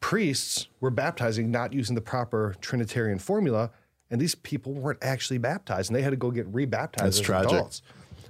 priests 0.00 0.68
were 0.80 0.90
baptizing 0.90 1.50
not 1.50 1.72
using 1.72 1.94
the 1.94 2.00
proper 2.00 2.54
Trinitarian 2.60 3.18
formula. 3.18 3.70
And 4.10 4.20
these 4.20 4.34
people 4.34 4.72
weren't 4.72 5.00
actually 5.02 5.38
baptized, 5.38 5.90
and 5.90 5.96
they 5.96 6.02
had 6.02 6.10
to 6.10 6.16
go 6.16 6.30
get 6.30 6.46
rebaptized 6.46 7.04
That's 7.04 7.18
as 7.18 7.24
tragic. 7.24 7.52
adults. 7.52 7.82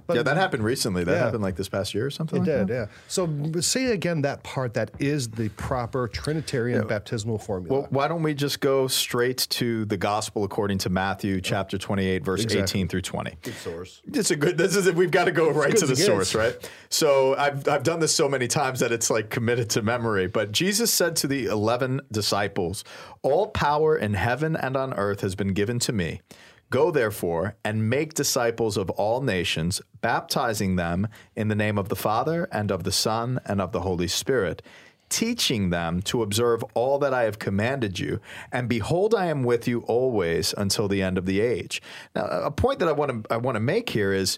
But 0.09 0.15
yeah, 0.17 0.23
that 0.23 0.37
happened 0.37 0.63
recently. 0.63 1.03
That 1.03 1.11
Yeah. 1.11 1.19
happened 1.19 1.43
like 1.43 1.55
this 1.55 1.69
past 1.69 1.93
year 1.93 2.07
or 2.07 2.09
something. 2.09 2.37
It 2.37 2.39
like 2.39 2.45
did, 2.47 2.67
that? 2.69 2.73
yeah. 2.73 2.85
So 3.07 3.29
say 3.61 3.91
again 3.91 4.23
that 4.23 4.41
part 4.41 4.73
that 4.73 4.89
is 4.97 5.27
the 5.29 5.49
proper 5.49 6.07
Trinitarian 6.07 6.87
baptismal 6.87 7.37
formula. 7.37 7.81
Well, 7.81 7.87
why 7.91 8.07
don't 8.07 8.23
we 8.23 8.33
just 8.33 8.59
go 8.59 8.87
straight 8.87 9.45
to 9.51 9.85
the 9.85 9.97
gospel 9.97 10.43
according 10.43 10.79
to 10.79 10.89
Matthew 10.89 11.41
chapter 11.41 11.77
28, 11.77 12.25
verse 12.25 12.43
18 12.49 12.87
through 12.87 13.01
20? 13.01 13.37
Good 13.43 13.53
source. 13.53 14.01
It's 14.11 14.31
a 14.31 14.35
good. 14.35 14.57
This 14.57 14.75
is. 14.75 14.91
We've 14.93 15.11
got 15.11 15.25
to 15.25 15.31
go 15.31 15.51
right 15.51 15.77
to 15.77 15.85
the 15.85 15.95
source, 15.95 16.33
right? 16.33 16.57
So 16.89 17.35
I've 17.37 17.67
I've 17.67 17.83
done 17.83 17.99
this 17.99 18.15
so 18.15 18.27
many 18.27 18.47
times 18.47 18.79
that 18.79 18.91
it's 18.91 19.11
like 19.11 19.29
committed 19.29 19.69
to 19.71 19.83
memory. 19.83 20.25
But 20.25 20.51
Jesus 20.51 20.91
said 20.91 21.15
to 21.17 21.27
the 21.27 21.45
eleven 21.45 22.01
disciples, 22.11 22.83
"All 23.21 23.49
power 23.49 23.95
in 23.95 24.15
heaven 24.15 24.55
and 24.55 24.75
on 24.75 24.95
earth 24.95 25.21
has 25.21 25.35
been 25.35 25.53
given 25.53 25.77
to 25.79 25.93
me. 25.93 26.21
Go 26.69 26.91
therefore 26.91 27.55
and 27.63 27.89
make 27.89 28.13
disciples 28.13 28.77
of 28.77 28.89
all 28.91 29.21
nations, 29.21 29.81
baptizing 30.01 30.75
them 30.75 31.07
in 31.35 31.47
the 31.47 31.55
name 31.55 31.77
of 31.77 31.89
the 31.89 31.95
Father 31.95 32.47
and 32.51 32.71
of 32.71 32.83
the 32.83 32.91
Son 32.91 33.39
and 33.45 33.59
of 33.59 33.71
the 33.71 33.81
Holy 33.81 34.07
Spirit." 34.07 34.61
Teaching 35.09 35.71
them 35.71 36.03
to 36.03 36.21
observe 36.21 36.63
all 36.75 36.99
that 36.99 37.15
I 37.15 37.23
have 37.23 37.39
commanded 37.39 37.97
you, 37.97 38.19
and 38.51 38.69
behold, 38.69 39.15
I 39.15 39.25
am 39.25 39.41
with 39.41 39.67
you 39.67 39.79
always 39.87 40.53
until 40.55 40.87
the 40.87 41.01
end 41.01 41.17
of 41.17 41.25
the 41.25 41.39
age. 41.39 41.81
Now, 42.15 42.25
a 42.25 42.51
point 42.51 42.77
that 42.77 42.87
I 42.87 42.91
want 42.91 43.23
to 43.23 43.33
I 43.33 43.37
want 43.37 43.55
to 43.55 43.59
make 43.59 43.89
here 43.89 44.13
is 44.13 44.37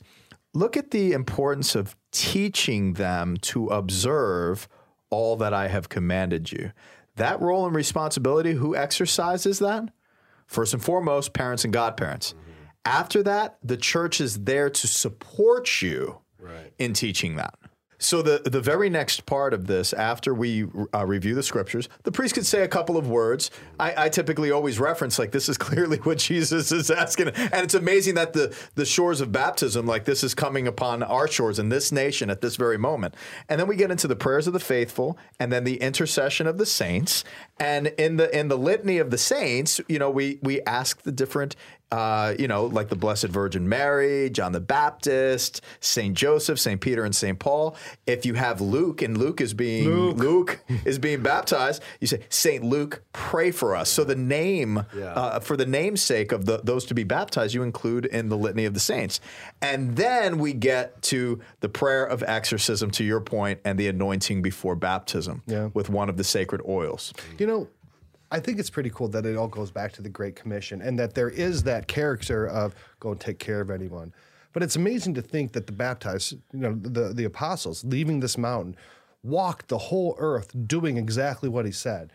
look 0.54 0.78
at 0.78 0.91
the 0.91 1.12
importance 1.12 1.76
of 1.76 1.98
teaching 2.13 2.94
them 2.94 3.36
to 3.41 3.67
observe 3.67 4.70
all 5.10 5.36
that 5.36 5.54
I 5.54 5.67
have 5.67 5.89
commanded 5.89 6.54
you. 6.54 6.72
That 7.17 7.41
role 7.41 7.65
and 7.65 7.76
responsibility, 7.76 8.54
who 8.54 8.74
exercises 8.74 9.60
that? 9.60 9.89
First 10.52 10.74
and 10.74 10.84
foremost, 10.84 11.32
parents 11.32 11.64
and 11.64 11.72
godparents. 11.72 12.34
Mm-hmm. 12.34 12.52
After 12.84 13.24
that, 13.24 13.58
the 13.64 13.78
church 13.78 14.20
is 14.20 14.44
there 14.44 14.70
to 14.70 14.86
support 14.86 15.82
you 15.82 16.20
in 16.78 16.92
teaching 16.92 17.38
that. 17.38 17.54
So 18.02 18.24
the 18.24 18.42
the 18.44 18.60
very 18.60 18.90
next 18.90 19.28
part 19.28 19.54
of 19.54 19.68
this, 19.68 19.94
after 19.94 20.34
we 20.34 20.66
uh, 20.94 21.06
review 21.06 21.36
the 21.36 21.44
scriptures, 21.44 21.88
the 22.02 22.12
priest 22.12 22.34
could 22.34 22.48
say 22.48 22.64
a 22.64 22.68
couple 22.68 22.98
of 22.98 23.08
words. 23.08 23.52
I, 23.80 24.06
I 24.06 24.10
typically 24.10 24.50
always 24.50 24.80
reference 24.80 25.20
like 25.20 25.32
this 25.32 25.48
is 25.48 25.58
clearly 25.60 25.98
what 25.98 26.18
Jesus 26.18 26.72
is 26.72 26.90
asking, 26.90 27.30
and 27.30 27.64
it's 27.64 27.76
amazing 27.76 28.16
that 28.16 28.34
the 28.34 28.56
the 28.74 28.86
shores 28.86 29.22
of 29.22 29.32
baptism, 29.32 29.86
like 29.86 30.06
this, 30.06 30.24
is 30.24 30.34
coming 30.34 30.68
upon 30.68 31.04
our 31.04 31.28
shores 31.28 31.60
in 31.60 31.70
this 31.70 31.92
nation 31.92 32.32
at 32.32 32.42
this 32.42 32.56
very 32.56 32.78
moment. 32.78 33.14
And 33.48 33.60
then 33.60 33.68
we 33.68 33.76
get 33.76 33.92
into 33.92 34.08
the 34.08 34.16
prayers 34.16 34.48
of 34.48 34.54
the 34.54 34.60
faithful, 34.60 35.16
and 35.40 35.54
then 35.54 35.64
the 35.64 35.78
intercession 35.78 36.48
of 36.48 36.58
the 36.58 36.66
saints, 36.66 37.24
and 37.60 37.88
in 38.00 38.18
the 38.18 38.36
in 38.36 38.48
the 38.48 38.58
litany 38.58 38.98
of 38.98 39.12
the 39.12 39.20
saints, 39.20 39.80
you 39.88 40.00
know, 40.00 40.10
we 40.10 40.40
we 40.42 40.60
ask 40.62 41.04
the 41.04 41.12
different 41.12 41.56
uh, 41.91 42.34
you 42.39 42.47
know, 42.47 42.65
like 42.65 42.89
the 42.89 42.95
Blessed 42.95 43.27
Virgin 43.27 43.67
Mary, 43.67 44.30
John 44.30 44.51
the 44.51 44.60
Baptist, 44.62 45.62
Saint 45.80 46.15
Joseph, 46.15 46.60
Saint 46.60 46.80
Peter, 46.82 47.04
and 47.04 47.15
Saint 47.15 47.39
Paul. 47.39 47.75
If 48.08 48.25
you 48.25 48.34
have 48.36 48.62
Luke 48.62 49.01
and 49.01 49.17
Luke 49.17 49.41
is 49.41 49.54
being 49.54 49.89
Luke, 50.15 50.60
is 50.86 50.99
being 50.99 51.21
baptized, 51.21 51.82
you 51.99 52.08
say 52.08 52.21
Saint 52.30 52.63
Luke, 52.63 53.04
pray 53.13 53.51
for 53.51 53.75
us. 53.75 53.89
So 53.89 54.04
the 54.04 54.15
name 54.15 54.86
Yeah. 54.95 55.06
uh, 55.13 55.39
for 55.39 55.58
the 55.58 55.65
namesake 55.65 56.32
of 56.32 56.45
the, 56.45 56.62
those 56.63 56.86
to 56.86 56.93
be 56.93 57.04
baptized, 57.04 57.54
you 57.54 57.63
include 57.63 58.06
in 58.06 58.30
the 58.30 58.38
litany 58.38 58.65
of 58.65 58.73
the 58.73 58.80
saints, 58.80 59.19
and 59.62 59.95
then 59.95 60.38
we 60.38 60.54
get 60.54 61.01
to 61.04 61.39
the 61.60 61.69
prayer 61.69 62.06
of 62.06 62.23
exorcism. 62.23 62.91
To 62.91 63.04
your 63.04 63.21
point, 63.21 63.60
and 63.65 63.77
the 63.80 63.88
anointing 63.88 64.41
before 64.41 64.75
baptism 64.75 65.43
Yeah. 65.47 65.69
with 65.73 65.89
one 65.89 66.10
of 66.10 66.17
the 66.17 66.23
sacred 66.23 66.62
oils. 66.67 67.13
You 67.38 67.47
know, 67.47 67.67
I 68.32 68.39
think 68.39 68.60
it's 68.60 68.70
pretty 68.70 68.89
cool 68.89 69.10
that 69.10 69.26
it 69.26 69.36
all 69.36 69.48
goes 69.50 69.72
back 69.72 69.91
to 69.94 70.02
the 70.02 70.10
Great 70.10 70.36
Commission 70.36 70.82
and 70.82 70.98
that 70.98 71.13
there 71.13 71.29
is 71.29 71.63
that 71.63 71.88
character 71.88 72.48
of 72.48 72.73
go 73.00 73.12
and 73.12 73.19
take 73.19 73.40
care 73.40 73.60
of 73.60 73.69
anyone. 73.69 74.13
But 74.54 74.63
it's 74.63 74.75
amazing 74.75 75.13
to 75.15 75.21
think 75.21 75.52
that 75.54 75.65
the 75.65 75.73
baptized, 75.73 76.34
you 76.54 76.60
know, 76.60 76.73
the, 76.73 77.13
the 77.13 77.25
apostles 77.25 77.84
leaving 77.84 78.19
this 78.21 78.38
mountain 78.38 78.75
walked 79.23 79.67
the 79.67 79.77
whole 79.77 80.15
earth 80.17 80.52
doing 80.67 80.98
exactly 80.98 81.48
what 81.48 81.65
he 81.65 81.71
said. 81.71 82.12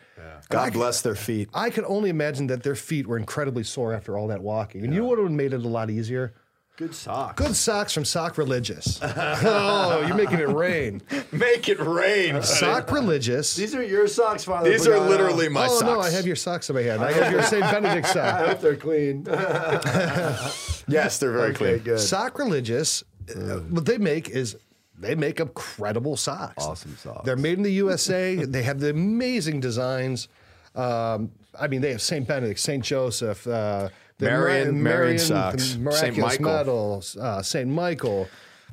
God 0.49 0.73
bless 0.73 1.03
their 1.03 1.15
feet. 1.15 1.49
I 1.55 1.71
can 1.71 1.85
only 1.85 2.11
imagine 2.11 2.49
that 2.49 2.63
their 2.63 2.75
feet 2.75 3.07
were 3.07 3.17
incredibly 3.17 3.63
sore 3.63 3.93
after 3.93 4.19
all 4.19 4.27
that 4.29 4.43
walking. 4.43 4.85
And 4.85 4.93
you 4.93 5.01
know 5.01 5.07
what 5.07 5.19
would 5.19 5.25
have 5.25 5.33
made 5.33 5.53
it 5.53 5.65
a 5.65 5.69
lot 5.69 5.89
easier? 5.91 6.35
Good 6.77 6.95
socks. 6.95 7.43
Good 7.43 7.57
socks 7.57 7.95
from 7.95 8.05
Sock 8.05 8.37
Religious. 8.37 9.01
oh, 9.03 10.05
you're 10.07 10.15
making 10.17 10.41
it 10.41 10.49
rain. 10.49 11.01
Make 11.33 11.71
it 11.71 11.81
rain. 11.81 12.43
Sock 12.43 12.93
Religious. 12.93 13.57
These 13.57 13.75
are 13.75 13.83
your 13.83 14.07
socks, 14.07 14.45
Father. 14.45 14.69
These 14.69 14.87
are 14.87 14.93
Pagano. 14.93 15.09
literally 15.09 15.49
my 15.49 15.69
socks. 15.69 15.77
oh 15.77 15.81
socks. 15.81 15.95
no, 15.95 16.01
I 16.01 16.11
have 16.11 16.27
your 16.27 16.37
socks 16.37 16.69
in 16.69 16.77
my 16.77 16.83
hand. 16.83 17.03
I 17.03 17.13
have 17.13 17.33
your 17.33 17.43
St. 17.43 17.63
Benedict 17.63 18.09
socks. 18.09 18.19
I 18.19 18.49
hope 18.49 18.61
they're 18.61 18.77
clean. 18.77 19.25
yes, 20.87 21.19
they're 21.19 21.33
very 21.33 21.51
okay, 21.53 21.55
clean. 21.55 21.79
good. 21.79 21.99
Sock 22.01 22.39
Religious. 22.39 23.03
uh, 23.35 23.61
what 23.71 23.87
they 23.87 23.97
make 23.97 24.29
is 24.29 24.59
they 24.99 25.15
make 25.15 25.41
incredible 25.41 26.19
socks. 26.19 26.63
Awesome 26.63 26.95
socks. 26.99 27.25
They're 27.25 27.37
made 27.37 27.57
in 27.57 27.63
the 27.65 27.73
USA. 27.73 28.35
they 28.45 28.63
have 28.65 28.81
the 28.81 28.91
amazing 28.91 29.61
designs. 29.61 30.29
Um, 30.75 31.31
I 31.59 31.69
mean, 31.69 31.81
they 31.81 31.93
have 31.93 32.03
St. 32.03 32.29
Benedict, 32.29 32.61
St. 32.61 32.85
Joseph, 32.85 33.47
uh, 33.47 33.89
the 34.19 34.27
Marian- 34.27 34.83
Marian 34.83 35.19
socks, 35.19 35.77
St. 35.91 36.17
Michael. 36.17 36.45
Medal, 36.45 37.03
uh, 37.21 37.43
St. 37.43 37.69
Michael. 37.69 38.29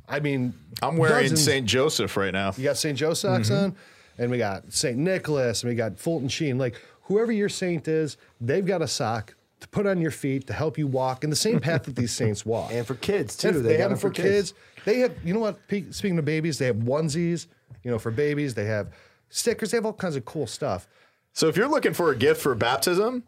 I 0.08 0.20
mean, 0.20 0.54
I'm 0.82 0.98
wearing 0.98 1.36
St. 1.36 1.66
Joseph 1.66 2.16
right 2.18 2.34
now. 2.34 2.54
You 2.58 2.64
got 2.64 2.78
St. 2.78 2.98
Joe 2.98 3.14
socks 3.14 3.50
on, 3.52 3.76
and 4.18 4.30
we 4.32 4.38
got 4.38 4.72
St. 4.72 4.98
Nicholas, 4.98 5.64
and 5.64 5.70
we 5.70 5.76
got 5.76 5.98
Fulton 5.98 6.28
Sheen. 6.30 6.58
Like 6.58 6.82
whoever 7.04 7.32
your 7.32 7.50
saint 7.50 7.88
is, 7.88 8.18
they've 8.42 8.66
got 8.66 8.82
a 8.82 8.88
sock 8.88 9.36
to 9.62 9.68
put 9.70 9.86
on 9.88 10.00
your 10.02 10.12
feet 10.12 10.46
to 10.48 10.54
help 10.54 10.78
you 10.78 10.88
walk 10.88 11.24
in 11.24 11.30
the 11.30 11.36
same 11.36 11.60
path 11.60 11.84
that 11.84 11.96
these 11.96 12.12
saints 12.14 12.46
walk. 12.46 12.72
And 12.74 12.86
for 12.86 12.96
kids, 12.96 13.36
too. 13.38 13.52
They 13.52 13.60
They, 13.62 13.72
have 13.78 13.80
them 13.80 13.90
them 13.92 13.98
for 14.00 14.08
for 14.10 14.14
kids. 14.14 14.52
kids. 14.52 14.54
They 14.86 15.00
have, 15.00 15.14
you 15.24 15.34
know 15.34 15.40
what? 15.40 15.58
Speaking 15.92 16.18
of 16.20 16.26
babies, 16.26 16.58
they 16.58 16.66
have 16.66 16.76
onesies. 16.78 17.48
You 17.84 17.92
know, 17.92 18.00
for 18.00 18.12
babies, 18.12 18.54
they 18.54 18.66
have 18.66 18.88
stickers. 19.30 19.72
They 19.72 19.78
have 19.78 19.86
all 19.86 19.94
kinds 19.94 20.16
of 20.18 20.26
cool 20.26 20.48
stuff. 20.48 20.88
So 21.32 21.48
if 21.48 21.56
you're 21.58 21.68
looking 21.70 21.94
for 21.94 22.12
a 22.12 22.16
gift 22.16 22.42
for 22.42 22.54
baptism, 22.56 23.24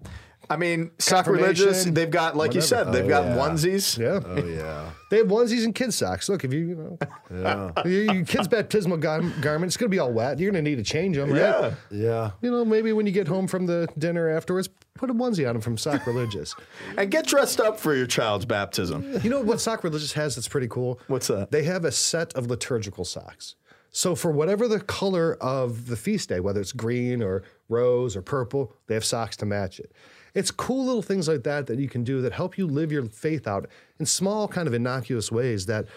I 0.50 0.58
mean, 0.58 0.92
sacrilegious, 1.00 1.66
Confirmation, 1.66 1.94
they've 1.94 2.10
got, 2.10 2.36
like 2.38 2.54
you 2.54 2.62
said, 2.62 2.92
they've 2.92 3.06
Oh, 3.06 3.10
got 3.10 3.26
yeah. 3.26 3.36
onesies. 3.38 3.98
Yeah. 3.98 4.20
Oh 4.26 4.46
yeah. 4.46 4.92
They 5.12 5.18
have 5.18 5.28
onesies 5.28 5.64
and 5.66 5.74
kids 5.76 5.96
socks. 5.96 6.28
Look, 6.30 6.44
if 6.44 6.52
you, 6.52 6.60
you 6.60 6.76
know, 7.30 7.72
your, 7.86 8.14
your 8.16 8.26
kids' 8.26 8.48
baptismal 8.48 8.98
gar- 8.98 9.22
garment, 9.40 9.70
it's 9.70 9.78
going 9.78 9.90
to 9.90 9.96
be 9.96 10.00
all 10.00 10.12
wet. 10.12 10.40
You're 10.40 10.52
going 10.52 10.64
to 10.66 10.70
need 10.70 10.78
to 10.78 10.84
change 10.84 11.16
them, 11.16 11.30
right? 11.32 11.40
Yeah. 11.40 11.74
Yeah. 11.92 12.32
You 12.42 12.50
know, 12.50 12.66
maybe 12.66 12.92
when 12.92 13.06
you 13.06 13.12
get 13.12 13.28
home 13.28 13.48
from 13.48 13.68
the 13.68 13.88
dinner 14.00 14.28
afterwards, 14.30 14.68
put 14.96 15.12
a 15.12 15.14
onesie 15.14 15.48
on 15.48 15.54
them 15.54 15.62
from 15.62 15.78
Sock 15.78 16.08
Religious. 16.08 16.56
And 16.98 17.12
get 17.12 17.28
dressed 17.28 17.60
up 17.62 17.80
for 17.80 17.94
your 17.96 18.08
child's 18.08 18.46
baptism. 18.46 19.20
you 19.24 19.30
know 19.30 19.42
what 19.42 19.62
Sock 19.62 19.84
Religious 19.84 20.14
has 20.14 20.36
that's 20.36 20.48
pretty 20.48 20.68
cool? 20.68 21.00
What's 21.08 21.28
that? 21.28 21.52
They 21.52 21.64
have 21.64 21.86
a 21.86 21.92
set 21.92 22.34
of 22.34 22.48
liturgical 22.48 23.06
socks. 23.06 23.56
So 23.92 24.16
for 24.16 24.32
whatever 24.32 24.68
the 24.68 24.80
color 24.82 25.36
of 25.40 25.86
the 25.86 25.96
feast 25.96 26.30
day, 26.30 26.40
whether 26.40 26.60
it's 26.60 26.74
green 26.74 27.22
or 27.22 27.44
rose 27.70 28.16
or 28.18 28.22
purple, 28.24 28.74
they 28.88 28.96
have 28.96 29.06
socks 29.06 29.38
to 29.38 29.46
match 29.46 29.80
it. 29.80 29.92
It's 30.36 30.52
cool 30.52 30.86
little 30.86 31.02
things 31.02 31.28
like 31.28 31.44
that 31.44 31.66
that 31.68 31.80
you 31.80 31.90
can 31.90 32.04
do 32.04 32.22
that 32.22 32.34
help 32.34 32.58
you 32.58 32.68
live 32.68 32.92
your 32.92 33.06
faith 33.06 33.48
out 33.48 33.68
in 34.00 34.06
small, 34.06 34.48
kind 34.48 34.68
of 34.68 34.74
innocuous 34.76 35.32
ways 35.32 35.66
that 35.66 35.88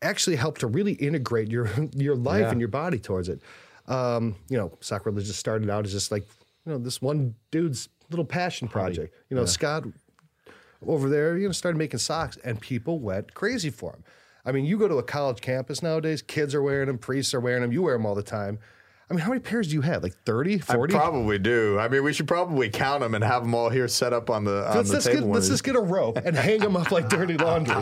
actually 0.00 0.36
help 0.36 0.58
to 0.58 0.66
really 0.66 0.92
integrate 0.92 1.50
your 1.50 1.68
your 1.94 2.16
life 2.16 2.42
Yeah. 2.42 2.50
and 2.52 2.60
your 2.60 2.68
body 2.68 2.98
towards 2.98 3.28
it. 3.28 3.40
Um, 3.86 4.36
you 4.48 4.56
know, 4.56 4.72
Sock 4.80 5.04
Religious 5.04 5.36
started 5.36 5.68
out 5.68 5.84
as 5.84 5.92
just 5.92 6.10
like 6.10 6.24
you 6.64 6.72
know 6.72 6.78
this 6.78 7.02
one 7.02 7.34
dude's 7.50 7.88
little 8.10 8.24
passion 8.24 8.68
project. 8.68 9.14
You 9.28 9.36
know, 9.36 9.44
Scott 9.44 9.84
over 10.86 11.08
there, 11.08 11.36
you 11.38 11.46
know, 11.46 11.52
started 11.52 11.78
making 11.78 11.98
socks, 11.98 12.38
and 12.44 12.60
people 12.60 12.98
went 12.98 13.34
crazy 13.34 13.70
for 13.70 13.92
them. 13.92 14.04
I 14.46 14.52
mean, 14.52 14.66
you 14.66 14.78
go 14.78 14.86
to 14.88 14.96
a 14.98 15.02
college 15.02 15.40
campus 15.40 15.82
nowadays, 15.82 16.20
kids 16.20 16.54
are 16.54 16.62
wearing 16.62 16.86
them, 16.88 16.98
priests 16.98 17.32
are 17.32 17.40
wearing 17.40 17.62
them, 17.62 17.72
you 17.72 17.82
wear 17.82 17.94
them 17.94 18.04
all 18.04 18.14
the 18.14 18.22
time. 18.22 18.58
I 19.10 19.12
mean, 19.12 19.20
how 19.20 19.28
many 19.28 19.40
pairs 19.40 19.68
do 19.68 19.74
you 19.74 19.82
have? 19.82 20.02
Like 20.02 20.14
30, 20.24 20.58
40? 20.58 20.94
I 20.94 20.98
probably 20.98 21.38
do. 21.38 21.78
I 21.78 21.88
mean, 21.88 22.02
we 22.02 22.14
should 22.14 22.26
probably 22.26 22.70
count 22.70 23.00
them 23.00 23.14
and 23.14 23.22
have 23.22 23.42
them 23.42 23.54
all 23.54 23.68
here 23.68 23.86
set 23.86 24.14
up 24.14 24.30
on 24.30 24.44
the 24.44 24.66
on 24.68 24.76
let's 24.76 24.88
the 24.88 24.94
let's, 24.94 25.06
table. 25.06 25.20
get, 25.20 25.28
let's 25.28 25.48
just 25.48 25.62
get 25.62 25.76
a 25.76 25.80
rope 25.80 26.18
and 26.24 26.34
hang 26.34 26.60
them 26.60 26.74
up 26.74 26.90
like 26.90 27.10
dirty 27.10 27.36
laundry. 27.36 27.76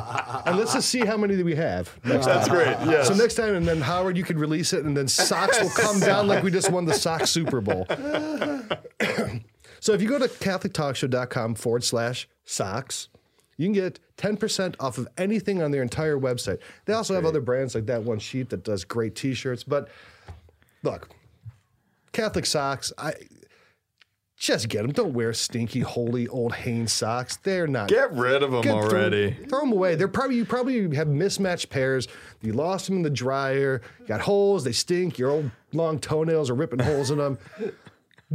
And 0.46 0.58
let's 0.58 0.72
just 0.72 0.88
see 0.88 1.06
how 1.06 1.16
many 1.16 1.36
that 1.36 1.44
we 1.44 1.54
have. 1.54 1.96
That's 2.02 2.26
time. 2.26 2.48
great. 2.48 2.76
Yes. 2.90 3.06
So 3.06 3.14
next 3.14 3.34
time, 3.34 3.54
and 3.54 3.66
then 3.66 3.80
Howard, 3.80 4.16
you 4.16 4.24
could 4.24 4.38
release 4.38 4.72
it, 4.72 4.84
and 4.84 4.96
then 4.96 5.06
socks 5.06 5.60
will 5.62 5.70
come 5.70 6.00
down 6.00 6.26
like 6.26 6.42
we 6.42 6.50
just 6.50 6.70
won 6.70 6.86
the 6.86 6.94
sock 6.94 7.28
Super 7.28 7.60
Bowl. 7.60 7.86
so 9.80 9.92
if 9.92 10.02
you 10.02 10.08
go 10.08 10.18
to 10.18 10.26
CatholicTalkShow.com 10.26 11.54
forward 11.54 11.84
slash 11.84 12.28
socks, 12.44 13.08
you 13.56 13.66
can 13.66 13.72
get 13.74 14.00
10% 14.16 14.74
off 14.80 14.98
of 14.98 15.06
anything 15.16 15.62
on 15.62 15.70
their 15.70 15.82
entire 15.82 16.18
website. 16.18 16.58
They 16.86 16.94
also 16.94 17.14
have 17.14 17.24
other 17.24 17.40
brands 17.40 17.74
like 17.74 17.86
that 17.86 18.02
one 18.02 18.18
sheet 18.18 18.50
that 18.50 18.64
does 18.64 18.84
great 18.84 19.14
t-shirts. 19.14 19.62
But 19.62 19.88
look, 20.82 21.10
Catholic 22.12 22.46
socks, 22.46 22.92
I 22.98 23.14
just 24.36 24.68
get 24.68 24.82
them. 24.82 24.90
Don't 24.92 25.14
wear 25.14 25.32
stinky, 25.32 25.80
holy 25.80 26.26
old 26.26 26.52
Hanes 26.52 26.92
socks. 26.92 27.36
They're 27.36 27.68
not 27.68 27.88
Get 27.88 28.12
rid 28.12 28.42
of 28.42 28.50
them 28.50 28.62
Get- 28.62 28.72
throw- 28.72 28.82
already. 28.82 29.36
Throw, 29.48 29.60
them 29.60 29.72
away. 29.72 29.94
They're 29.94 30.08
probably 30.08 30.36
you 30.36 30.44
probably 30.44 30.94
have 30.96 31.06
mismatched 31.08 31.70
pairs. 31.70 32.08
You 32.40 32.52
lost 32.52 32.86
them 32.86 32.96
in 32.96 33.02
the 33.02 33.10
dryer. 33.10 33.80
You 34.00 34.06
got 34.06 34.20
holes. 34.22 34.64
They 34.64 34.72
stink. 34.72 35.16
Your 35.16 35.30
old 35.30 35.50
long 35.72 36.00
toenails 36.00 36.50
are 36.50 36.54
ripping 36.54 36.80
holes 36.80 37.10
in 37.12 37.18
them. 37.18 37.38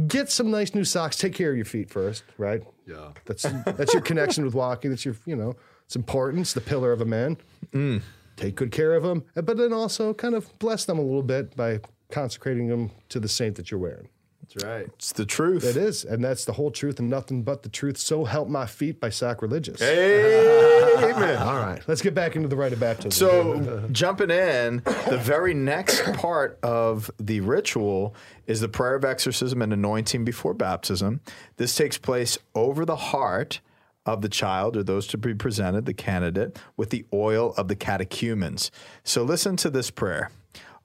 Get 0.06 0.30
some 0.30 0.50
nice 0.50 0.74
new 0.74 0.84
socks. 0.84 1.16
Take 1.16 1.34
care 1.34 1.50
of 1.50 1.56
your 1.56 1.66
feet 1.66 1.90
first, 1.90 2.24
right? 2.38 2.62
Yeah. 2.86 3.10
That's 3.26 3.42
that's 3.42 3.92
your 3.92 4.02
connection 4.02 4.44
with 4.44 4.54
walking. 4.54 4.90
That's 4.90 5.04
your 5.04 5.16
you 5.26 5.36
know 5.36 5.56
it's 5.84 5.96
important. 5.96 6.40
It's 6.42 6.54
the 6.54 6.60
pillar 6.62 6.92
of 6.92 7.00
a 7.02 7.04
man. 7.04 7.36
Mm. 7.72 8.00
Take 8.36 8.54
good 8.54 8.70
care 8.70 8.94
of 8.94 9.02
them, 9.02 9.24
but 9.34 9.56
then 9.56 9.72
also 9.72 10.14
kind 10.14 10.34
of 10.34 10.56
bless 10.58 10.84
them 10.84 10.98
a 10.98 11.02
little 11.02 11.22
bit 11.24 11.54
by 11.56 11.80
consecrating 12.10 12.68
them 12.68 12.90
to 13.08 13.20
the 13.20 13.28
saint 13.28 13.56
that 13.56 13.70
you're 13.70 13.80
wearing. 13.80 14.08
That's 14.40 14.64
right. 14.64 14.86
It's 14.94 15.12
the 15.12 15.26
truth. 15.26 15.64
It 15.64 15.76
is, 15.76 16.04
and 16.04 16.24
that's 16.24 16.44
the 16.44 16.54
whole 16.54 16.70
truth 16.70 16.98
and 16.98 17.10
nothing 17.10 17.42
but 17.42 17.62
the 17.62 17.68
truth. 17.68 17.98
So 17.98 18.24
help 18.24 18.48
my 18.48 18.66
feet 18.66 18.98
by 18.98 19.10
Sock 19.10 19.42
Religious. 19.42 19.82
Amen. 19.82 21.36
All 21.42 21.56
right, 21.56 21.82
let's 21.86 22.00
get 22.00 22.14
back 22.14 22.36
into 22.36 22.48
the 22.48 22.56
rite 22.56 22.72
of 22.72 22.80
baptism. 22.80 23.10
So, 23.10 23.88
jumping 23.92 24.30
in, 24.30 24.82
the 25.08 25.18
very 25.20 25.54
next 25.54 26.02
part 26.14 26.58
of 26.62 27.10
the 27.18 27.40
ritual 27.40 28.14
is 28.46 28.60
the 28.60 28.68
prayer 28.68 28.94
of 28.94 29.04
exorcism 29.04 29.60
and 29.60 29.72
anointing 29.72 30.24
before 30.24 30.54
baptism. 30.54 31.20
This 31.56 31.74
takes 31.74 31.98
place 31.98 32.38
over 32.54 32.84
the 32.84 32.96
heart 32.96 33.60
of 34.06 34.22
the 34.22 34.28
child 34.28 34.76
or 34.76 34.82
those 34.82 35.06
to 35.08 35.18
be 35.18 35.34
presented, 35.34 35.84
the 35.84 35.94
candidate, 35.94 36.58
with 36.76 36.90
the 36.90 37.04
oil 37.12 37.52
of 37.56 37.68
the 37.68 37.76
catechumens. 37.76 38.70
So, 39.04 39.22
listen 39.22 39.56
to 39.56 39.70
this 39.70 39.90
prayer. 39.90 40.30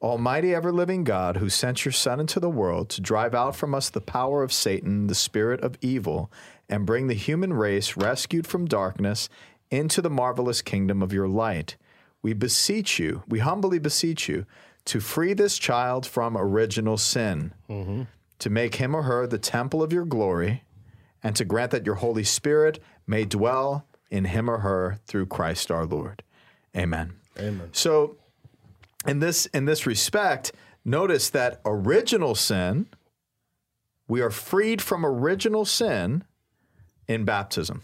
Almighty 0.04 0.54
ever 0.54 0.72
living 0.72 1.06
God, 1.06 1.38
who 1.38 1.48
sent 1.48 1.86
your 1.86 1.94
Son 1.94 2.20
into 2.20 2.42
the 2.42 2.50
world 2.50 2.90
to 2.90 3.02
drive 3.02 3.34
out 3.34 3.56
from 3.56 3.74
us 3.74 3.90
the 3.90 4.02
power 4.02 4.44
of 4.44 4.52
Satan, 4.52 5.08
the 5.08 5.16
spirit 5.16 5.62
of 5.62 5.78
evil, 5.82 6.30
and 6.68 6.86
bring 6.86 7.08
the 7.08 7.14
human 7.14 7.54
race 7.54 7.96
rescued 7.96 8.46
from 8.46 8.66
darkness 8.66 9.30
into 9.72 10.02
the 10.02 10.10
marvelous 10.10 10.62
kingdom 10.62 11.02
of 11.02 11.14
your 11.14 11.30
light. 11.30 11.78
We 12.22 12.34
beseech 12.34 13.00
you, 13.00 13.24
we 13.30 13.40
humbly 13.40 13.80
beseech 13.80 14.28
you, 14.28 14.46
to 14.86 15.00
free 15.00 15.34
this 15.34 15.58
child 15.58 16.06
from 16.06 16.38
original 16.38 16.98
sin, 16.98 17.54
mm-hmm. 17.70 18.04
to 18.40 18.50
make 18.50 18.76
him 18.76 18.94
or 18.94 19.04
her 19.04 19.26
the 19.26 19.38
temple 19.38 19.82
of 19.82 19.94
your 19.94 20.06
glory, 20.06 20.64
and 21.24 21.34
to 21.38 21.46
grant 21.46 21.72
that 21.72 21.86
your 21.86 21.96
Holy 21.96 22.26
Spirit 22.26 22.84
may 23.08 23.24
dwell 23.24 23.86
in 24.12 24.26
him 24.26 24.50
or 24.50 24.60
her 24.60 25.00
through 25.06 25.28
Christ 25.28 25.72
our 25.72 25.86
Lord. 25.86 26.24
Amen. 26.76 27.14
Amen. 27.40 27.70
So, 27.72 28.18
in 29.08 29.20
this 29.20 29.46
in 29.48 29.66
this 29.66 29.86
respect, 29.86 30.52
notice 30.86 31.30
that 31.30 31.62
original 31.66 32.36
sin, 32.36 32.88
we 34.08 34.22
are 34.22 34.30
freed 34.30 34.82
from 34.82 35.06
original 35.06 35.66
sin 35.66 36.24
in 37.08 37.26
baptism. 37.26 37.84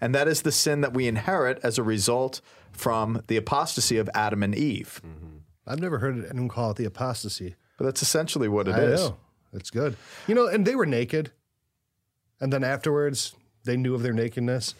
And 0.00 0.14
that 0.14 0.28
is 0.28 0.42
the 0.42 0.52
sin 0.52 0.82
that 0.82 0.92
we 0.92 1.08
inherit 1.08 1.58
as 1.62 1.78
a 1.78 1.82
result 1.82 2.40
from 2.72 3.22
the 3.28 3.36
apostasy 3.36 3.96
of 3.96 4.10
Adam 4.14 4.42
and 4.42 4.54
Eve. 4.54 5.00
Mm-hmm. 5.06 5.36
I've 5.66 5.80
never 5.80 5.98
heard 5.98 6.26
anyone 6.28 6.48
call 6.48 6.70
it 6.72 6.76
the 6.76 6.84
apostasy. 6.84 7.54
But 7.78 7.84
that's 7.86 8.02
essentially 8.02 8.48
what 8.48 8.68
it 8.68 8.74
I 8.74 8.80
is. 8.80 9.00
know. 9.00 9.16
It's 9.52 9.70
good. 9.70 9.96
You 10.26 10.34
know, 10.34 10.46
and 10.46 10.66
they 10.66 10.74
were 10.76 10.86
naked. 10.86 11.32
And 12.40 12.52
then 12.52 12.62
afterwards, 12.62 13.34
they 13.64 13.76
knew 13.76 13.94
of 13.94 14.02
their 14.02 14.12
nakedness. 14.12 14.74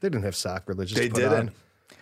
They 0.00 0.08
didn't 0.08 0.24
have 0.24 0.36
sock 0.36 0.68
religious 0.68 0.96
They 0.96 1.08
didn't. 1.08 1.32
on. 1.32 1.50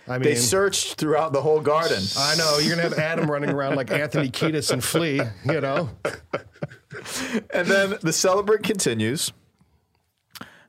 I 0.07 0.13
mean, 0.13 0.23
They 0.23 0.35
searched 0.35 0.95
throughout 0.95 1.33
the 1.33 1.43
whole 1.43 1.61
garden. 1.61 2.03
I 2.17 2.35
know 2.37 2.59
you're 2.59 2.77
gonna 2.77 2.89
have 2.89 2.99
Adam 2.99 3.31
running 3.31 3.51
around 3.51 3.77
like 3.77 3.91
Anthony 3.91 4.31
Kiedis 4.31 4.71
and 4.71 4.83
Flea. 4.83 5.21
You 5.45 5.61
know, 5.61 5.91
And 7.51 7.67
then 7.67 7.99
the 8.03 8.13
celebrant 8.13 8.65
continues 8.65 9.33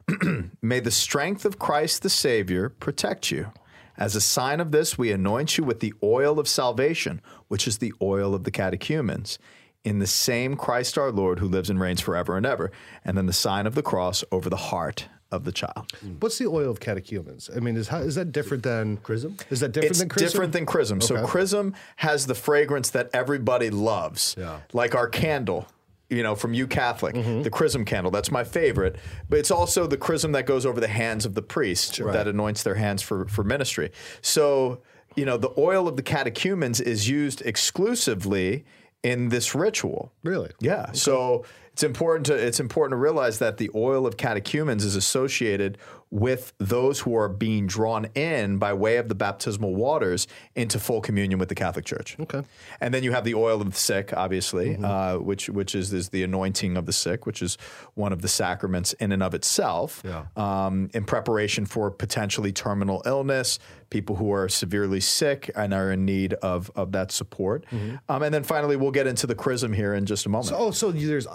May 0.61 0.79
the 0.79 0.91
strength 0.91 1.45
of 1.45 1.59
Christ 1.59 2.01
the 2.01 2.09
Savior 2.09 2.69
protect 2.69 3.31
you. 3.31 3.51
As 3.97 4.15
a 4.15 4.21
sign 4.21 4.59
of 4.59 4.71
this, 4.71 4.97
we 4.97 5.11
anoint 5.11 5.57
you 5.57 5.63
with 5.63 5.81
the 5.81 5.93
oil 6.01 6.39
of 6.39 6.47
salvation, 6.47 7.21
which 7.47 7.67
is 7.67 7.77
the 7.77 7.93
oil 8.01 8.33
of 8.33 8.45
the 8.45 8.51
catechumens, 8.51 9.37
in 9.83 9.99
the 9.99 10.07
same 10.07 10.55
Christ 10.55 10.97
our 10.97 11.11
Lord 11.11 11.39
who 11.39 11.47
lives 11.47 11.69
and 11.69 11.79
reigns 11.79 12.01
forever 12.01 12.37
and 12.37 12.45
ever. 12.45 12.71
And 13.03 13.17
then 13.17 13.25
the 13.25 13.33
sign 13.33 13.67
of 13.67 13.75
the 13.75 13.83
cross 13.83 14.23
over 14.31 14.49
the 14.49 14.55
heart 14.55 15.07
of 15.31 15.43
the 15.45 15.51
child. 15.51 15.91
what's 16.19 16.37
the 16.39 16.47
oil 16.47 16.71
of 16.71 16.79
catechumens? 16.79 17.49
I 17.55 17.59
mean, 17.59 17.77
is 17.77 17.87
how, 17.89 17.99
is 17.99 18.15
that 18.15 18.31
different 18.31 18.63
than 18.63 18.97
Chrism? 18.97 19.37
Is 19.51 19.59
that 19.59 19.71
different 19.71 19.91
It's 19.91 19.99
than 19.99 20.09
chrism? 20.09 20.27
different 20.27 20.53
than 20.53 20.65
chrism. 20.65 21.01
So 21.01 21.17
Okay. 21.17 21.25
chrism 21.27 21.75
has 21.97 22.25
the 22.25 22.33
fragrance 22.35 22.89
that 22.91 23.09
everybody 23.13 23.69
loves, 23.69 24.35
Yeah. 24.37 24.61
like 24.73 24.95
our 24.95 25.07
candle. 25.07 25.67
you 26.11 26.23
know, 26.23 26.33
from 26.33 26.55
you 26.55 26.65
Catholic, 26.65 27.13
Mm-hmm. 27.13 27.43
the 27.43 27.51
chrism 27.51 27.85
candle. 27.85 28.09
That's 28.09 28.31
my 28.31 28.43
favorite. 28.43 28.95
But 29.29 29.37
it's 29.37 29.51
also 29.51 29.85
the 29.85 29.95
chrism 29.97 30.31
that 30.31 30.47
goes 30.47 30.65
over 30.65 30.79
the 30.81 30.87
hands 30.87 31.23
of 31.23 31.35
the 31.35 31.43
priest 31.43 31.97
that 32.03 32.27
anoints 32.27 32.63
their 32.63 32.73
hands 32.73 33.03
for, 33.03 33.25
for 33.27 33.43
ministry. 33.43 33.91
So, 34.23 34.81
you 35.15 35.23
know, 35.25 35.37
the 35.37 35.51
oil 35.55 35.87
of 35.87 35.97
the 35.97 36.01
catechumens 36.01 36.81
is 36.81 37.07
used 37.07 37.43
exclusively 37.45 38.65
in 39.03 39.29
this 39.29 39.53
ritual. 39.55 40.11
Really? 40.23 40.49
Yeah. 40.59 40.91
So 40.93 41.45
it's 41.71 41.83
important 41.83 42.25
to 42.27 42.33
it's 42.33 42.59
important 42.59 42.93
to 42.93 43.01
realize 43.01 43.39
that 43.39 43.57
the 43.57 43.69
oil 43.75 44.05
of 44.05 44.17
catechumens 44.17 44.83
is 44.83 44.95
associated 44.95 45.77
with 46.11 46.53
those 46.57 47.01
who 47.01 47.15
are 47.15 47.29
being 47.29 47.67
drawn 47.67 48.05
in 48.15 48.57
by 48.57 48.73
way 48.73 48.97
of 48.97 49.09
the 49.09 49.15
baptismal 49.15 49.75
waters 49.75 50.27
into 50.55 50.79
full 50.79 51.01
communion 51.01 51.37
with 51.37 51.49
the 51.49 51.55
Catholic 51.55 51.85
Church. 51.85 52.17
Okay. 52.19 52.41
And 52.81 52.93
then 52.93 53.03
you 53.03 53.11
have 53.11 53.23
the 53.23 53.35
oil 53.35 53.61
of 53.61 53.69
the 53.69 53.77
sick, 53.77 54.11
obviously, 54.13 54.75
uh, 54.77 55.19
which 55.19 55.49
which 55.49 55.75
is, 55.75 55.93
is 55.93 56.09
the 56.09 56.23
anointing 56.23 56.77
of 56.77 56.85
the 56.85 56.93
sick, 56.93 57.25
which 57.25 57.41
is 57.41 57.57
one 57.93 58.11
of 58.11 58.21
the 58.21 58.27
sacraments 58.27 58.93
in 58.93 59.11
and 59.11 59.21
of 59.21 59.35
itself. 59.35 60.01
Yeah. 60.03 60.25
Um, 60.35 60.89
in 60.93 61.05
preparation 61.05 61.65
for 61.65 61.91
potentially 61.91 62.51
terminal 62.51 63.03
illness, 63.05 63.59
people 63.91 64.15
who 64.15 64.31
are 64.31 64.49
severely 64.49 64.99
sick 64.99 65.51
and 65.55 65.73
are 65.73 65.91
in 65.91 66.05
need 66.05 66.33
of 66.35 66.71
of 66.75 66.91
that 66.93 67.11
support. 67.11 67.65
Um, 68.09 68.23
and 68.23 68.33
then 68.33 68.43
finally, 68.43 68.75
we'll 68.75 68.91
get 68.91 69.05
into 69.05 69.27
the 69.27 69.35
chrism 69.35 69.73
here 69.73 69.93
in 69.93 70.05
just 70.07 70.25
a 70.25 70.29
moment. 70.29 70.53
Oh, 70.55 70.71
so 70.71 70.91
there's 70.91 71.27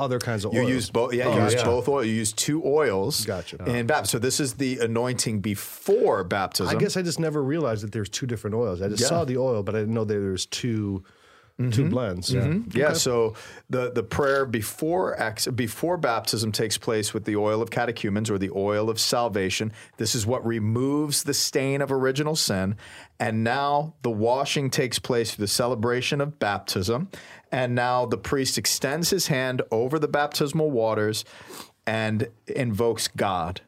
other 0.00 0.18
kinds 0.18 0.44
of 0.44 0.52
oil. 0.52 0.56
You 0.56 0.60
oils. 0.62 0.70
use 0.70 0.90
both. 0.90 1.14
Yeah, 1.14 1.28
Oh, 1.28 1.36
you 1.36 1.42
use 1.44 1.54
yeah. 1.54 1.64
both 1.64 1.88
oil. 1.88 2.04
You 2.04 2.12
use 2.12 2.32
two 2.32 2.64
oils. 2.64 3.24
Gotcha. 3.24 3.56
In 3.56 3.62
uh-huh. 3.62 3.82
baptism. 3.84 4.10
So 4.10 4.18
this 4.18 4.40
is 4.40 4.54
the 4.54 4.78
anointing 4.78 5.40
before 5.40 6.24
baptism. 6.24 6.74
I 6.74 6.78
guess 6.80 6.96
I 6.96 7.02
just 7.02 7.20
never 7.20 7.42
realized 7.42 7.82
that 7.84 7.92
there's 7.92 8.08
two 8.08 8.26
different 8.26 8.56
oils. 8.56 8.82
I 8.82 8.88
just 8.88 9.02
Yeah. 9.02 9.08
saw 9.08 9.24
the 9.24 9.36
oil, 9.36 9.62
but 9.62 9.74
I 9.74 9.80
didn't 9.80 9.94
know 9.94 10.04
that 10.04 10.14
there's 10.14 10.46
2 10.46 11.04
two 11.68 11.82
mm-hmm. 11.82 11.90
blends. 11.90 12.30
Mm-hmm. 12.30 12.76
Yeah. 12.76 12.88
Yeah. 12.88 12.92
So 12.94 13.34
the 13.68 13.90
the 13.90 14.02
prayer 14.02 14.46
before 14.46 15.16
before 15.54 15.96
baptism 15.98 16.52
takes 16.52 16.78
place 16.78 17.12
with 17.12 17.24
the 17.24 17.36
oil 17.36 17.60
of 17.60 17.70
catechumens 17.70 18.30
or 18.30 18.38
the 18.38 18.50
oil 18.54 18.88
of 18.88 18.98
salvation. 18.98 19.72
This 19.98 20.14
is 20.14 20.26
what 20.26 20.44
removes 20.46 21.24
the 21.24 21.34
stain 21.34 21.82
of 21.82 21.92
original 21.92 22.34
sin, 22.36 22.76
and 23.18 23.44
now 23.44 23.94
the 24.02 24.10
washing 24.10 24.70
takes 24.70 24.98
place 24.98 25.34
through 25.34 25.42
the 25.44 25.48
celebration 25.48 26.20
of 26.20 26.38
baptism, 26.38 27.10
and 27.52 27.74
now 27.74 28.06
the 28.06 28.18
priest 28.18 28.58
extends 28.58 29.10
his 29.10 29.26
hand 29.26 29.62
over 29.70 29.98
the 29.98 30.08
baptismal 30.08 30.70
waters 30.70 31.24
and 31.86 32.28
invokes 32.46 33.08
God. 33.08 33.60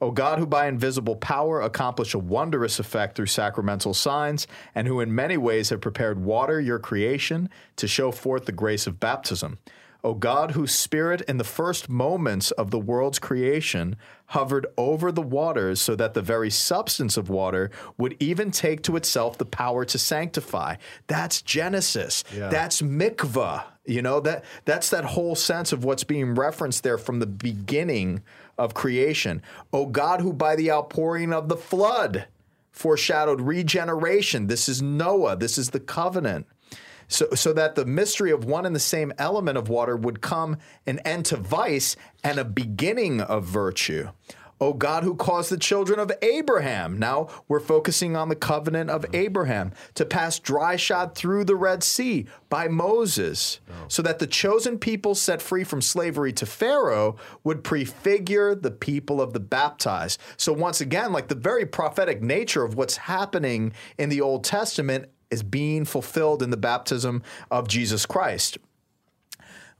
O 0.00 0.10
God, 0.10 0.38
who 0.38 0.46
by 0.46 0.66
invisible 0.66 1.16
power 1.16 1.60
accomplish 1.60 2.14
a 2.14 2.18
wondrous 2.18 2.78
effect 2.78 3.16
through 3.16 3.26
sacramental 3.26 3.94
signs, 3.94 4.46
and 4.74 4.86
who 4.86 5.00
in 5.00 5.14
many 5.14 5.36
ways 5.36 5.70
have 5.70 5.80
prepared 5.80 6.22
water, 6.22 6.60
your 6.60 6.78
creation, 6.78 7.48
to 7.76 7.88
show 7.88 8.10
forth 8.10 8.44
the 8.44 8.52
grace 8.52 8.86
of 8.86 9.00
baptism. 9.00 9.58
O 10.04 10.12
God, 10.12 10.50
whose 10.50 10.74
spirit 10.74 11.22
in 11.22 11.38
the 11.38 11.44
first 11.44 11.88
moments 11.88 12.50
of 12.52 12.70
the 12.70 12.78
world's 12.78 13.18
creation 13.18 13.96
hovered 14.26 14.66
over 14.76 15.10
the 15.10 15.22
waters 15.22 15.80
so 15.80 15.96
that 15.96 16.12
the 16.12 16.20
very 16.20 16.50
substance 16.50 17.16
of 17.16 17.30
water 17.30 17.70
would 17.96 18.14
even 18.20 18.50
take 18.50 18.82
to 18.82 18.96
itself 18.96 19.38
the 19.38 19.46
power 19.46 19.84
to 19.86 19.98
sanctify. 19.98 20.76
That's 21.06 21.40
Genesis. 21.40 22.22
Yeah. 22.36 22.50
That's 22.50 22.82
mikvah. 22.82 23.64
You 23.86 24.02
know, 24.02 24.20
that 24.20 24.44
that's 24.64 24.90
that 24.90 25.04
whole 25.04 25.34
sense 25.34 25.72
of 25.72 25.84
what's 25.84 26.04
being 26.04 26.34
referenced 26.34 26.82
there 26.82 26.98
from 26.98 27.18
the 27.18 27.26
beginning 27.26 28.22
of 28.58 28.74
creation. 28.74 29.42
O 29.72 29.86
God, 29.86 30.20
who 30.20 30.32
by 30.32 30.54
the 30.54 30.70
outpouring 30.70 31.32
of 31.32 31.48
the 31.48 31.56
flood 31.56 32.26
foreshadowed 32.74 33.40
regeneration. 33.40 34.48
This 34.48 34.68
is 34.68 34.82
Noah. 34.82 35.36
This 35.36 35.58
is 35.58 35.70
the 35.70 35.80
covenant. 35.80 36.46
So, 37.14 37.28
so 37.34 37.52
that 37.52 37.76
the 37.76 37.86
mystery 37.86 38.32
of 38.32 38.44
one 38.44 38.66
and 38.66 38.74
the 38.74 38.80
same 38.80 39.12
element 39.18 39.56
of 39.56 39.68
water 39.68 39.96
would 39.96 40.20
come 40.20 40.56
an 40.84 40.98
end 41.04 41.26
to 41.26 41.36
vice 41.36 41.94
and 42.24 42.38
a 42.38 42.44
beginning 42.44 43.20
of 43.20 43.44
virtue. 43.44 44.08
O 44.60 44.72
God, 44.72 45.04
who 45.04 45.14
caused 45.14 45.50
the 45.50 45.56
children 45.56 46.00
of 46.00 46.10
Abraham, 46.22 46.98
now 46.98 47.28
we're 47.46 47.60
focusing 47.60 48.16
on 48.16 48.30
the 48.30 48.34
covenant 48.34 48.90
of 48.90 49.02
mm-hmm. 49.02 49.14
Abraham, 49.14 49.72
to 49.94 50.04
pass 50.04 50.40
dry 50.40 50.74
shod 50.74 51.14
through 51.14 51.44
the 51.44 51.54
Red 51.54 51.84
Sea 51.84 52.26
by 52.48 52.66
Moses, 52.66 53.60
oh. 53.70 53.84
so 53.86 54.02
that 54.02 54.18
the 54.18 54.26
chosen 54.26 54.76
people 54.76 55.14
set 55.14 55.40
free 55.40 55.62
from 55.62 55.82
slavery 55.82 56.32
to 56.32 56.46
Pharaoh 56.46 57.16
would 57.44 57.62
prefigure 57.62 58.56
the 58.56 58.72
people 58.72 59.20
of 59.20 59.34
the 59.34 59.40
baptized. 59.40 60.20
So, 60.36 60.52
once 60.52 60.80
again, 60.80 61.12
like 61.12 61.28
the 61.28 61.36
very 61.36 61.66
prophetic 61.66 62.22
nature 62.22 62.64
of 62.64 62.74
what's 62.74 62.96
happening 62.96 63.72
in 63.98 64.08
the 64.08 64.20
Old 64.20 64.42
Testament 64.42 65.10
is 65.30 65.42
being 65.42 65.84
fulfilled 65.84 66.42
in 66.42 66.50
the 66.50 66.56
baptism 66.56 67.22
of 67.50 67.68
Jesus 67.68 68.06
Christ. 68.06 68.58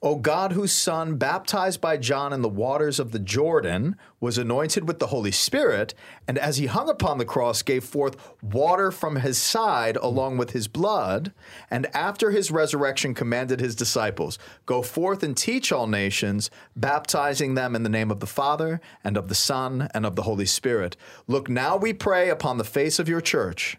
O 0.05 0.17
God, 0.17 0.53
whose 0.53 0.71
Son, 0.71 1.17
baptized 1.17 1.81
by 1.81 1.97
John 1.97 2.35
in 2.35 2.43
the 2.43 2.49
waters 2.49 3.01
of 3.01 3.11
the 3.11 3.19
Jordan, 3.19 3.97
was 4.21 4.37
anointed 4.37 4.87
with 4.87 4.99
the 4.99 5.07
Holy 5.07 5.31
Spirit, 5.31 5.95
and 6.29 6.37
as 6.37 6.59
he 6.59 6.67
hung 6.67 6.91
upon 6.91 7.17
the 7.17 7.25
cross, 7.25 7.63
gave 7.63 7.85
forth 7.85 8.15
water 8.43 8.91
from 8.91 9.17
his 9.17 9.39
side 9.39 9.97
along 9.97 10.37
with 10.37 10.51
his 10.51 10.69
blood, 10.69 11.33
and 11.71 11.87
after 11.97 12.31
his 12.31 12.51
resurrection 12.51 13.15
commanded 13.15 13.61
his 13.61 13.75
disciples, 13.75 14.39
Go 14.67 14.83
forth 14.83 15.23
and 15.23 15.35
teach 15.35 15.73
all 15.73 15.87
nations, 15.87 16.51
baptizing 16.77 17.55
them 17.55 17.75
in 17.75 17.83
the 17.83 17.89
name 17.89 18.11
of 18.11 18.21
the 18.21 18.27
Father, 18.27 18.83
and 19.03 19.17
of 19.17 19.29
the 19.29 19.35
Son, 19.35 19.89
and 19.95 20.05
of 20.05 20.17
the 20.17 20.25
Holy 20.25 20.45
Spirit. 20.45 20.99
Look 21.27 21.49
now, 21.49 21.79
we 21.79 21.95
pray, 21.95 22.29
upon 22.29 22.59
the 22.59 22.65
face 22.65 22.99
of 22.99 23.09
your 23.09 23.23
church 23.23 23.79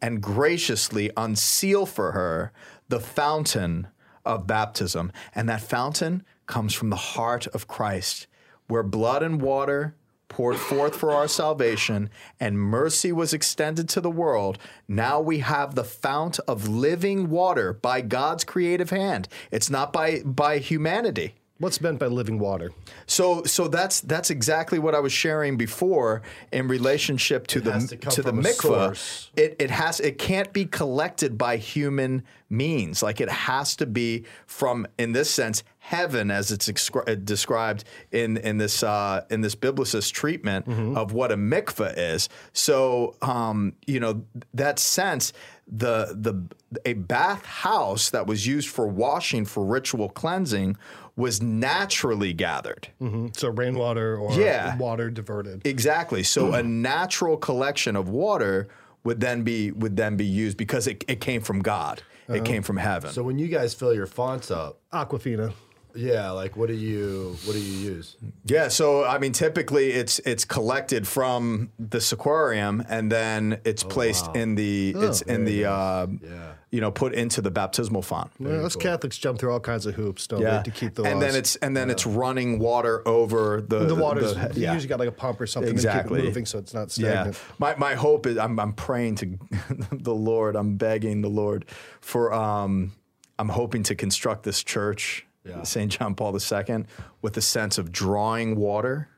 and 0.00 0.22
graciously 0.22 1.10
unseal 1.16 1.86
for 1.86 2.12
her 2.12 2.52
the 2.88 3.00
fountain 3.00 3.88
of 4.24 4.46
baptism. 4.46 5.12
And 5.34 5.48
that 5.48 5.60
fountain 5.60 6.24
comes 6.46 6.74
from 6.74 6.90
the 6.90 6.96
heart 6.96 7.46
of 7.48 7.68
Christ, 7.68 8.26
where 8.66 8.82
blood 8.82 9.22
and 9.22 9.40
water 9.40 9.94
poured 10.28 10.56
forth 10.56 10.94
for 10.94 11.10
our 11.10 11.26
salvation 11.26 12.10
and 12.38 12.58
mercy 12.58 13.10
was 13.12 13.32
extended 13.32 13.88
to 13.88 14.00
the 14.00 14.10
world. 14.10 14.58
Now 14.86 15.20
we 15.20 15.38
have 15.38 15.74
the 15.74 15.84
fount 15.84 16.38
of 16.46 16.68
living 16.68 17.30
water 17.30 17.72
by 17.72 18.02
God's 18.02 18.44
creative 18.44 18.90
hand. 18.90 19.28
It's 19.50 19.70
not 19.70 19.92
by, 19.92 20.20
by 20.24 20.58
humanity. 20.58 21.34
What's 21.60 21.80
meant 21.80 21.98
by 21.98 22.06
living 22.06 22.38
water? 22.38 22.70
So, 23.06 23.42
so 23.42 23.66
that's 23.66 24.00
that's 24.00 24.30
exactly 24.30 24.78
what 24.78 24.94
I 24.94 25.00
was 25.00 25.12
sharing 25.12 25.56
before 25.56 26.22
in 26.52 26.68
relationship 26.68 27.48
to 27.48 27.60
the 27.60 27.72
to 27.80 27.96
to 27.96 28.22
the 28.22 28.32
mikvah. 28.32 29.28
It 29.36 29.56
it 29.58 29.70
has 29.70 29.98
it 29.98 30.18
can't 30.18 30.52
be 30.52 30.66
collected 30.66 31.36
by 31.36 31.56
human 31.56 32.22
means. 32.48 33.02
Like 33.02 33.20
it 33.20 33.28
has 33.28 33.74
to 33.76 33.86
be 33.86 34.24
from, 34.46 34.86
in 34.98 35.12
this 35.12 35.30
sense, 35.30 35.64
heaven, 35.80 36.30
as 36.30 36.52
it's 36.52 36.68
excri- 36.68 37.08
uh, 37.08 37.16
described 37.16 37.82
in 38.12 38.36
in 38.36 38.58
this 38.58 38.84
uh, 38.84 39.24
in 39.28 39.40
this 39.40 39.56
biblicist 39.56 40.12
treatment 40.12 40.66
Mm-hmm. 40.68 40.96
of 40.96 41.12
what 41.12 41.32
a 41.32 41.36
mikvah 41.36 41.94
is. 41.96 42.28
So, 42.52 43.16
um, 43.20 43.72
you 43.86 43.98
know, 43.98 44.22
that 44.54 44.78
sense. 44.78 45.32
The 45.70 46.16
the 46.18 46.44
a 46.86 46.94
bath 46.94 47.44
house 47.44 48.08
that 48.10 48.26
was 48.26 48.46
used 48.46 48.70
for 48.70 48.86
washing 48.86 49.44
for 49.44 49.62
ritual 49.62 50.08
cleansing 50.08 50.78
was 51.18 51.42
naturally 51.42 52.32
gathered. 52.32 52.88
Mm-hmm. 53.02 53.26
So 53.36 53.48
rainwater 53.48 54.16
or 54.16 54.32
Yeah. 54.32 54.76
water 54.76 55.10
diverted. 55.10 55.66
Exactly. 55.66 56.22
So 56.22 56.54
a 56.54 56.62
natural 56.62 57.36
collection 57.36 57.96
of 57.96 58.08
water 58.08 58.68
would 59.02 59.20
then 59.20 59.42
be 59.42 59.72
would 59.72 59.96
then 59.96 60.16
be 60.16 60.24
used 60.24 60.56
because 60.56 60.86
it, 60.86 61.04
it 61.08 61.20
came 61.20 61.40
from 61.40 61.60
God. 61.60 62.02
It 62.28 62.32
uh-huh. 62.32 62.44
came 62.44 62.62
from 62.62 62.76
heaven. 62.76 63.10
So 63.10 63.22
when 63.22 63.38
you 63.38 63.48
guys 63.48 63.74
fill 63.74 63.94
your 63.94 64.06
fonts 64.06 64.50
up, 64.50 64.80
Aquafina. 64.92 65.52
Yeah, 65.98 66.30
like 66.30 66.56
what 66.56 66.68
do 66.68 66.74
you 66.74 67.36
what 67.44 67.54
do 67.54 67.58
you 67.60 67.90
use? 67.94 68.16
yeah. 68.44 68.68
So 68.68 69.04
I 69.04 69.18
mean, 69.18 69.32
typically 69.32 69.90
it's 69.90 70.20
it's 70.20 70.44
collected 70.44 71.08
from 71.08 71.70
the 71.78 71.98
sacrarium 71.98 72.84
and 72.88 73.10
then 73.10 73.60
it's 73.64 73.82
placed 73.82 74.34
in 74.36 74.54
the 74.54 74.94
it's 74.96 75.22
in 75.22 75.44
the 75.44 75.64
uh, 75.64 76.06
Yeah. 76.22 76.52
you 76.70 76.80
know 76.80 76.92
put 76.92 77.14
into 77.14 77.40
the 77.42 77.50
baptismal 77.50 78.02
font. 78.02 78.30
Well, 78.38 78.64
us 78.64 78.76
Catholics 78.76 79.18
jump 79.18 79.40
through 79.40 79.52
all 79.52 79.58
kinds 79.60 79.86
of 79.86 79.96
hoops, 79.96 80.28
don't 80.28 80.40
they, 80.44 80.62
to 80.64 80.70
keep 80.70 80.94
the 80.94 81.02
and 81.02 81.20
then 81.20 81.34
it's 81.34 81.56
and 81.56 81.76
then 81.76 81.90
it's 81.90 82.06
running 82.06 82.60
water 82.60 83.02
over 83.08 83.60
the 83.66 83.80
the 83.86 83.94
water's 83.96 84.34
the- 84.34 84.52
you 84.60 84.70
usually 84.72 84.86
got 84.88 85.00
like 85.00 85.08
a 85.08 85.12
pump 85.12 85.40
or 85.40 85.46
something 85.48 85.70
to 85.72 85.74
Exactly. 85.76 86.18
keep 86.20 86.24
it 86.24 86.28
moving 86.28 86.46
so 86.46 86.58
it's 86.60 86.74
not 86.74 86.92
stagnant. 86.92 87.14
Yeah. 87.26 87.32
stagnant. 87.32 87.58
My, 87.58 87.74
my 87.90 87.94
hope 87.96 88.26
is 88.26 88.38
I'm, 88.38 88.60
I'm 88.60 88.72
praying 88.72 89.16
to 89.16 89.38
the 89.92 90.14
Lord. 90.14 90.54
I'm 90.54 90.76
begging 90.76 91.22
the 91.22 91.28
Lord 91.30 91.64
for, 92.00 92.32
um, 92.32 92.92
I'm 93.38 93.48
hoping 93.48 93.82
to 93.84 93.94
construct 93.94 94.42
this 94.44 94.62
church, 94.64 95.24
Yeah. 95.48 95.62
St. 95.62 95.90
John 95.90 96.14
Paul 96.14 96.36
II, 96.38 96.84
with 97.22 97.36
a 97.36 97.40
sense 97.40 97.78
of 97.78 97.90
drawing 97.90 98.56
water 98.56 99.08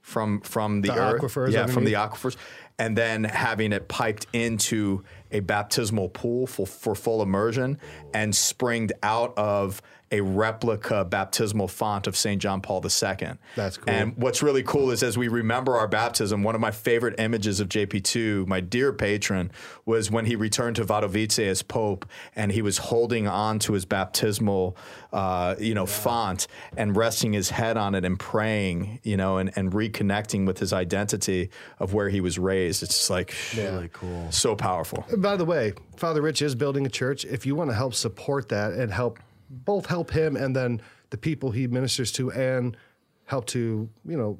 from 0.00 0.40
from 0.40 0.80
the, 0.82 0.88
The 0.88 0.98
earth. 0.98 1.20
aquifers 1.22 1.52
yeah, 1.52 1.66
from 1.66 1.84
the 1.84 1.94
aquifers. 1.94 2.36
and 2.78 2.96
then 2.96 3.24
having 3.24 3.72
it 3.72 3.88
piped 3.88 4.26
into 4.32 5.02
a 5.30 5.40
baptismal 5.40 6.08
pool 6.10 6.46
for, 6.46 6.66
for 6.66 6.94
full 6.94 7.22
immersion 7.22 7.78
and 8.14 8.34
springed 8.34 8.92
out 9.02 9.36
of 9.36 9.82
a 10.12 10.20
replica 10.20 11.04
baptismal 11.04 11.66
font 11.66 12.06
of 12.06 12.16
St. 12.16 12.40
John 12.40 12.60
Paul 12.60 12.80
II. 12.84 13.32
That's 13.56 13.76
cool. 13.76 13.92
And 13.92 14.16
what's 14.16 14.40
really 14.40 14.62
cool 14.62 14.92
is 14.92 15.02
as 15.02 15.18
we 15.18 15.26
remember 15.26 15.76
our 15.76 15.88
baptism, 15.88 16.44
one 16.44 16.54
of 16.54 16.60
my 16.60 16.70
favorite 16.70 17.18
images 17.18 17.58
of 17.58 17.68
JP2, 17.68 18.46
my 18.46 18.60
dear 18.60 18.92
patron, 18.92 19.50
was 19.84 20.08
when 20.08 20.24
he 20.26 20.36
returned 20.36 20.76
to 20.76 20.84
Wadowice 20.84 21.44
as 21.44 21.62
Pope 21.62 22.06
and 22.36 22.52
he 22.52 22.62
was 22.62 22.78
holding 22.78 23.26
on 23.26 23.58
to 23.60 23.72
his 23.72 23.84
baptismal, 23.84 24.76
uh, 25.12 25.56
you 25.58 25.74
know, 25.74 25.86
font 25.86 26.46
and 26.76 26.96
resting 26.96 27.32
his 27.32 27.50
head 27.50 27.76
on 27.76 27.96
it 27.96 28.04
and 28.04 28.16
praying, 28.16 29.00
you 29.02 29.16
know, 29.16 29.38
and, 29.38 29.50
and 29.56 29.72
reconnecting 29.72 30.46
with 30.46 30.58
his 30.60 30.72
identity 30.72 31.50
of 31.80 31.94
where 31.94 32.10
he 32.10 32.20
was 32.20 32.38
raised. 32.38 32.84
It's 32.84 32.94
just 32.96 33.10
like 33.10 33.34
Really 33.56 33.90
cool. 33.92 34.30
so 34.30 34.54
powerful. 34.54 35.04
By 35.16 35.36
the 35.36 35.44
way, 35.44 35.72
Father 35.96 36.20
Rich 36.20 36.42
is 36.42 36.54
building 36.54 36.84
a 36.84 36.90
church. 36.90 37.24
If 37.24 37.46
you 37.46 37.54
want 37.54 37.70
to 37.70 37.76
help 37.76 37.94
support 37.94 38.50
that 38.50 38.72
and 38.72 38.92
help 38.92 39.18
both 39.48 39.86
help 39.86 40.10
him 40.10 40.36
and 40.36 40.54
then 40.54 40.82
the 41.10 41.16
people 41.16 41.50
he 41.50 41.66
ministers 41.66 42.12
to 42.12 42.30
and 42.32 42.76
help 43.24 43.46
to, 43.46 43.88
you 44.04 44.16
know, 44.16 44.38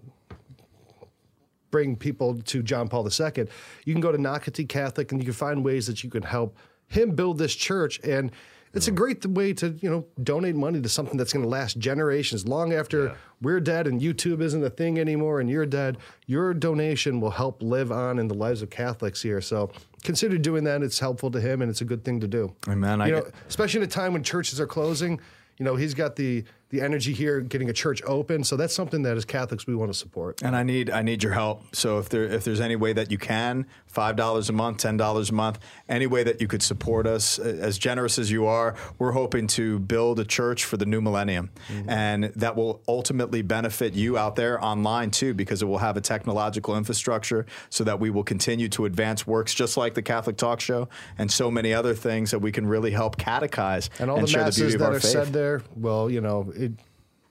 bring 1.71 1.97
people 1.97 2.41
to 2.43 2.63
John 2.63 2.89
Paul 2.89 3.09
II, 3.09 3.47
you 3.85 3.95
can 3.95 4.01
go 4.01 4.13
to 4.13 4.19
Nocatee 4.19 4.69
Catholic 4.69 5.13
and 5.13 5.21
you 5.21 5.25
can 5.25 5.35
find 5.35 5.65
ways 5.65 5.87
that 5.87 6.05
you 6.05 6.11
can 6.11 6.23
help 6.23 6.57
him 6.89 7.13
build 7.13 7.39
this 7.39 7.55
church. 7.55 7.99
And 8.05 8.31
it's 8.77 8.89
a 8.89 8.93
great 8.93 9.25
way 9.25 9.53
to, 9.55 9.71
you 9.81 9.91
know, 9.91 10.05
donate 10.23 10.55
money 10.55 10.81
to 10.83 10.89
something 10.89 11.17
that's 11.17 11.33
going 11.33 11.43
to 11.43 11.49
last 11.49 11.79
generations 11.79 12.47
long 12.47 12.73
after 12.73 13.17
we're 13.41 13.61
dead 13.61 13.87
and 13.87 14.01
YouTube 14.01 14.41
isn't 14.43 14.63
a 14.63 14.71
thing 14.71 14.99
anymore 14.99 15.41
and 15.41 15.49
you're 15.49 15.67
dead. 15.67 15.97
Your 16.27 16.53
donation 16.53 17.21
will 17.21 17.31
help 17.31 17.63
live 17.63 17.91
on 17.91 18.19
in 18.19 18.29
the 18.29 18.35
lives 18.35 18.63
of 18.63 18.71
Catholics 18.71 19.23
here. 19.23 19.41
So 19.41 19.71
consider 20.05 20.37
doing 20.39 20.65
that. 20.65 20.83
It's 20.83 20.99
helpful 20.99 21.31
to 21.31 21.41
him 21.41 21.63
and 21.63 21.71
it's 21.71 21.81
a 21.81 21.85
good 21.87 22.05
thing 22.05 22.21
to 22.21 22.29
do. 22.29 22.55
Amen. 22.69 23.01
I 23.01 23.09
know, 23.11 23.23
get- 23.23 23.35
especially 23.49 23.79
in 23.81 23.85
a 23.85 23.91
time 23.91 24.13
when 24.13 24.23
churches 24.23 24.61
are 24.61 24.67
closing. 24.67 25.21
You 25.59 25.65
know, 25.65 25.77
he's 25.77 25.95
got 25.95 26.17
the 26.17 26.45
the 26.71 26.81
energy 26.81 27.13
here, 27.13 27.41
getting 27.41 27.71
a 27.71 27.73
church 27.73 28.03
open. 28.07 28.43
So 28.45 28.57
that's 28.57 28.75
something 28.75 29.03
that 29.03 29.17
as 29.17 29.25
Catholics 29.25 29.67
we 29.67 29.75
want 29.75 29.93
to 29.93 29.99
support. 29.99 30.43
And 30.43 30.57
I 30.57 30.63
need 30.63 30.91
I 30.91 31.03
need 31.03 31.23
your 31.23 31.33
help. 31.33 31.75
So 31.75 31.99
if 31.99 32.09
there 32.09 32.25
if 32.25 32.45
there's 32.45 32.61
any 32.61 32.77
way 32.77 32.93
that 32.93 33.11
you 33.11 33.19
can, 33.19 33.67
five 33.87 34.17
dollars 34.17 34.49
a 34.49 34.53
month, 34.53 34.79
ten 34.79 34.97
dollars 34.97 35.31
a 35.31 35.35
month, 35.35 35.59
any 35.89 36.07
way 36.07 36.25
that 36.25 36.41
you 36.41 36.49
could 36.49 36.63
support 36.63 37.07
us, 37.07 37.39
as 37.39 37.79
generous 37.79 38.19
as 38.19 38.31
you 38.31 38.47
are, 38.47 38.75
we're 38.99 39.13
hoping 39.13 39.47
to 39.49 39.79
build 39.79 40.19
a 40.19 40.25
church 40.25 40.65
for 40.65 40.77
the 40.77 40.87
new 40.87 41.01
millennium, 41.01 41.51
mm-hmm. 41.69 41.89
and 41.89 42.25
that 42.35 42.57
will 42.57 42.83
ultimately 42.89 43.43
benefit 43.43 43.95
you 43.95 44.19
out 44.19 44.35
there 44.37 44.63
online 44.63 45.11
too, 45.11 45.35
because 45.35 45.63
it 45.63 45.67
will 45.67 45.79
have 45.79 45.97
a 45.97 46.01
technological 46.01 46.77
infrastructure, 46.77 47.47
so 47.71 47.85
that 47.85 48.01
we 48.01 48.11
will 48.11 48.25
continue 48.25 48.69
to 48.69 48.87
advance 48.87 49.27
works 49.27 49.55
just 49.55 49.77
like 49.77 49.95
the 49.95 50.03
Catholic 50.03 50.37
Talk 50.37 50.61
Show 50.61 50.89
and 51.17 51.31
so 51.31 51.51
many 51.51 51.73
other 51.73 51.95
things 51.95 52.33
that 52.33 52.41
we 52.41 52.51
can 52.51 52.67
really 52.67 52.91
help 52.91 53.17
catechize 53.17 53.89
And 54.01 54.11
all 54.11 54.21
the 54.21 54.27
share 54.27 54.41
the 54.41 54.47
masses 54.47 54.75
of 54.75 54.81
that 54.81 54.91
are 54.91 55.01
faith. 55.01 55.11
said 55.11 55.29
there, 55.29 55.63
well, 55.77 56.11
you 56.11 56.21
know, 56.21 56.53
it 56.57 56.73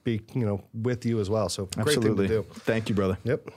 be 0.04 0.20
you 0.34 0.46
know 0.46 0.62
with 0.72 1.04
you 1.04 1.20
as 1.20 1.28
well. 1.28 1.48
So 1.48 1.66
great 1.66 1.88
Absolutely. 1.88 2.28
thing 2.28 2.42
to 2.42 2.48
do. 2.48 2.60
Thank 2.60 2.88
you, 2.88 2.94
brother. 2.94 3.18
Yep. 3.24 3.50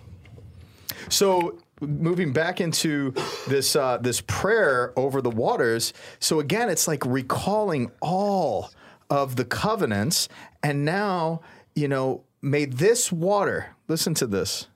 So 1.09 1.59
moving 1.79 2.33
back 2.33 2.59
into 2.59 3.13
this 3.47 3.75
uh, 3.75 3.97
this 3.97 4.21
prayer 4.21 4.93
over 4.97 5.21
the 5.21 5.29
waters. 5.29 5.93
So 6.19 6.39
again, 6.39 6.69
it's 6.69 6.87
like 6.87 7.05
recalling 7.05 7.91
all 8.01 8.71
of 9.09 9.35
the 9.35 9.45
covenants, 9.45 10.27
and 10.61 10.83
now 10.83 11.41
you 11.75 11.87
know, 11.87 12.23
may 12.41 12.65
this 12.65 13.11
water. 13.11 13.75
Listen 13.87 14.13
to 14.15 14.27
this. 14.27 14.67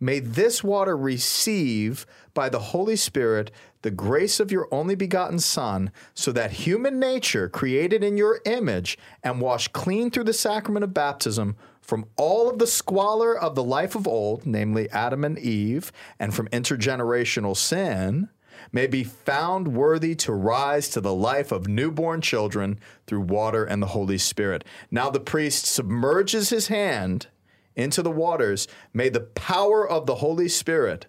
May 0.00 0.18
this 0.18 0.64
water 0.64 0.96
receive 0.96 2.06
by 2.34 2.48
the 2.48 2.58
Holy 2.58 2.96
Spirit 2.96 3.50
the 3.82 3.90
grace 3.90 4.40
of 4.40 4.50
your 4.50 4.68
only 4.72 4.94
begotten 4.94 5.38
Son, 5.38 5.92
so 6.14 6.32
that 6.32 6.52
human 6.52 6.98
nature, 6.98 7.48
created 7.48 8.02
in 8.02 8.16
your 8.16 8.40
image 8.44 8.96
and 9.22 9.40
washed 9.40 9.72
clean 9.72 10.10
through 10.10 10.24
the 10.24 10.32
sacrament 10.32 10.84
of 10.84 10.94
baptism, 10.94 11.56
from 11.80 12.06
all 12.16 12.48
of 12.48 12.58
the 12.58 12.66
squalor 12.66 13.36
of 13.36 13.54
the 13.54 13.62
life 13.62 13.94
of 13.94 14.06
old, 14.06 14.46
namely 14.46 14.88
Adam 14.90 15.24
and 15.24 15.38
Eve, 15.38 15.92
and 16.18 16.34
from 16.34 16.48
intergenerational 16.48 17.56
sin, 17.56 18.28
may 18.70 18.86
be 18.86 19.02
found 19.02 19.68
worthy 19.68 20.14
to 20.14 20.32
rise 20.32 20.88
to 20.88 21.00
the 21.00 21.14
life 21.14 21.50
of 21.50 21.66
newborn 21.66 22.20
children 22.20 22.78
through 23.06 23.20
water 23.20 23.64
and 23.64 23.82
the 23.82 23.88
Holy 23.88 24.18
Spirit. 24.18 24.64
Now 24.90 25.10
the 25.10 25.20
priest 25.20 25.66
submerges 25.66 26.50
his 26.50 26.68
hand 26.68 27.26
into 27.74 28.02
the 28.02 28.10
waters. 28.10 28.68
May 28.92 29.08
the 29.08 29.20
power 29.20 29.88
of 29.88 30.06
the 30.06 30.16
Holy 30.16 30.48
Spirit, 30.48 31.06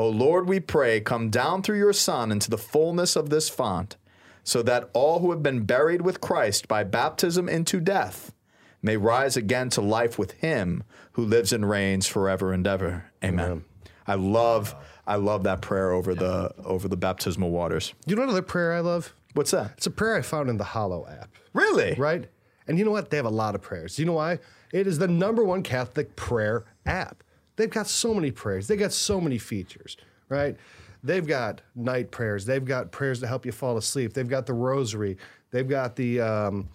O 0.00 0.08
Lord, 0.08 0.48
we 0.48 0.60
pray, 0.60 0.98
come 1.00 1.28
down 1.28 1.62
through 1.62 1.76
your 1.76 1.92
Son 1.92 2.32
into 2.32 2.48
the 2.48 2.56
fullness 2.56 3.16
of 3.16 3.28
this 3.28 3.50
font, 3.50 3.98
so 4.42 4.62
that 4.62 4.88
all 4.94 5.18
who 5.18 5.30
have 5.30 5.42
been 5.42 5.64
buried 5.64 6.00
with 6.00 6.22
Christ 6.22 6.66
by 6.66 6.84
baptism 6.84 7.50
into 7.50 7.80
death 7.80 8.32
may 8.80 8.96
rise 8.96 9.36
again 9.36 9.68
to 9.68 9.82
life 9.82 10.18
with 10.18 10.32
him 10.40 10.84
who 11.12 11.24
lives 11.26 11.52
and 11.52 11.68
reigns 11.68 12.06
forever 12.06 12.50
and 12.50 12.66
ever. 12.66 13.10
Amen. 13.22 13.66
I 14.06 14.14
love 14.14 14.74
I 15.06 15.16
love 15.16 15.42
that 15.42 15.60
prayer 15.60 15.90
over 15.90 16.14
the 16.14 16.54
over 16.64 16.88
the 16.88 16.96
baptismal 16.96 17.50
waters. 17.50 17.92
You 18.06 18.16
know 18.16 18.22
another 18.22 18.40
prayer 18.40 18.72
I 18.72 18.80
love? 18.80 19.14
What's 19.34 19.50
that? 19.50 19.72
It's 19.76 19.86
a 19.86 19.90
prayer 19.90 20.16
I 20.16 20.22
found 20.22 20.48
in 20.48 20.56
the 20.56 20.64
Hallow 20.64 21.06
app. 21.08 21.28
Really? 21.52 21.92
right? 21.96 22.26
And 22.66 22.78
you 22.78 22.86
know 22.86 22.90
what? 22.90 23.10
They 23.10 23.18
have 23.18 23.26
a 23.26 23.28
lot 23.28 23.54
of 23.54 23.60
prayers. 23.60 23.98
You 23.98 24.06
know 24.06 24.14
why? 24.14 24.38
It 24.72 24.86
is 24.86 24.96
the 24.96 25.08
number 25.08 25.44
one 25.44 25.62
Catholic 25.62 26.16
prayer 26.16 26.64
app. 26.86 27.22
They've 27.60 27.68
got 27.68 27.86
so 27.88 28.14
many 28.14 28.30
prayers. 28.30 28.66
They've 28.68 28.78
got 28.78 28.90
so 28.90 29.20
many 29.20 29.36
features, 29.36 29.98
right? 30.30 30.56
They've 31.04 31.26
got 31.26 31.60
night 31.74 32.10
prayers. 32.10 32.46
They've 32.46 32.64
got 32.64 32.90
prayers 32.90 33.20
to 33.20 33.26
help 33.26 33.44
you 33.44 33.52
fall 33.52 33.76
asleep. 33.76 34.14
They've 34.14 34.26
got 34.26 34.46
the 34.46 34.54
Rosary. 34.54 35.18
They've 35.50 35.68
got 35.68 35.94
the 35.94 36.22
um, 36.22 36.70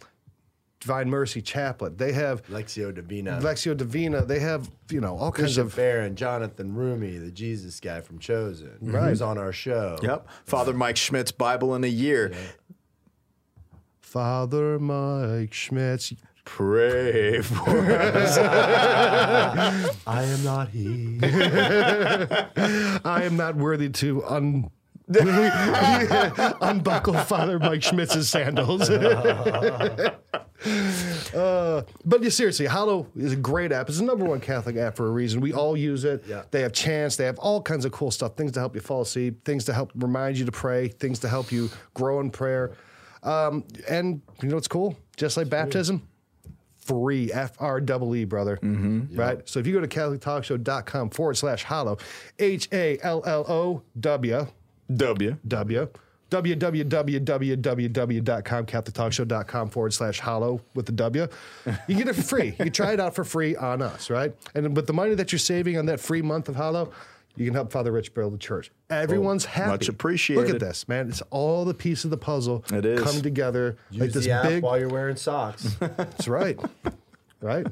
Divine 0.80 1.10
Mercy 1.10 1.42
Chaplet. 1.42 1.98
They 1.98 2.12
have 2.14 2.46
Lectio 2.50 2.94
Divina. 2.94 3.40
Lectio 3.42 3.76
Divina. 3.76 4.24
They 4.26 4.38
have 4.42 4.70
you 4.92 5.02
know 5.02 5.18
all 5.18 5.32
kinds 5.32 5.56
Bishop 5.56 5.68
of 5.70 5.76
Barron, 5.76 6.16
Jonathan 6.16 6.72
Roumie, 6.76 7.20
the 7.20 7.32
Jesus 7.32 7.80
guy 7.80 8.02
from 8.02 8.20
Chosen, 8.20 8.78
Right. 8.82 9.10
who's 9.10 9.24
on 9.24 9.40
our 9.40 9.52
show. 9.52 9.98
Yep. 10.04 10.28
Father 10.46 10.74
Mike 10.74 10.98
Schmitz's 10.98 11.32
Bible 11.32 11.74
in 11.74 11.84
a 11.84 11.88
year. 11.88 12.32
Father 14.02 14.78
Mike 14.78 15.52
Schmitz. 15.54 16.14
Pray 16.46 17.42
for 17.42 17.92
us. 17.92 18.38
I 20.08 20.24
am 20.24 20.44
not 20.44 20.70
he. 20.70 21.20
I 21.24 23.22
am 23.24 23.36
not 23.36 23.56
worthy 23.56 23.90
to 23.90 24.24
un. 24.26 24.70
unbuckle 25.08 27.14
Father 27.14 27.60
Mike 27.60 27.82
Schmitz's 27.82 28.30
sandals. 28.30 28.90
Uh, 31.36 31.84
but 32.06 32.24
yeah, 32.24 32.30
seriously, 32.30 32.66
Hallow 32.66 33.08
is 33.16 33.34
a 33.34 33.36
great 33.36 33.72
app. 33.72 33.88
It's 33.90 34.00
the 34.00 34.06
number 34.06 34.26
one 34.26 34.40
Catholic 34.40 34.78
app 34.78 34.96
for 34.96 35.06
a 35.06 35.12
reason. 35.12 35.42
We 35.42 35.54
all 35.54 35.78
use 35.78 36.06
it. 36.06 36.24
Yeah. 36.28 36.44
They 36.50 36.62
have 36.62 36.72
chants. 36.72 37.18
They 37.18 37.26
have 37.26 37.38
all 37.40 37.62
kinds 37.62 37.86
of 37.86 37.92
cool 37.92 38.10
stuff. 38.10 38.36
Things 38.36 38.54
to 38.54 38.62
help 38.62 38.74
you 38.74 38.82
fall 38.82 39.02
asleep. 39.02 39.44
Things 39.44 39.66
to 39.66 39.74
help 39.74 39.92
remind 39.96 40.40
you 40.40 40.46
to 40.46 40.52
pray. 40.52 40.88
Things 40.88 41.20
to 41.20 41.30
help 41.30 41.52
you 41.52 41.70
grow 41.94 42.20
in 42.22 42.32
prayer. 42.32 42.72
Um, 43.22 43.66
and 43.88 44.22
you 44.42 44.50
know 44.50 44.56
what's 44.56 44.70
cool? 44.70 44.98
Just 45.18 45.38
like 45.38 45.50
baptism, 45.50 46.08
free. 46.86 47.32
F 47.32 47.54
R 47.60 47.80
E 47.80 48.22
E, 48.22 48.26
brother. 48.26 48.58
Mm-hmm. 48.58 49.20
Right? 49.20 49.48
So 49.48 49.60
if 49.60 49.68
you 49.68 49.74
go 49.74 49.82
to 49.82 49.88
CatholicTalkShow.com 49.88 51.10
forward 51.10 51.36
slash 51.36 51.64
Hallow, 51.64 51.98
H 52.40 52.70
A 52.72 52.98
L 53.02 53.22
L 53.26 53.46
O 53.50 53.82
W. 54.00 54.48
W. 54.96 55.38
W. 55.48 55.90
www.com, 56.30 57.06
CatholicTalkShow.com 58.66 59.70
forward 59.70 59.94
slash 59.94 60.20
Hallow 60.20 60.62
with 60.74 60.86
the 60.86 60.92
W. 60.92 61.28
You 61.88 61.96
get 61.96 62.08
it 62.08 62.16
for 62.16 62.24
free. 62.24 62.56
You 62.60 62.70
try 62.70 62.94
it 62.94 63.00
out 63.00 63.16
for 63.16 63.24
free 63.24 63.56
on 63.56 63.82
us, 63.82 64.10
right? 64.10 64.34
And 64.54 64.76
with 64.76 64.88
the 64.88 64.94
money 64.94 65.16
that 65.16 65.32
you're 65.32 65.40
saving 65.40 65.78
on 65.78 65.86
that 65.86 66.00
free 66.00 66.22
month 66.22 66.50
of 66.50 66.56
Hallow, 66.56 66.92
you 67.36 67.46
can 67.46 67.54
help 67.54 67.72
Father 67.72 67.92
Rich 67.92 68.14
build 68.14 68.34
the 68.34 68.38
church. 68.38 68.72
Oh, 68.90 68.96
Everyone's 68.96 69.46
happy. 69.46 69.70
much 69.72 69.90
appreciated. 69.90 70.42
Look 70.46 70.54
at 70.54 70.60
this, 70.60 70.88
man. 70.88 71.10
It's 71.10 71.22
all 71.32 71.66
the 71.66 71.74
piece 71.74 72.04
of 72.06 72.10
the 72.12 72.18
puzzle 72.18 72.64
It 72.72 72.86
is. 72.86 73.02
come 73.02 73.22
together 73.22 73.78
like 73.92 74.12
this 74.12 74.26
the 74.26 74.32
app 74.32 74.44
big. 74.44 74.64
while 74.64 74.80
you're 74.80 74.90
wearing 74.90 75.16
socks. 75.16 75.64
That's 75.80 75.96
That's 75.98 76.28
right. 76.28 76.60
right. 77.42 77.68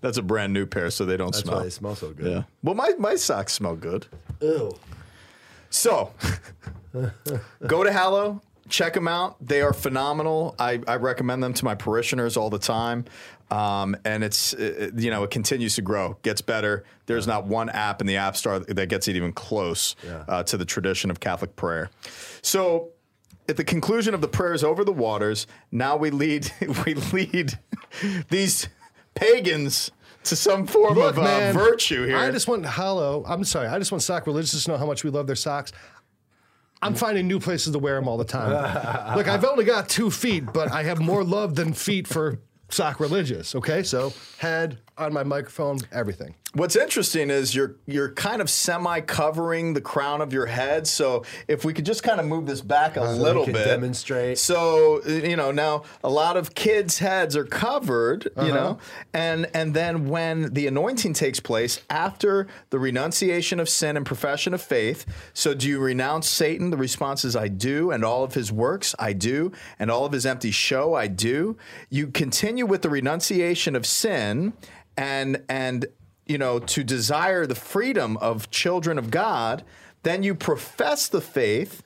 That's 0.00 0.18
a 0.18 0.22
brand 0.22 0.52
new 0.52 0.66
pair, 0.66 0.90
so 0.90 1.04
they 1.04 1.16
don't 1.16 1.34
smell. 1.34 1.56
why 1.58 1.62
they 1.64 1.70
smell 1.70 1.94
so 1.96 2.12
good. 2.12 2.26
Yeah. 2.30 2.42
Well, 2.62 2.74
my, 2.74 2.92
my 2.98 3.16
socks 3.16 3.52
smell 3.52 3.76
good. 3.76 4.06
Ew. 4.40 4.76
So, 5.68 6.12
go 7.66 7.84
to 7.84 7.92
Hallow, 7.92 8.40
check 8.70 8.94
them 8.94 9.08
out. 9.08 9.36
They 9.44 9.60
are 9.60 9.72
phenomenal. 9.72 10.54
I, 10.58 10.80
I 10.88 10.96
recommend 10.96 11.42
them 11.42 11.52
to 11.54 11.64
my 11.64 11.74
parishioners 11.74 12.36
all 12.36 12.50
the 12.50 12.58
time. 12.58 13.04
Um, 13.50 13.96
and 14.04 14.22
it's, 14.22 14.54
uh, 14.54 14.90
you 14.96 15.10
know, 15.10 15.24
it 15.24 15.30
continues 15.30 15.74
to 15.74 15.82
grow, 15.82 16.16
gets 16.22 16.40
better. 16.40 16.84
There's 17.06 17.26
not 17.26 17.46
one 17.46 17.68
app 17.68 18.00
in 18.00 18.06
the 18.06 18.16
App 18.16 18.36
Store 18.36 18.60
that 18.60 18.86
gets 18.88 19.08
it 19.08 19.16
even 19.16 19.32
close 19.32 19.96
Yeah. 20.04 20.24
uh, 20.28 20.42
to 20.44 20.56
the 20.56 20.64
tradition 20.64 21.10
of 21.10 21.18
Catholic 21.18 21.56
prayer. 21.56 21.90
So, 22.42 22.90
at 23.48 23.56
the 23.56 23.64
conclusion 23.64 24.14
of 24.14 24.20
the 24.20 24.28
prayers 24.28 24.62
over 24.62 24.84
the 24.84 24.92
waters, 24.92 25.48
now 25.72 25.96
we 25.96 26.10
lead 26.10 26.52
we 26.86 26.94
lead 26.94 27.58
these 28.30 28.68
pagans 29.14 29.90
to 30.24 30.36
some 30.36 30.66
form 30.66 30.94
Look, 30.98 31.12
of 31.14 31.18
uh, 31.18 31.22
man, 31.22 31.54
virtue 31.54 32.06
here. 32.06 32.16
I 32.16 32.30
just 32.30 32.46
want 32.46 32.64
Hallow. 32.64 33.24
I'm 33.26 33.42
sorry. 33.44 33.66
I 33.68 33.78
just 33.78 33.90
want 33.90 34.02
sock 34.02 34.26
religious 34.26 34.62
to 34.64 34.70
know 34.70 34.76
how 34.76 34.86
much 34.86 35.02
we 35.02 35.10
love 35.10 35.26
their 35.26 35.34
socks. 35.36 35.72
I'm 36.82 36.94
finding 36.94 37.28
new 37.28 37.38
places 37.40 37.72
to 37.72 37.78
wear 37.78 37.96
them 37.96 38.08
all 38.08 38.16
the 38.16 38.24
time. 38.24 38.50
Look, 39.16 39.28
I've 39.28 39.44
only 39.44 39.64
got 39.64 39.88
two 39.88 40.10
feet, 40.10 40.52
but 40.52 40.72
I 40.72 40.82
have 40.84 41.00
more 41.00 41.22
love 41.22 41.54
than 41.54 41.72
feet 41.74 42.06
for 42.06 42.40
sock 42.70 43.00
religious. 43.00 43.54
Okay, 43.54 43.82
so 43.82 44.12
head 44.38 44.78
on 44.98 45.12
my 45.12 45.22
microphone, 45.22 45.78
everything. 45.92 46.34
What's 46.52 46.74
interesting 46.74 47.30
is 47.30 47.54
you're 47.54 47.76
you're 47.86 48.10
kind 48.10 48.40
of 48.40 48.50
semi 48.50 49.00
covering 49.02 49.72
the 49.72 49.80
crown 49.80 50.20
of 50.20 50.32
your 50.32 50.46
head. 50.46 50.88
So 50.88 51.24
if 51.46 51.64
we 51.64 51.72
could 51.72 51.86
just 51.86 52.02
kind 52.02 52.18
of 52.18 52.26
move 52.26 52.46
this 52.46 52.60
back 52.60 52.96
a 52.96 53.04
uh, 53.04 53.12
little 53.12 53.44
can 53.44 53.52
bit, 53.52 53.66
demonstrate. 53.66 54.36
So 54.36 55.00
you 55.06 55.36
know 55.36 55.52
now 55.52 55.84
a 56.02 56.10
lot 56.10 56.36
of 56.36 56.56
kids' 56.56 56.98
heads 56.98 57.36
are 57.36 57.44
covered, 57.44 58.24
you 58.24 58.30
uh-huh. 58.34 58.48
know, 58.54 58.78
and 59.14 59.48
and 59.54 59.74
then 59.74 60.08
when 60.08 60.52
the 60.52 60.66
anointing 60.66 61.12
takes 61.12 61.38
place 61.38 61.82
after 61.88 62.48
the 62.70 62.80
renunciation 62.80 63.60
of 63.60 63.68
sin 63.68 63.96
and 63.96 64.04
profession 64.04 64.52
of 64.52 64.60
faith. 64.60 65.06
So 65.32 65.54
do 65.54 65.68
you 65.68 65.78
renounce 65.78 66.28
Satan? 66.28 66.70
The 66.70 66.76
response 66.76 67.24
is 67.24 67.36
I 67.36 67.46
do, 67.46 67.92
and 67.92 68.04
all 68.04 68.24
of 68.24 68.34
his 68.34 68.50
works 68.50 68.92
I 68.98 69.12
do, 69.12 69.52
and 69.78 69.88
all 69.88 70.04
of 70.04 70.10
his 70.10 70.26
empty 70.26 70.50
show 70.50 70.94
I 70.94 71.06
do. 71.06 71.56
You 71.90 72.08
continue 72.08 72.66
with 72.66 72.82
the 72.82 72.90
renunciation 72.90 73.76
of 73.76 73.86
sin 73.86 74.52
and 75.00 75.42
and 75.48 75.86
you 76.26 76.38
know 76.38 76.58
to 76.60 76.84
desire 76.84 77.46
the 77.46 77.54
freedom 77.54 78.18
of 78.18 78.50
children 78.50 78.98
of 78.98 79.10
God, 79.10 79.64
then 80.02 80.22
you 80.22 80.34
profess 80.34 81.08
the 81.08 81.22
faith, 81.22 81.82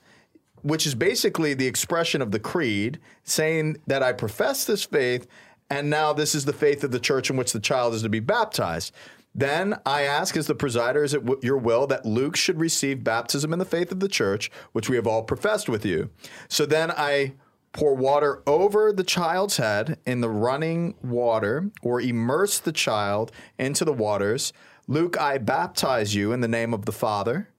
which 0.61 0.85
is 0.85 0.93
basically 0.93 1.53
the 1.53 1.65
expression 1.65 2.21
of 2.21 2.31
the 2.31 2.39
creed, 2.39 2.99
saying 3.23 3.77
that 3.87 4.03
I 4.03 4.11
profess 4.11 4.65
this 4.65 4.83
faith, 4.83 5.27
and 5.69 5.89
now 5.89 6.11
this 6.11 6.35
is 6.35 6.43
the 6.45 6.53
faith 6.53 6.83
of 6.83 6.91
the 6.91 6.99
church 6.99 7.29
in 7.29 7.37
which 7.37 7.53
the 7.53 7.59
child 7.59 7.93
is 7.93 8.03
to 8.03 8.09
be 8.09 8.19
baptized. 8.19 8.93
Then 9.33 9.79
I 9.85 10.03
ask, 10.03 10.37
as 10.37 10.47
the 10.47 10.55
presider, 10.55 11.03
is 11.03 11.13
it 11.13 11.25
w- 11.25 11.39
your 11.43 11.57
will 11.57 11.87
that 11.87 12.05
Luke 12.05 12.37
should 12.37 12.59
receive 12.59 13.03
baptism 13.03 13.51
in 13.51 13.59
the 13.59 13.65
faith 13.65 13.91
of 13.91 13.99
the 13.99 14.07
church, 14.07 14.49
which 14.71 14.89
we 14.89 14.95
have 14.95 15.07
all 15.07 15.23
professed 15.23 15.67
with 15.67 15.85
you? 15.85 16.09
So 16.47 16.65
then 16.65 16.91
I 16.91 17.33
pour 17.75 17.93
water 17.93 18.41
over 18.47 18.93
the 18.93 19.03
child's 19.03 19.57
head 19.57 19.99
in 20.05 20.21
the 20.21 20.29
running 20.29 20.95
water, 21.03 21.69
or 21.81 21.99
immerse 21.99 22.57
the 22.57 22.71
child 22.71 23.33
into 23.59 23.83
the 23.83 23.91
waters. 23.91 24.53
Luke, 24.87 25.19
I 25.19 25.37
baptize 25.39 26.15
you 26.15 26.31
in 26.31 26.39
the 26.39 26.47
name 26.47 26.73
of 26.73 26.85
the 26.85 26.93
Father, 26.93 27.49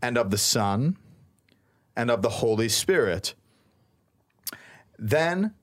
and 0.00 0.16
of 0.16 0.30
the 0.30 0.38
Son, 0.38 0.96
and 1.96 2.12
of 2.12 2.22
the 2.22 2.28
Holy 2.28 2.68
Spirit. 2.68 3.34
Then 4.96 5.54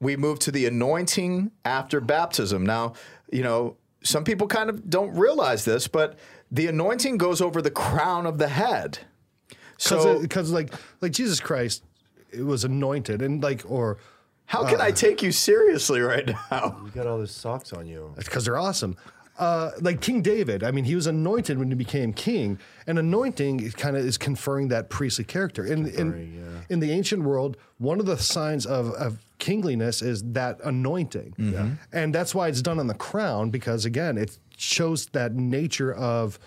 we 0.00 0.16
move 0.16 0.38
to 0.38 0.52
the 0.52 0.66
anointing 0.66 1.50
after 1.64 2.00
baptism. 2.00 2.64
Now, 2.64 2.92
you 3.32 3.42
know, 3.42 3.76
some 4.04 4.22
people 4.22 4.46
kind 4.46 4.70
of 4.70 4.88
don't 4.88 5.16
realize 5.16 5.64
this, 5.64 5.88
but 5.88 6.16
the 6.52 6.68
anointing 6.68 7.18
goes 7.18 7.40
over 7.40 7.60
the 7.60 7.72
crown 7.72 8.24
of 8.24 8.38
the 8.38 8.48
head. 8.48 9.00
So, 9.78 10.20
Because 10.20 10.52
like 10.52 10.72
like 11.00 11.10
Jesus 11.10 11.40
Christ, 11.40 11.82
it 12.30 12.42
was 12.42 12.64
anointed 12.64 13.22
and 13.22 13.42
like 13.42 13.62
or 13.66 13.98
how 14.46 14.64
can 14.66 14.80
I 14.80 14.92
take 14.92 15.22
you 15.22 15.30
seriously 15.30 16.00
right 16.00 16.26
now? 16.50 16.80
You 16.82 16.90
got 16.94 17.06
all 17.06 17.18
those 17.18 17.34
socks 17.34 17.72
on 17.74 17.86
you. 17.86 18.12
That's 18.16 18.28
because 18.28 18.46
they're 18.46 18.56
awesome. 18.58 18.96
Uh, 19.38 19.70
like 19.80 20.00
King 20.00 20.20
David, 20.20 20.64
I 20.64 20.72
mean, 20.72 20.84
he 20.84 20.96
was 20.96 21.06
anointed 21.06 21.58
when 21.58 21.68
he 21.68 21.74
became 21.76 22.12
king, 22.12 22.58
and 22.88 22.98
anointing 22.98 23.70
kind 23.72 23.96
of 23.96 24.04
is 24.04 24.18
conferring 24.18 24.68
that 24.68 24.88
priestly 24.90 25.24
character. 25.24 25.64
In 25.64 25.86
in, 25.86 26.58
in 26.70 26.80
the 26.80 26.90
ancient 26.90 27.22
world, 27.22 27.56
one 27.76 28.00
of 28.00 28.06
the 28.06 28.16
signs 28.16 28.66
of, 28.66 28.90
of 28.94 29.18
kingliness 29.38 30.02
is 30.02 30.22
that 30.32 30.58
anointing, 30.64 31.34
and 31.92 32.12
that's 32.14 32.34
why 32.34 32.48
it's 32.48 32.62
done 32.62 32.80
on 32.80 32.88
the 32.88 32.94
crown 32.94 33.50
because 33.50 33.84
again, 33.84 34.18
it 34.18 34.38
shows 34.56 35.06
that 35.12 35.34
nature 35.34 35.92
of 35.94 36.38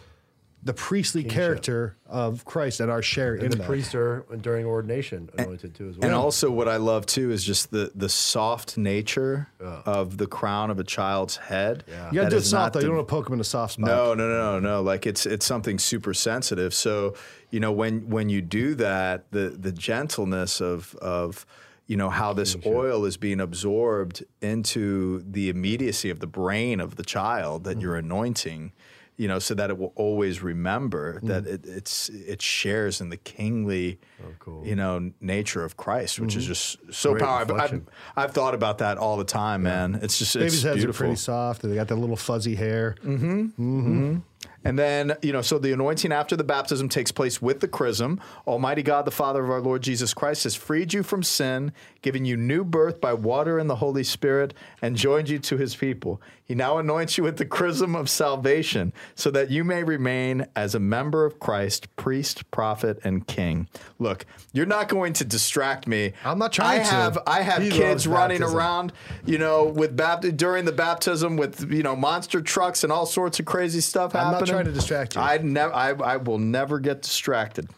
the 0.64 0.74
priestly 0.74 1.24
character 1.24 1.98
of 2.06 2.46
Christ 2.46 2.80
and 2.80 2.92
our 2.92 3.02
share 3.02 3.36
in 3.36 3.50
the 3.50 3.58
that. 3.58 3.66
priests 3.66 3.96
are 3.96 4.26
during 4.42 4.66
ordination 4.66 5.30
anointed 5.38 5.74
too 5.74 5.90
as 5.90 5.98
well. 5.98 6.06
And 6.06 6.16
also, 6.16 6.52
what 6.52 6.68
I 6.68 6.78
love 6.78 7.06
too 7.06 7.32
is 7.32 7.44
just 7.44 7.72
the 7.72 7.92
the 7.96 8.10
soft 8.10 8.78
nature 8.78 9.50
of 9.60 10.18
the 10.18 10.28
crown 10.28 10.70
of 10.70 10.80
a 10.80 10.84
child's 10.84 11.38
head. 11.38 11.84
You 11.88 11.94
gotta 11.94 12.12
That 12.12 12.30
do 12.30 12.36
it 12.36 12.40
is 12.40 12.50
soft 12.50 12.62
not 12.62 12.74
though. 12.74 12.80
You 12.82 12.88
don't 12.88 12.96
want 12.98 13.08
to 13.08 13.12
poke 13.12 13.28
him 13.28 13.34
in 13.34 13.40
a 13.40 13.44
soft 13.44 13.74
spot. 13.74 13.88
No, 13.88 14.14
no, 14.14 14.28
no, 14.28 14.60
no, 14.60 14.60
no. 14.60 14.82
Like 14.82 15.08
it's 15.08 15.26
it's 15.26 15.46
something 15.46 15.80
super 15.80 16.14
sensitive. 16.14 16.74
So 16.74 17.16
you 17.50 17.60
know 17.60 17.72
when 17.72 18.10
when 18.10 18.30
you 18.30 18.42
do 18.42 18.76
that, 18.76 19.32
the 19.32 19.50
the 19.50 19.72
gentleness 19.72 20.62
of 20.62 20.96
of 20.96 21.46
you 21.88 21.98
know 21.98 22.10
how 22.10 22.34
this 22.34 22.56
oil 22.66 23.06
is 23.06 23.18
being 23.18 23.40
absorbed 23.40 24.24
into 24.42 25.24
the 25.30 25.50
immediacy 25.50 26.10
of 26.10 26.20
the 26.20 26.28
brain 26.28 26.80
of 26.80 26.96
the 26.96 27.04
child 27.04 27.64
that 27.64 27.72
mm-hmm. 27.72 27.82
you're 27.82 27.96
anointing. 27.96 28.74
You 29.18 29.28
know, 29.28 29.40
so 29.40 29.54
that 29.54 29.70
it 29.70 29.78
will 29.78 29.94
always 29.96 30.42
remember 30.42 31.20
hmm. 31.20 31.28
that 31.28 31.46
it, 31.46 31.66
it's 31.66 32.10
it 32.10 32.42
shares 32.42 33.02
in 33.02 33.10
the 33.10 33.18
kingly, 33.18 34.00
oh, 34.48 34.64
you 34.64 34.76
know, 34.76 35.12
nature 35.20 35.64
of 35.64 35.78
Christ, 35.78 36.20
which 36.20 36.36
is 36.36 36.46
hmm. 36.46 36.50
just 36.50 36.94
so 36.94 37.12
Great 37.12 37.24
powerful. 37.24 37.62
I've, 37.62 37.82
I've, 38.16 38.32
thought 38.34 38.56
about 38.56 38.80
that 38.80 38.98
all 38.98 39.18
the 39.18 39.24
time, 39.24 39.64
man. 39.64 40.00
It's 40.02 40.18
just 40.18 40.34
Babies' 40.34 40.56
it's 40.56 40.64
heads 40.64 40.76
beautiful. 40.78 41.06
are 41.06 41.08
pretty 41.08 41.20
soft. 41.20 41.62
They 41.62 41.76
got 41.76 41.88
that 41.90 41.98
little 41.98 42.16
fuzzy 42.16 42.56
hair. 42.56 42.96
Mm-hmm. 43.04 43.42
Mm-hmm. 43.42 43.80
Mm-hmm. 43.80 44.18
And 44.64 44.78
then, 44.78 45.14
you 45.22 45.34
know, 45.34 45.42
so 45.42 45.58
the 45.58 45.72
anointing 45.74 46.12
after 46.12 46.36
the 46.36 46.44
baptism 46.44 46.88
takes 46.90 47.12
place 47.12 47.42
with 47.42 47.60
the 47.62 47.68
chrism. 47.68 48.20
Almighty 48.46 48.84
God, 48.84 49.06
the 49.06 49.12
Father 49.12 49.44
of 49.44 49.50
our 49.50 49.62
Lord 49.62 49.82
Jesus 49.82 50.14
Christ, 50.14 50.44
has 50.44 50.56
freed 50.56 50.94
you 50.94 51.04
from 51.04 51.24
sin, 51.24 51.72
given 52.02 52.26
you 52.26 52.38
new 52.38 52.64
birth 52.64 53.02
by 53.02 53.14
water 53.14 53.58
and 53.58 53.70
the 53.70 53.78
Holy 53.78 54.04
Spirit, 54.04 54.54
and 54.82 54.96
joined 54.96 55.30
you 55.30 55.40
to 55.40 55.58
his 55.58 55.76
people. 55.76 56.22
He 56.44 56.56
now 56.56 56.78
anoints 56.78 57.18
you 57.18 57.24
with 57.24 57.38
the 57.38 57.46
chrism 57.46 57.96
of 57.96 58.10
salvation, 58.10 58.92
so 59.16 59.32
that 59.32 59.50
you 59.50 59.64
may 59.64 59.84
remain 59.84 60.46
as 60.56 60.76
a 60.76 60.80
member 60.80 61.26
of 61.26 61.40
Christ, 61.40 61.96
priest, 61.96 62.50
prophet, 62.52 63.00
and 63.04 63.26
king. 63.26 63.68
Look, 64.00 64.26
you're 64.52 64.66
not 64.66 64.90
going 64.90 65.14
to 65.14 65.26
distract 65.26 65.88
me. 65.88 66.12
I'm 66.26 66.38
not 66.38 66.52
trying 66.52 66.82
to 66.82 66.86
I 66.86 66.90
to. 66.90 66.96
have 66.96 67.18
I 67.26 67.42
have 67.42 67.64
He 67.64 67.70
kids 67.70 68.06
running 68.06 68.40
baptism. 68.40 68.58
around, 68.58 68.94
you 69.26 69.38
know, 69.38 69.64
with 69.66 69.96
bapt- 69.96 70.36
during 70.36 70.66
the 70.66 70.72
baptism 70.74 71.38
with 71.38 71.72
you 71.72 71.84
know 71.84 71.96
monster 71.96 72.42
trucks 72.42 72.84
and 72.84 72.92
all 72.92 73.06
sorts 73.06 73.40
of 73.40 73.46
crazy 73.46 73.80
stuff 73.80 74.14
I'm 74.14 74.34
happening. 74.34 74.51
Trying 74.52 74.66
to 74.66 74.72
distract 74.72 75.16
you. 75.16 75.22
I 75.22 75.38
never, 75.38 75.74
I, 75.74 75.90
I 75.92 76.18
will 76.18 76.38
never 76.38 76.80
get 76.80 77.02
distracted. 77.02 77.70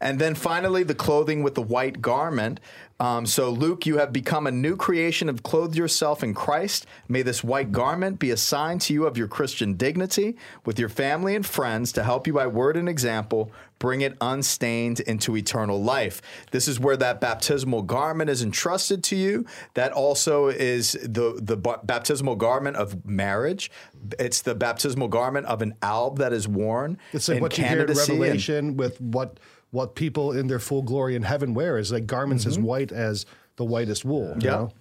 and 0.00 0.18
then 0.18 0.34
finally, 0.34 0.82
the 0.82 0.94
clothing 0.94 1.42
with 1.42 1.54
the 1.54 1.62
white 1.62 2.00
garment. 2.00 2.60
Um, 3.00 3.26
so, 3.26 3.50
Luke, 3.50 3.86
you 3.86 3.98
have 3.98 4.12
become 4.12 4.46
a 4.46 4.50
new 4.50 4.76
creation, 4.76 5.28
have 5.28 5.44
clothed 5.44 5.76
yourself 5.76 6.24
in 6.24 6.34
Christ. 6.34 6.84
May 7.08 7.22
this 7.22 7.44
white 7.44 7.70
garment 7.70 8.18
be 8.18 8.30
a 8.32 8.36
sign 8.36 8.80
to 8.80 8.92
you 8.92 9.06
of 9.06 9.16
your 9.16 9.28
Christian 9.28 9.74
dignity 9.74 10.36
with 10.64 10.80
your 10.80 10.88
family 10.88 11.36
and 11.36 11.46
friends 11.46 11.92
to 11.92 12.02
help 12.02 12.26
you 12.26 12.32
by 12.32 12.48
word 12.48 12.76
and 12.76 12.88
example 12.88 13.52
bring 13.78 14.00
it 14.00 14.16
unstained 14.20 15.00
into 15.00 15.36
eternal 15.36 15.80
life. 15.80 16.20
This 16.50 16.68
is 16.68 16.80
where 16.80 16.96
that 16.96 17.20
baptismal 17.20 17.82
garment 17.82 18.30
is 18.30 18.42
entrusted 18.42 19.04
to 19.04 19.16
you. 19.16 19.46
That 19.74 19.92
also 19.92 20.48
is 20.48 20.92
the 21.02 21.38
the 21.40 21.56
ba- 21.56 21.80
baptismal 21.84 22.36
garment 22.36 22.76
of 22.76 23.06
marriage. 23.06 23.70
It's 24.18 24.42
the 24.42 24.54
baptismal 24.54 25.08
garment 25.08 25.46
of 25.46 25.62
an 25.62 25.74
alb 25.82 26.18
that 26.18 26.32
is 26.32 26.48
worn. 26.48 26.98
It's 27.12 27.28
like 27.28 27.36
in 27.36 27.42
what 27.42 27.56
you 27.56 27.64
hear 27.64 27.72
in 27.72 27.78
candidacy 27.78 28.12
and- 28.12 28.20
Revelation 28.20 28.76
with 28.76 29.00
what 29.00 29.38
what 29.70 29.94
people 29.94 30.32
in 30.32 30.46
their 30.46 30.58
full 30.58 30.82
glory 30.82 31.14
in 31.14 31.22
heaven 31.22 31.54
wear 31.54 31.78
is 31.78 31.92
like 31.92 32.06
garments 32.06 32.46
as 32.46 32.58
white 32.58 32.90
as 32.92 33.26
the 33.56 33.64
whitest 33.64 34.04
wool. 34.04 34.34
you 34.40 34.46
Yeah. 34.48 34.50
know? 34.50 34.72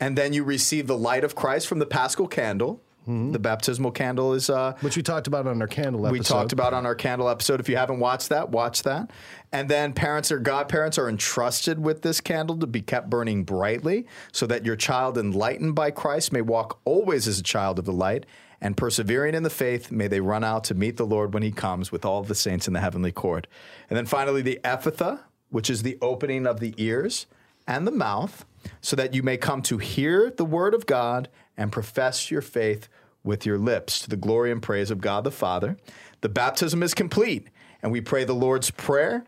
And 0.00 0.18
then 0.18 0.32
you 0.32 0.44
receive 0.44 0.86
the 0.86 0.98
light 0.98 1.24
of 1.24 1.34
Christ 1.34 1.66
from 1.66 1.78
the 1.78 1.86
paschal 1.86 2.26
candle. 2.28 2.80
The 3.06 3.38
baptismal 3.38 3.90
candle 3.90 4.32
is 4.32 4.48
uh, 4.48 4.72
Which 4.80 4.96
we 4.96 5.02
talked 5.02 5.26
about 5.26 5.46
on 5.46 5.60
our 5.60 5.68
candle 5.68 6.06
episode. 6.06 6.18
we 6.18 6.24
talked 6.24 6.52
about 6.54 6.72
on 6.72 6.86
our 6.86 6.94
candle 6.94 7.28
episode. 7.28 7.60
If 7.60 7.68
you 7.68 7.76
haven't 7.76 8.00
watched 8.00 8.30
that, 8.30 8.48
watch 8.48 8.82
that. 8.84 9.10
And 9.52 9.68
then 9.68 9.92
parents 9.92 10.32
or 10.32 10.38
godparents 10.38 10.96
are 10.96 11.06
entrusted 11.06 11.78
with 11.78 12.00
this 12.00 12.22
candle 12.22 12.56
to 12.60 12.66
be 12.66 12.80
kept 12.80 13.10
burning 13.10 13.44
brightly 13.44 14.06
so 14.32 14.46
that 14.46 14.64
your 14.64 14.74
child, 14.74 15.18
enlightened 15.18 15.74
by 15.74 15.90
Christ, 15.90 16.32
may 16.32 16.40
walk 16.40 16.80
always 16.86 17.28
as 17.28 17.38
a 17.38 17.42
child 17.42 17.78
of 17.78 17.84
the 17.84 17.92
light. 17.92 18.24
And 18.64 18.78
persevering 18.78 19.34
in 19.34 19.42
the 19.42 19.50
faith, 19.50 19.92
may 19.92 20.08
they 20.08 20.20
run 20.20 20.42
out 20.42 20.64
to 20.64 20.74
meet 20.74 20.96
the 20.96 21.04
Lord 21.04 21.34
when 21.34 21.42
he 21.42 21.52
comes 21.52 21.92
with 21.92 22.02
all 22.02 22.22
the 22.22 22.34
saints 22.34 22.66
in 22.66 22.72
the 22.72 22.80
heavenly 22.80 23.12
court. 23.12 23.46
And 23.90 23.96
then 23.96 24.06
finally, 24.06 24.40
the 24.40 24.58
Ephphatha, 24.64 25.20
which 25.50 25.68
is 25.68 25.82
the 25.82 25.98
opening 26.00 26.46
of 26.46 26.60
the 26.60 26.74
ears 26.78 27.26
and 27.68 27.86
the 27.86 27.92
mouth, 27.92 28.46
so 28.80 28.96
that 28.96 29.12
you 29.12 29.22
may 29.22 29.36
come 29.36 29.60
to 29.62 29.76
hear 29.76 30.30
the 30.30 30.46
word 30.46 30.72
of 30.72 30.86
God 30.86 31.28
and 31.58 31.70
profess 31.70 32.30
your 32.30 32.40
faith 32.40 32.88
with 33.22 33.44
your 33.44 33.58
lips 33.58 34.00
to 34.00 34.08
the 34.08 34.16
glory 34.16 34.50
and 34.50 34.62
praise 34.62 34.90
of 34.90 35.02
God 35.02 35.24
the 35.24 35.30
Father. 35.30 35.76
The 36.22 36.30
baptism 36.30 36.82
is 36.82 36.94
complete, 36.94 37.48
and 37.82 37.92
we 37.92 38.00
pray 38.00 38.24
the 38.24 38.32
Lord's 38.32 38.70
Prayer. 38.70 39.26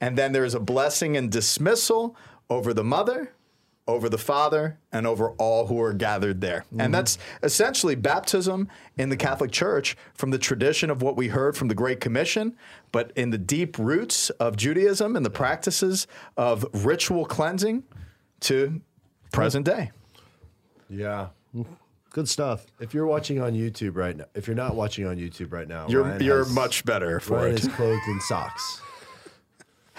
And 0.00 0.16
then 0.16 0.32
there 0.32 0.46
is 0.46 0.54
a 0.54 0.60
blessing 0.60 1.14
and 1.14 1.30
dismissal 1.30 2.16
over 2.48 2.72
the 2.72 2.84
mother, 2.84 3.32
over 3.88 4.10
the 4.10 4.18
father, 4.18 4.78
and 4.92 5.06
over 5.06 5.30
all 5.32 5.66
who 5.66 5.80
are 5.80 5.94
gathered 5.94 6.42
there. 6.42 6.66
And 6.72 6.80
mm-hmm. 6.80 6.92
that's 6.92 7.18
essentially 7.42 7.94
baptism 7.94 8.68
in 8.98 9.08
the 9.08 9.16
Catholic 9.16 9.50
Church 9.50 9.96
from 10.12 10.30
the 10.30 10.38
tradition 10.38 10.90
of 10.90 11.00
what 11.00 11.16
we 11.16 11.28
heard 11.28 11.56
from 11.56 11.68
the 11.68 11.74
Great 11.74 11.98
Commission, 11.98 12.54
but 12.92 13.10
in 13.16 13.30
the 13.30 13.38
deep 13.38 13.78
roots 13.78 14.28
of 14.30 14.56
Judaism 14.56 15.16
and 15.16 15.24
the 15.24 15.30
practices 15.30 16.06
of 16.36 16.66
ritual 16.84 17.24
cleansing 17.24 17.82
to 18.40 18.82
present 19.32 19.64
day. 19.64 19.90
Yeah. 20.90 21.28
Good 22.10 22.28
stuff. 22.28 22.66
If 22.80 22.92
you're 22.92 23.06
watching 23.06 23.40
on 23.40 23.54
YouTube 23.54 23.96
right 23.96 24.16
now, 24.16 24.26
if 24.34 24.46
you're 24.46 24.56
not 24.56 24.74
watching 24.74 25.06
on 25.06 25.16
YouTube 25.16 25.52
right 25.52 25.68
now, 25.68 25.86
You're 25.88 26.02
Ryan 26.04 26.22
you're 26.22 26.44
has- 26.44 26.52
much 26.52 26.84
better 26.84 27.20
for 27.20 27.36
Ryan 27.38 27.54
it. 27.54 27.64
is 27.64 27.68
clothed 27.68 28.02
in 28.06 28.20
socks. 28.20 28.82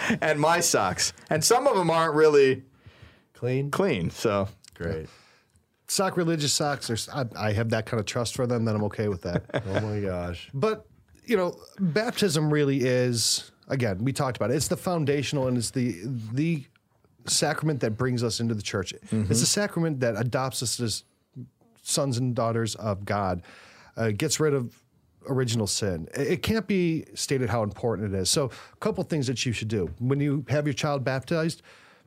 and 0.22 0.40
my 0.40 0.60
socks, 0.60 1.14
and 1.30 1.44
some 1.44 1.68
of 1.68 1.76
them 1.76 1.90
aren't 1.90 2.14
really 2.14 2.64
Clean? 3.40 3.72
clean. 3.72 4.10
So 4.10 4.50
Great. 4.76 5.08
Sock 5.88 6.18
religious 6.18 6.54
socks. 6.54 6.88
There's, 6.88 7.10
I, 7.10 7.26
I 7.36 7.54
have 7.54 7.70
that 7.70 7.86
kind 7.86 8.00
of 8.00 8.06
trust 8.06 8.36
for 8.36 8.46
them 8.46 8.66
that 8.66 8.76
I'm 8.76 8.84
okay 8.86 9.08
with 9.08 9.22
that. 9.24 9.44
Oh 9.66 9.80
my 9.80 10.00
gosh. 10.02 10.50
But 10.54 10.86
you 11.26 11.38
know, 11.38 11.56
baptism 11.80 12.52
really 12.52 12.82
is 12.82 13.52
again, 13.70 14.04
we 14.04 14.12
talked 14.12 14.36
about 14.38 14.52
it. 14.52 14.56
It's 14.56 14.68
the 14.68 14.78
foundational 14.78 15.48
and 15.48 15.58
it's 15.58 15.72
the 15.72 16.02
the 16.34 16.66
sacrament 17.26 17.80
that 17.80 17.92
brings 17.92 18.24
us 18.24 18.40
into 18.40 18.56
the 18.56 18.62
church. 18.62 18.94
It's 19.12 19.42
a 19.42 19.46
sacrament 19.46 20.00
that 20.02 20.16
adopts 20.18 20.62
us 20.62 20.80
as 20.80 21.04
sons 21.82 22.18
and 22.18 22.36
daughters 22.36 22.76
of 22.76 23.06
God, 23.06 23.42
uh, 23.96 24.12
gets 24.12 24.40
rid 24.40 24.54
of 24.54 24.82
original 25.28 25.68
sin. 25.68 26.08
It 26.14 26.28
it 26.28 26.44
can't 26.44 26.68
be 26.68 27.06
stated 27.14 27.50
how 27.50 27.64
important 27.64 28.14
it 28.14 28.18
is. 28.18 28.30
So, 28.30 28.46
a 28.46 28.78
couple 28.78 29.04
things 29.04 29.28
that 29.28 29.46
you 29.46 29.54
should 29.54 29.68
do 29.70 29.90
when 30.00 30.20
you 30.20 30.46
have 30.50 30.66
your 30.66 30.74
child 30.74 31.04
baptized, 31.04 31.62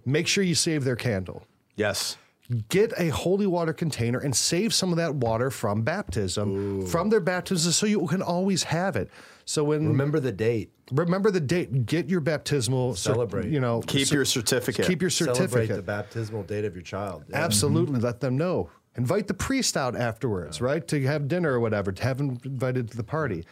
make 0.05 0.27
sure 0.27 0.45
you 0.45 0.55
save 0.55 0.85
their 0.85 0.97
candle 0.97 1.45
yes, 1.77 2.17
get 2.69 2.93
a 2.99 3.09
holy 3.09 3.47
water 3.47 3.73
container 3.73 4.19
and 4.19 4.35
save 4.37 4.75
some 4.75 4.91
of 4.91 4.97
that 4.97 5.15
water 5.15 5.51
from 5.51 5.83
baptism, 5.83 6.87
from 6.87 7.09
their 7.11 7.21
baptism, 7.21 7.73
so 7.73 7.87
you 7.87 8.07
can 8.07 8.21
always 8.23 8.63
have 8.65 8.97
it. 8.97 9.09
So 9.45 9.65
when 9.65 9.89
Remember 9.89 10.21
the 10.21 10.33
date. 10.33 10.71
remember 10.93 11.31
the 11.31 11.41
date, 11.41 11.87
get 11.87 12.09
your 12.09 12.21
baptismal 12.21 12.95
Celebrate. 12.95 13.49
you 13.49 13.61
know, 13.61 13.81
keep 13.87 14.07
cer- 14.09 14.17
your 14.17 14.25
certificate. 14.25 14.87
keep 14.87 15.01
your 15.01 15.11
certificate. 15.11 15.51
Celebrate 15.51 15.77
the 15.77 15.83
baptismal 15.83 16.43
date 16.45 16.65
of 16.65 16.75
your 16.75 16.83
child. 16.83 17.25
Yeah. 17.29 17.39
Absolutely, 17.39 18.01
let 18.01 18.21
them 18.21 18.37
know. 18.37 18.71
Invite 18.97 19.27
the 19.27 19.35
priest 19.35 19.77
out 19.77 19.97
afterwards, 19.97 20.61
right, 20.61 20.87
to 20.89 21.03
have 21.07 21.27
dinner 21.27 21.53
or 21.53 21.61
whatever. 21.61 21.91
To 21.93 22.03
have 22.03 22.19
them 22.19 22.39
invited 22.45 22.91
to 22.91 22.97
the 22.97 23.03
party. 23.05 23.47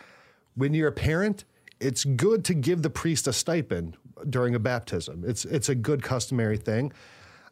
When 0.55 0.75
you're 0.75 0.89
a 0.89 0.93
parent, 0.93 1.45
it's 1.81 2.05
good 2.05 2.45
to 2.45 2.55
give 2.55 2.83
the 2.83 2.91
priest 2.91 3.27
a 3.27 3.33
stipend 3.33 3.97
during 4.29 4.55
a 4.55 4.59
baptism. 4.59 5.25
It's 5.27 5.45
it's 5.45 5.69
a 5.69 5.75
good 5.75 6.03
customary 6.03 6.57
thing. 6.57 6.93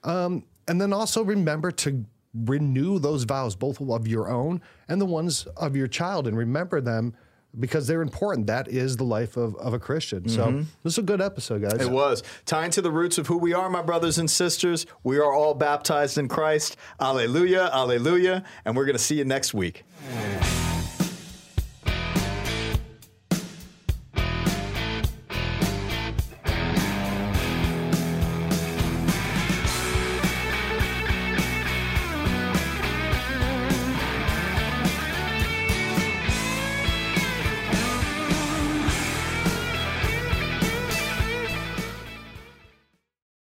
Um, 0.05 0.45
and 0.67 0.81
then 0.81 0.93
also 0.93 1.25
remember 1.25 1.71
to 1.73 2.05
renew 2.35 2.99
those 2.99 3.25
vows, 3.25 3.57
both 3.57 3.81
of 3.81 4.07
your 4.07 4.29
own 4.29 4.61
and 4.89 5.01
the 5.01 5.07
ones 5.07 5.47
of 5.57 5.75
your 5.75 5.89
child, 5.89 6.27
and 6.27 6.37
remember 6.37 6.81
them 6.81 7.15
because 7.59 7.87
they're 7.87 8.03
important. 8.03 8.47
That 8.47 8.69
is 8.69 8.97
the 8.97 9.05
life 9.05 9.37
of, 9.37 9.57
of 9.57 9.73
a 9.73 9.79
Christian. 9.79 10.29
So 10.29 10.65
this 10.85 10.95
is 10.95 10.99
a 10.99 11.03
good 11.03 11.21
episode, 11.21 11.63
guys. 11.63 11.81
It 11.81 11.91
was 11.91 12.23
tying 12.45 12.71
to 12.73 12.83
the 12.83 12.91
roots 12.91 13.19
of 13.19 13.27
who 13.27 13.39
we 13.39 13.55
are, 13.55 13.69
my 13.71 13.83
brothers 13.83 14.19
and 14.19 14.31
sisters. 14.31 14.87
We 15.03 15.19
are 15.19 15.33
all 15.33 15.55
baptized 15.55 16.19
in 16.19 16.29
Christ. 16.29 16.77
Alleluia, 17.01 17.71
alleluia. 17.73 18.45
And 18.65 18.77
we're 18.77 18.85
going 18.85 18.97
to 18.97 19.03
see 19.03 19.17
you 19.17 19.25
next 19.25 19.55
week. 19.55 19.85